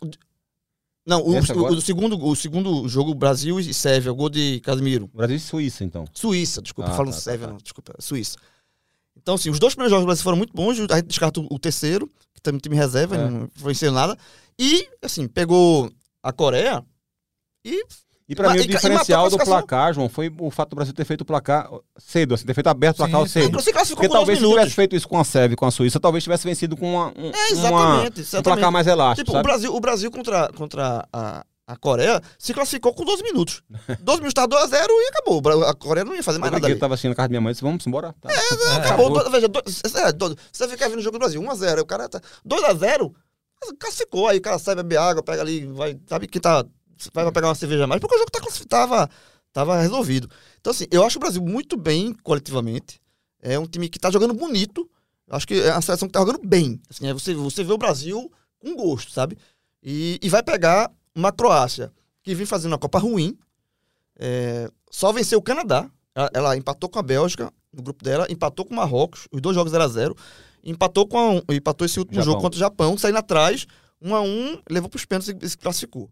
[1.06, 1.38] Não, o, o-
[1.76, 5.10] o segundo, o segundo jogo, Brasil e Sérvia, o gol de Casemiro.
[5.12, 6.06] Brasil e Suíça, então.
[6.14, 7.52] Suíça, desculpa, Ah, falando tá, tá, Sérvia, tá.
[7.52, 8.38] não, desculpa, Suíça.
[9.16, 11.46] Então, assim, os dois primeiros jogos do Brasil foram muito bons, a gente descarta o,
[11.50, 13.30] o terceiro, que também time reserva, É.
[13.30, 14.16] não foi sendo nada.
[14.58, 15.90] E, assim, pegou
[16.22, 16.82] a Coreia
[17.64, 17.84] e
[18.26, 20.70] E pra Ma- mim o e- e a diferencial do placar, João, foi o fato
[20.70, 21.68] do Brasil ter feito o placar
[21.98, 23.40] cedo, assim, ter feito aberto o placar Sim, sim.
[23.42, 23.60] cedo.
[23.60, 25.66] se classificou Porque com 12 talvez se tivesse feito isso com a Sérvia e com
[25.66, 28.42] a Suíça, talvez tivesse vencido com uma, um, É, uma- exatamente, um exatamente.
[28.44, 29.42] placar mais elástico, Tipo, o?
[29.42, 33.62] Brasil, o Brasil contra, contra a, a Coreia se classificou com 12 minutos.
[34.00, 35.36] 12 minutos estava 2x0 e acabou.
[35.36, 36.72] O Bra- A Coreia não ia fazer mais Eu nada.
[36.72, 38.14] eu tava assistindo a casa da minha mãe e disse, vamos embora.
[38.22, 38.28] Tá.
[38.78, 39.10] Acabou.
[39.22, 39.48] do- veja,
[40.06, 41.80] é, do- você fica vendo o jogo do Brasil, 1x0.
[41.82, 43.12] O cara tá 2x0,
[43.78, 44.28] classificou.
[44.28, 45.98] Aí o cara sai, bebe água, pega ali, vai.
[46.06, 46.64] Sabe que tá.
[47.12, 49.10] Vai pegar uma cerveja a mais, porque o jogo tá, tava,
[49.52, 50.28] tava resolvido.
[50.60, 53.00] Então, assim, eu acho o Brasil muito bem coletivamente.
[53.42, 54.88] É um time que tá jogando bonito.
[55.30, 56.80] Acho que é uma seleção que tá jogando bem.
[56.90, 59.36] Assim, é você, você vê o Brasil com gosto, sabe?
[59.82, 61.92] E, e vai pegar uma Croácia
[62.22, 63.36] que vem fazendo uma Copa ruim.
[64.18, 65.88] é, só venceu o Canadá.
[66.14, 69.54] Ela, ela empatou com a Bélgica no grupo dela, empatou com o Marrocos, os dois
[69.56, 70.16] jogos 0x0.
[70.62, 72.24] Empatou, com a- empatou esse último Japão.
[72.32, 73.66] jogo contra o Japão, saindo atrás,
[74.00, 76.08] 1x1, levou pros pênaltis e se classificou.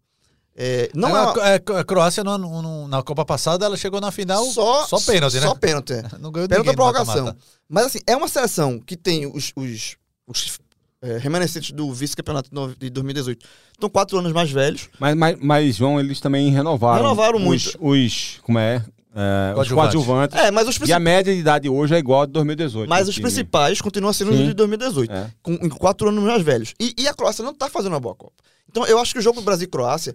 [0.54, 3.76] É, não é, a, uma- é, a Croácia no- no- no- na Copa passada ela
[3.76, 5.40] chegou na final só, só pênalti, né?
[5.46, 6.02] Só pênalti, é.
[6.20, 7.14] Não ganhou Pênalti ninguém prorrogação.
[7.24, 7.38] mata-mata.
[7.68, 9.96] Mas assim, é uma seleção que tem os, os,
[10.26, 10.58] os,
[11.00, 13.46] é, remanescentes do vice-campeonato de no- de 2018.
[13.72, 14.88] Estão quatro anos mais velhos.
[15.00, 17.02] Mas, mas, mas, João, eles também renovaram.
[17.02, 17.78] Renovaram os, muito.
[17.80, 18.84] Os, como é?
[19.14, 20.36] É, os Coadjuvantes.
[20.38, 22.88] É, mas os, E a principais média de idade hoje é igual a de 2018.
[22.88, 24.46] mas os principais continuam sendo os Sim.
[24.48, 25.10] de 2018.
[25.12, 25.30] É.
[25.42, 26.74] com, quatro anos mais velhos.
[26.80, 28.32] E, e a Croácia não tá fazendo uma boa Copa.
[28.70, 30.14] Então eu acho que o jogo Brasil e Croácia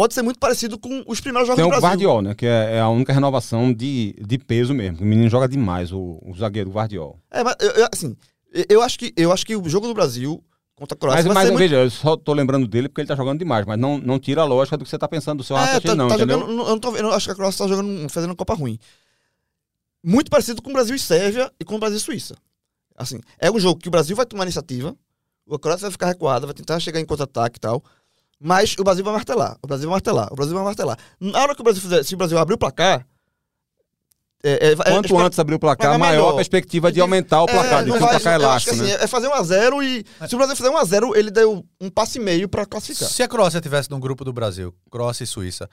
[0.00, 1.88] pode ser muito parecido com os primeiros jogos Tem do o Brasil.
[1.90, 2.34] Guardiol, né?
[2.34, 5.02] Que é, é a única renovação de, de peso mesmo.
[5.02, 7.18] O menino joga demais, o, o zagueiro Guardiol.
[7.30, 8.16] É, mas eu, eu, assim,
[8.70, 10.42] eu- acho que eu acho que o jogo do Brasil
[10.74, 11.58] contra a Croácia Mas, vai mas muito...
[11.58, 14.40] veja, eu só tô lembrando dele porque ele tá jogando demais, mas não, não tira
[14.40, 16.40] a lógica do que você tá pensando do seu É, raciocínio, tá, não, tá entendeu?
[16.40, 18.78] jogando, eu não tô eu acho que a Croácia tá jogando, fazendo Copa ruim.
[20.02, 22.34] Muito parecido com o Brasil e Sérvia e com o Brasil e Suíça.
[22.96, 24.96] Assim, é um jogo que o Brasil vai tomar iniciativa,
[25.52, 27.84] a Croácia vai ficar recuada, vai tentar chegar em contra-ataque e tal,
[28.40, 30.98] mas o Brasil vai martelar, o Brasil vai martelar, o Brasil vai martelar.
[31.20, 33.06] Na hora que o Brasil fizer, se o Brasil abrir o placar,
[34.42, 36.32] é, é, é- Quanto é- antes abrir o placar, Placar maior melhor.
[36.32, 38.84] a perspectiva de aumentar o placar, é, de não que o placar é elástico, assim,
[38.84, 38.98] né?
[39.02, 41.62] é fazer 1 a 0 e se o Brasil fizer 1 a 0 ele deu
[41.78, 43.10] um passe e meio pra classificar.
[43.10, 45.68] Se a Croácia tivesse no grupo do Brasil, Croácia e Suíça,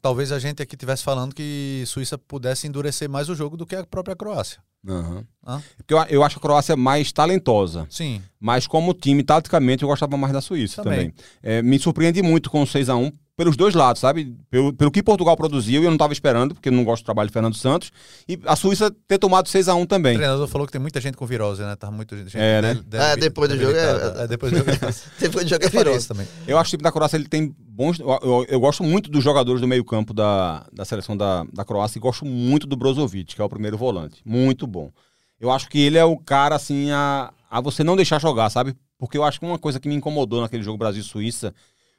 [0.00, 3.76] talvez a gente aqui estivesse falando que Suíça pudesse endurecer mais o jogo do que
[3.76, 4.60] a própria Croácia.
[4.86, 5.62] Hã?
[5.76, 7.86] Porque eu, eu acho a Croácia mais talentosa.
[7.90, 8.22] Sim.
[8.38, 11.10] Mas como time, taticamente, eu gostava mais da Suíça Também.
[11.10, 11.14] também.
[11.42, 14.36] É, me surpreendi muito com o 6x1 pelos dois lados, sabe?
[14.50, 17.06] Pelo, pelo que Portugal produziu, e eu não estava esperando, porque eu não gosto do
[17.06, 17.92] trabalho de Fernando Santos.
[18.28, 20.16] E a Suíça ter tomado 6x1 O também.
[20.16, 21.76] treinador falou que tem muita gente com virose, né?
[21.76, 22.36] Tá muito gente.
[22.36, 22.74] É, né?
[22.84, 23.78] de- É, depois do jogo é-.
[24.24, 24.76] É, depois do jogo é.
[25.20, 25.96] Depois de jogar Eu faria virou.
[25.96, 26.26] isso também.
[26.48, 28.00] Eu acho que o time da Croácia ele tem bons.
[28.00, 31.98] Eu, eu- eu gosto muito dos jogadores do meio-campo da, da seleção da, da Croácia
[31.98, 34.20] e gosto muito do Brozovic, que é o primeiro volante.
[34.24, 34.90] Muito bom.
[35.40, 38.74] Eu acho que ele é o cara, assim, a, a você não deixar jogar, sabe?
[38.98, 41.54] Porque eu acho que uma coisa que me incomodou naquele jogo Brasil-Suíça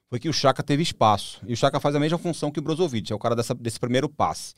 [0.10, 1.40] foi que o Chaka teve espaço.
[1.48, 3.80] E o Chaka faz a mesma função que o Brozovic, é o cara dessa- desse
[3.80, 4.54] primeiro passe.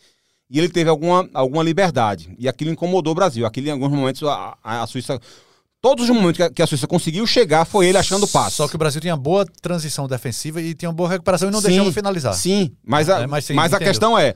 [0.49, 2.33] E ele teve alguma, alguma liberdade.
[2.37, 3.45] E aquilo incomodou o Brasil.
[3.45, 5.19] Aquilo, em alguns momentos, a, a- a Suíça.
[5.81, 8.57] Todos os momentos que a, que a Suíça conseguiu chegar, foi ele achando passe.
[8.57, 11.59] Só que o Brasil tinha boa transição defensiva e tinha uma boa recuperação e não
[11.61, 12.33] Sim, deixava finalizar.
[12.33, 14.35] Sim, mas a, É, mas sim, mas a questão é.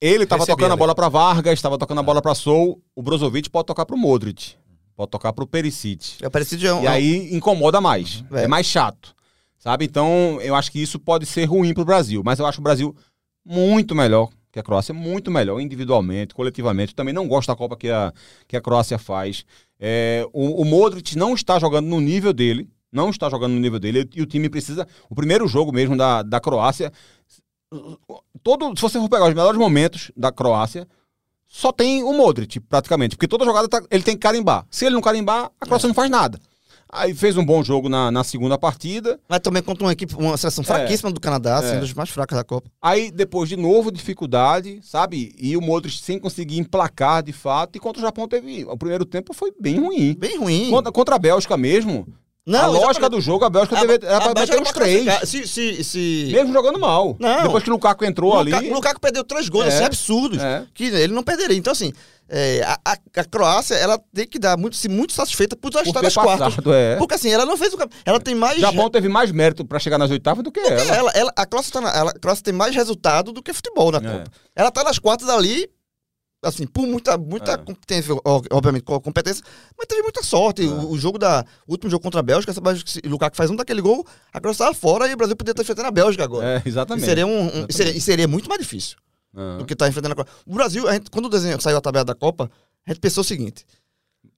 [0.00, 0.78] Ele estava tocando a ali.
[0.78, 2.80] bola para Vargas, estava tocando a bola para Sou.
[2.94, 4.54] O Brozovic pode tocar para o Modric.
[4.96, 6.16] Pode tocar para o Perisic.
[6.22, 8.24] É parecido de um, E aí incomoda mais.
[8.32, 8.44] É.
[8.44, 9.14] É mais chato.
[9.60, 9.84] Sabe?
[9.84, 12.22] Então, eu acho que isso pode ser ruim pro Brasil.
[12.24, 12.96] Mas eu acho o Brasil
[13.44, 16.92] muito melhor que a Croácia, muito melhor, individualmente, coletivamente.
[16.92, 18.12] Eu também não gosto da Copa que a,
[18.48, 19.44] que a Croácia faz.
[19.78, 22.68] É, o, o Modric não está jogando no nível dele.
[22.90, 24.08] Não está jogando no nível dele.
[24.14, 24.88] E o time precisa.
[25.08, 26.90] O primeiro jogo mesmo da, da Croácia.
[28.42, 30.88] Todo, se você for pegar os melhores momentos da Croácia,
[31.46, 33.14] só tem o Modric, praticamente.
[33.14, 34.66] Porque toda jogada tá- ele tem que carimbar.
[34.70, 36.40] Se ele não carimbar, a Croácia não faz nada.
[36.92, 39.18] Aí fez um bom jogo na, na segunda partida.
[39.28, 41.80] Mas também contra uma equipe, uma seleção fraquíssima do Canadá, assim, É.
[41.80, 42.68] das mais fracas da Copa.
[42.82, 45.34] Aí, depois de novo, dificuldade, sabe?
[45.38, 47.76] E o Modric sem conseguir emplacar de fato.
[47.76, 48.64] E contra o Japão teve.
[48.64, 50.14] O primeiro tempo foi bem ruim.
[50.18, 50.70] Bem ruim.
[50.70, 52.06] Contra, contra a Bélgica mesmo,
[52.48, 55.28] a lógica do jogo, a Bélgica A- deve, era pra meter uns pra três.
[55.28, 56.28] Se, se, se...
[56.32, 57.16] Mesmo jogando mal.
[57.20, 57.42] Não.
[57.44, 58.50] Depois que o Lukaku entrou o ali.
[58.50, 59.68] Lukaku, o Lukaku perdeu três gols, É.
[59.68, 60.42] assim, absurdos.
[60.42, 60.64] É.
[60.74, 61.56] Que ele não perderia.
[61.56, 61.92] Então, assim,
[62.28, 66.00] é, a, a- Croácia, ela tem que dar muito, se muito satisfeita por já estar
[66.02, 66.54] nas quartas.
[66.72, 66.96] é.
[66.96, 68.58] Porque assim, ela não fez o Ela tem mais.
[68.58, 70.96] Japão teve mais mérito pra chegar nas oitavas do que É, ela.
[70.96, 73.92] ela, ela- a, Croácia tá na- ela- a Croácia tem mais resultado do que futebol
[73.92, 74.00] na É.
[74.18, 74.30] Copa.
[74.56, 75.68] Ela tá nas quartas ali,
[76.42, 77.56] assim, por muita, muita É.
[77.58, 79.44] competência, obviamente, competência,
[79.76, 80.62] mas teve muita sorte.
[80.66, 81.44] O, o jogo da.
[81.66, 82.60] O último jogo contra a Bélgica, se
[83.04, 85.62] o Lukaku faz um daquele gol, a Croácia tava fora e o Brasil poderia estar
[85.62, 86.46] enfrentando a Bélgica agora.
[86.46, 87.04] É, E exatamente.
[87.04, 87.74] seria, um, um- Exatamente.
[87.76, 88.96] seria, e seria muito mais difícil
[89.36, 89.58] Ah.
[89.58, 90.34] do que tá enfrentando a Croácia.
[90.46, 92.50] O Brasil, gente- quando o desenho saiu a tabela da Copa,
[92.86, 93.64] a gente pensou o seguinte: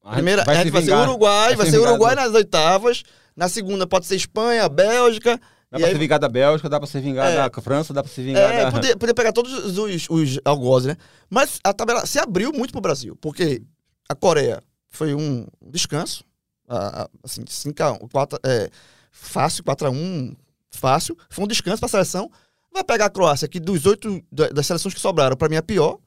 [0.03, 0.95] A primeira, vai a se gente vai ser.
[0.95, 3.03] Uruguai, vai se ser vingar Uruguai nas oitavas,
[3.37, 5.41] na segunda pode ser Espanha, Bélgica.
[5.73, 7.49] Dá e pra aí- se vingar da Bélgica, dá pra se vingar É.
[7.49, 8.70] da França, dá pra se vingar É, da.
[8.73, 10.97] poder, poder pegar todos os, os, algozes, né?
[11.31, 13.62] Mas a tabela se abriu muito pro Brasil, porque
[14.09, 16.23] a Coreia foi um descanso,
[16.69, 18.69] a- a- assim, 5x1, 4, é,
[19.11, 20.36] fácil, 4x1,
[20.70, 22.31] fácil, foi um descanso pra seleção.
[22.73, 25.59] Vai pegar a Croácia, que dos oito da- das seleções que sobraram, pra mim é
[25.59, 25.99] a pior.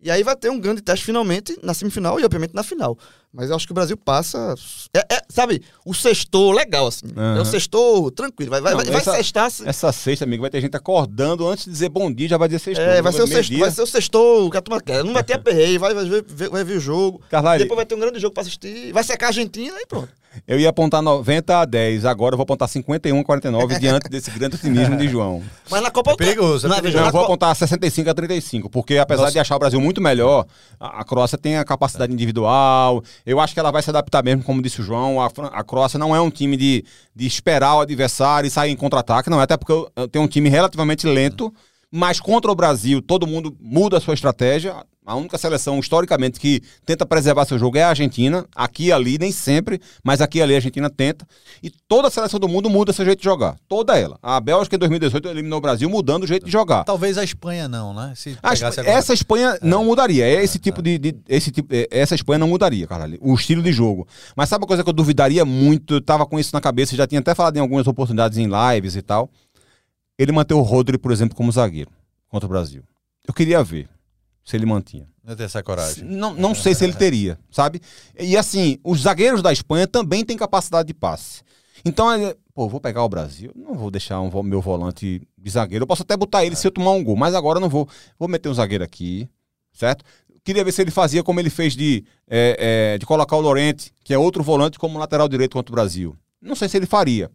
[0.00, 2.98] E aí vai ter um grande teste finalmente na semifinal e, obviamente, na final.
[3.34, 4.54] Mas eu acho que o Brasil passa.
[4.94, 7.06] É, é, sabe, o sextou legal, assim.
[7.16, 7.38] Aham.
[7.38, 8.50] É o sextou tranquilo.
[8.50, 9.46] Vai, vai, Não, vai, vai essa- sextar.
[9.64, 12.58] Essa sexta, amigo, vai ter gente acordando antes de dizer bom dia, já vai dizer
[12.58, 12.82] sexta.
[12.82, 15.02] É, vai ser, o sexto, vai ser o sextou que a turma quer.
[15.02, 17.22] Não vai ter aperreio, vai, vai, ver, vai ver o jogo.
[17.30, 18.92] Carlari, Depois vai ter um grande jogo pra assistir.
[18.92, 20.10] Vai secar a Argentina e pronto.
[20.46, 24.30] eu ia apontar 90 a 10, agora eu vou apontar 51 a 49 diante desse
[24.30, 25.42] grande otimismo de João.
[25.70, 26.12] Mas na Copa.
[26.12, 27.04] É perigoso, é Não, perigoso.
[27.04, 29.32] eu vou apontar 65 a 35, porque apesar Nossa.
[29.32, 30.46] de achar o Brasil muito melhor,
[30.78, 33.02] a Croácia tem a capacidade individual.
[33.24, 35.20] Eu acho que ela vai se adaptar mesmo, como disse o João.
[35.20, 36.84] A, a Croácia não é um time de,
[37.14, 39.72] de esperar o adversário e sair em contra-ataque, não é, até porque
[40.10, 41.52] tenho um time relativamente lento.
[41.90, 44.82] Mas contra o Brasil, todo mundo muda a sua estratégia.
[45.04, 48.46] A única seleção, historicamente, que tenta preservar seu jogo é a Argentina.
[48.54, 51.26] Aqui e ali, nem sempre, mas aqui e ali a Argentina tenta.
[51.60, 53.56] E toda a seleção do mundo muda seu jeito de jogar.
[53.68, 54.16] Toda ela.
[54.22, 56.84] A Bélgica, em 2018, eliminou o Brasil mudando o jeito de jogar.
[56.84, 58.12] Talvez a Espanha não, né?
[58.42, 58.98] Agora.
[58.98, 60.24] essa Espanha não mudaria.
[60.24, 63.18] É esse tipo de, de- esse tipo, é, essa Espanha não mudaria, Carlalho.
[63.20, 64.06] O estilo de jogo.
[64.36, 65.94] Mas sabe uma coisa que eu duvidaria muito?
[65.94, 68.94] Eu tava com isso na cabeça, já tinha até falado em algumas oportunidades em lives
[68.94, 69.28] e tal.
[70.16, 71.90] Ele manter o Rodri, por exemplo, como zagueiro
[72.28, 72.84] contra o Brasil.
[73.26, 73.88] Eu queria ver
[74.44, 75.08] se ele mantinha.
[75.24, 76.04] Não tem essa coragem.
[76.04, 77.80] Não, não sei se ele teria, sabe?
[78.18, 81.42] E assim, os zagueiros da Espanha também têm capacidade de passe.
[81.84, 85.84] Então, ele, pô, vou pegar o Brasil, não vou deixar um, meu volante de zagueiro.
[85.84, 87.88] Eu posso até botar ele se eu tomar um gol, mas agora não vou.
[88.18, 89.28] Vou meter um zagueiro aqui,
[89.72, 90.04] certo?
[90.44, 93.92] Queria ver se ele fazia como ele fez de, é, é, de colocar o Lorente,
[94.02, 96.16] que é outro volante, como lateral direito contra o Brasil.
[96.42, 97.30] Não sei se ele faria.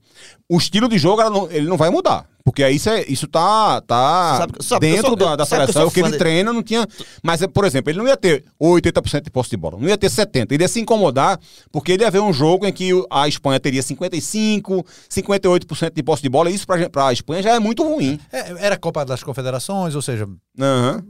[0.49, 2.25] O estilo de jogo ela não- ele não vai mudar.
[2.43, 5.49] Porque aí isso, é, isso tá, tá Sabe- sabe que dentro sou- da, da que
[5.49, 5.81] seleção.
[5.81, 6.87] sou O que ele de- treina não tinha.
[7.21, 9.77] Mas, por exemplo, ele não ia ter 80% de posse de bola.
[9.77, 10.51] Não ia ter 70%.
[10.53, 11.37] Ele ia se incomodar,
[11.71, 16.21] porque ele ia ver um jogo em que a Espanha teria 55%, 58% de posse
[16.23, 16.49] de bola.
[16.49, 18.17] E isso pra, pra Espanha já é muito ruim.
[18.31, 20.25] É, era a Copa das Confederações, ou seja,
[20.59, 21.03] Aham.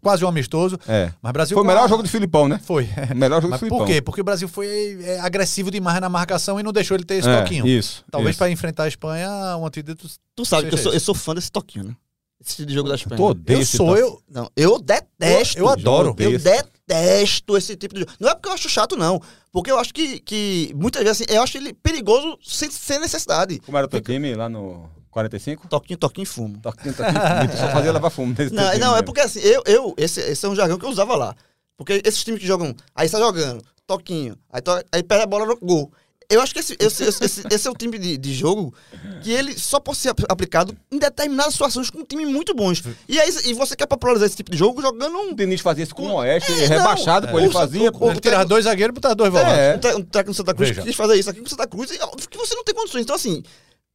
[0.00, 0.78] Quase um amistoso.
[0.86, 1.12] É.
[1.22, 2.60] Mas Brasil Foi o melhor jogo do Filipão, né?
[2.64, 2.88] Foi.
[3.12, 3.78] O melhor jogo Mas do Filipão.
[3.78, 4.00] por quê?
[4.02, 7.28] Porque o Brasil foi é, agressivo demais na marcação e não deixou ele ter esse
[7.28, 7.66] É, toquinho.
[7.66, 8.04] Isso.
[8.10, 10.06] Talvez para enfrentar a Espanha, um antídoto.
[10.34, 11.96] Tu sabe que eu sou, eu sou fã desse toquinho, né?
[12.40, 13.20] Esse estilo de jogo da Espanha.
[13.46, 14.22] Eu esse sou, eu.
[14.30, 15.58] Não, eu detesto.
[15.58, 16.14] Eu- eu adoro.
[16.18, 18.12] Eu Esse- detesto esse tipo de jogo.
[18.20, 19.20] Não é porque eu acho chato, não.
[19.50, 23.58] Porque eu acho que, que muitas vezes, assim, eu acho ele perigoso sem, sem necessidade.
[23.60, 24.88] Como era o teu time lá no
[25.18, 25.68] 45?
[25.68, 26.58] Toquinho, toquinho, fumo.
[26.58, 27.14] Toquinho, toquinho.
[27.50, 28.34] Tu só fazia levar fumo.
[28.52, 31.16] Não, não é porque assim, eu, eu esse, esse é um jargão que eu usava
[31.16, 31.34] lá.
[31.76, 35.46] Porque esses times que jogam, aí sai jogando, toquinho, aí, to, aí perde a bola
[35.46, 35.92] no gol.
[36.30, 38.74] Eu acho que esse, esse, esse, esse- esse é o time de, de jogo
[39.22, 42.82] que ele só pode ser ap- aplicado em determinadas situações com um time muito bons.
[43.08, 45.30] E aí e você quer popularizar esse tipo de jogo jogando um.
[45.30, 47.32] O Diniz fazia isso com o Oeste, É, rebaixado, não.
[47.32, 47.88] pô, ele O- fazia.
[47.88, 48.10] o- pô.
[48.10, 49.56] Ele tirava dois zagueiros e botava dois volantes.
[49.56, 49.94] É.
[49.94, 50.82] Um, um técnico do Santa Cruz Veja.
[50.82, 52.74] que quis fazer isso aqui com o Santa Cruz e óbvio que você não tem
[52.74, 53.00] condições.
[53.04, 53.42] Então, assim,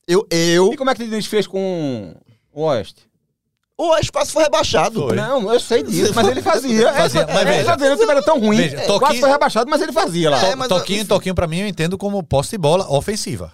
[0.08, 0.26] eu.
[0.30, 2.16] eu E como é que o Diniz fez com
[2.52, 3.04] o Oeste?
[3.76, 5.08] o espaço foi rebaixado.
[5.08, 5.16] Foi.
[5.16, 6.94] Não, eu sei disso, mas ele fazia.
[6.94, 7.76] Fazia, É, mas é, veja.
[7.76, 7.94] vendo?
[7.94, 8.58] O time era tão ruim.
[8.58, 10.40] Veja, Quase Toquinho- foi rebaixado, mas ele fazia lá.
[10.46, 13.52] É, mas- toquinho, toquinho pra mim eu entendo como posse de bola ofensiva.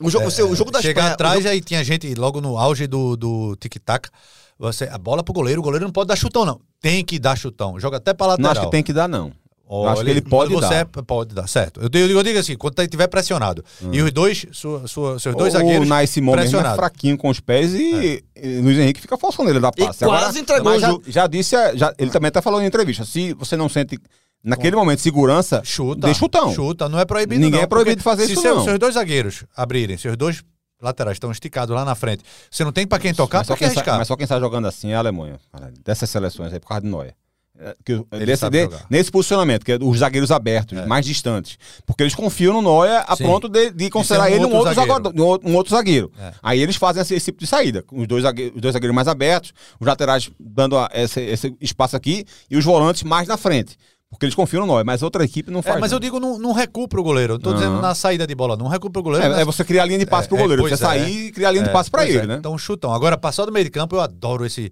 [0.00, 1.14] O jogo, o seu- o jogo da Chegar Espanha.
[1.14, 4.08] atrás jogo- aí tinha gente logo no auge do, do tic-tac.
[4.58, 6.60] Você, a bola pro goleiro, o goleiro não pode dar chutão, não.
[6.80, 7.78] Tem que dar chutão.
[7.80, 8.42] Joga até pra lateral.
[8.44, 9.32] Não acho que tem que dar, não.
[9.74, 10.74] Olha, acho que ele pode você dar.
[10.80, 11.80] é- pode dar, certo.
[11.80, 13.64] Eu digo, eu digo assim, quando ele estiver pressionado.
[13.90, 17.30] E os dois, sua, sua- seus dois o zagueiros Nai Simão mesmo é fraquinho com
[17.30, 20.04] os pés e, e Luiz Henrique fica forçando ele a dar E passe.
[20.04, 23.04] quase entregou mas o já, já disse, é, já- ele também até falou em entrevista,
[23.06, 23.98] se você não sente
[24.44, 26.06] naquele momento segurança, Chuta.
[26.06, 26.52] dê chutão.
[26.54, 28.64] Chuta, não é proibido Ninguém não, é proibido de fazer se isso, seu- não.
[28.64, 30.42] seus dois zagueiros abrirem, seus dois
[30.82, 33.58] laterais estão esticados lá na frente, você não tem pra quem tocar, mas, só pra
[33.60, 33.98] quem arriscar?
[33.98, 35.38] mas só quem sai jogando assim é a Alemanha.
[35.84, 37.14] Dessas seleções aí por causa de Noia.
[37.58, 41.58] É, que, desse, de- nesse posicionamento, que é os zagueiros abertos, mais distantes.
[41.86, 43.24] Porque eles confiam no Neuer a Sim.
[43.24, 45.02] ponto de, de considerar um ele um outro zagueiro.
[45.04, 45.40] zagueiro.
[45.44, 46.12] um outro- zagueiro.
[46.18, 46.32] É.
[46.42, 47.82] Aí eles fazem esse, esse tipo de saída.
[47.82, 51.54] com Os dois, zagueiros, os dois zagueiros mais abertos, os laterais dando a- esse, esse
[51.60, 53.76] espaço aqui e os volantes mais na frente.
[54.10, 55.76] Porque eles confiam no Neuer, mas outra equipe não faz.
[55.76, 55.96] É, mas não.
[55.96, 57.34] eu digo num, num recuo pro goleiro.
[57.34, 57.58] Eu tô Aham.
[57.58, 58.56] dizendo na saída de bola.
[58.56, 59.24] Num recuo pro goleiro.
[59.24, 60.62] É, mas- é você criar a linha de passe É, pro é, goleiro.
[60.62, 60.76] Você é.
[60.76, 62.26] sair e criar a linha de É, passe pra pois ele, é.
[62.26, 62.36] né?
[62.38, 62.92] Então, chutão.
[62.92, 64.70] Agora, passar do meio de campo, eu adoro esse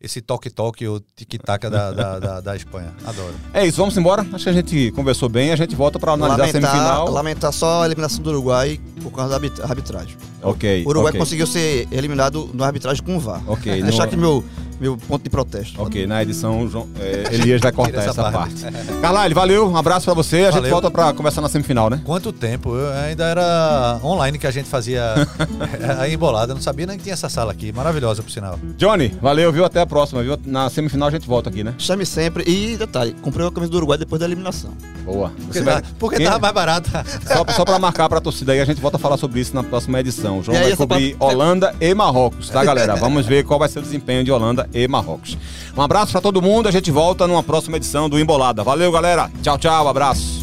[0.00, 2.94] esse toque-toque, o tic-tac da, da, da, da Espanha.
[3.04, 3.34] Adoro.
[3.52, 4.26] É isso, vamos embora.
[4.32, 5.52] Acho que a gente conversou bem.
[5.52, 7.10] A gente volta pra analisar a Lamentar, semifinal.
[7.10, 10.16] lamentar só a eliminação do Uruguai por causa da arbit- arbitragem.
[10.42, 10.84] Ok.
[10.86, 11.20] O Uruguai ok.
[11.20, 13.42] conseguiu ser eliminado no arbitragem com o VAR.
[13.46, 14.42] Ok, Deixar no- aqui meu,
[14.80, 15.80] meu ponto de protesto.
[15.82, 18.62] Ok, na edição, João, é, Elias vai cortar essa, essa parte.
[18.62, 18.86] parte.
[19.00, 20.38] Carlyle, valeu, um abraço pra você.
[20.38, 20.70] A gente Valeu.
[20.70, 22.00] volta pra conversar na semifinal, né?
[22.04, 22.74] Quanto tempo?
[22.74, 25.14] Eu ainda era online que a gente fazia
[25.98, 26.52] a embolada.
[26.52, 27.72] Eu não sabia nem que tinha essa sala aqui.
[27.72, 28.58] Maravilhosa, por sinal.
[28.76, 29.64] Johnny, valeu, viu?
[29.64, 30.38] Até a próxima, viu?
[30.46, 31.74] Na semifinal a gente volta aqui, né?
[31.78, 32.44] Chame sempre.
[32.46, 34.70] E detalhe, comprei a camisa do Uruguai depois da eliminação.
[35.04, 35.32] Boa.
[35.44, 37.04] Porque, vai- tá- porque Quem- tava mais barata.
[37.26, 39.62] Só, só pra marcar pra torcida aí, a gente volta a falar sobre isso na
[39.62, 40.38] próxima edição.
[40.38, 42.94] O João E vai cobrir parte- Holanda e Marrocos, tá, galera?
[43.00, 45.36] Vamos ver qual vai ser o desempenho de Holanda e Marrocos.
[45.76, 48.62] Um abraço pra todo mundo, a gente volta numa próxima edição do Embolada.
[48.62, 49.30] Valeu, galera.
[49.42, 50.39] Tchau, tchau, abraço.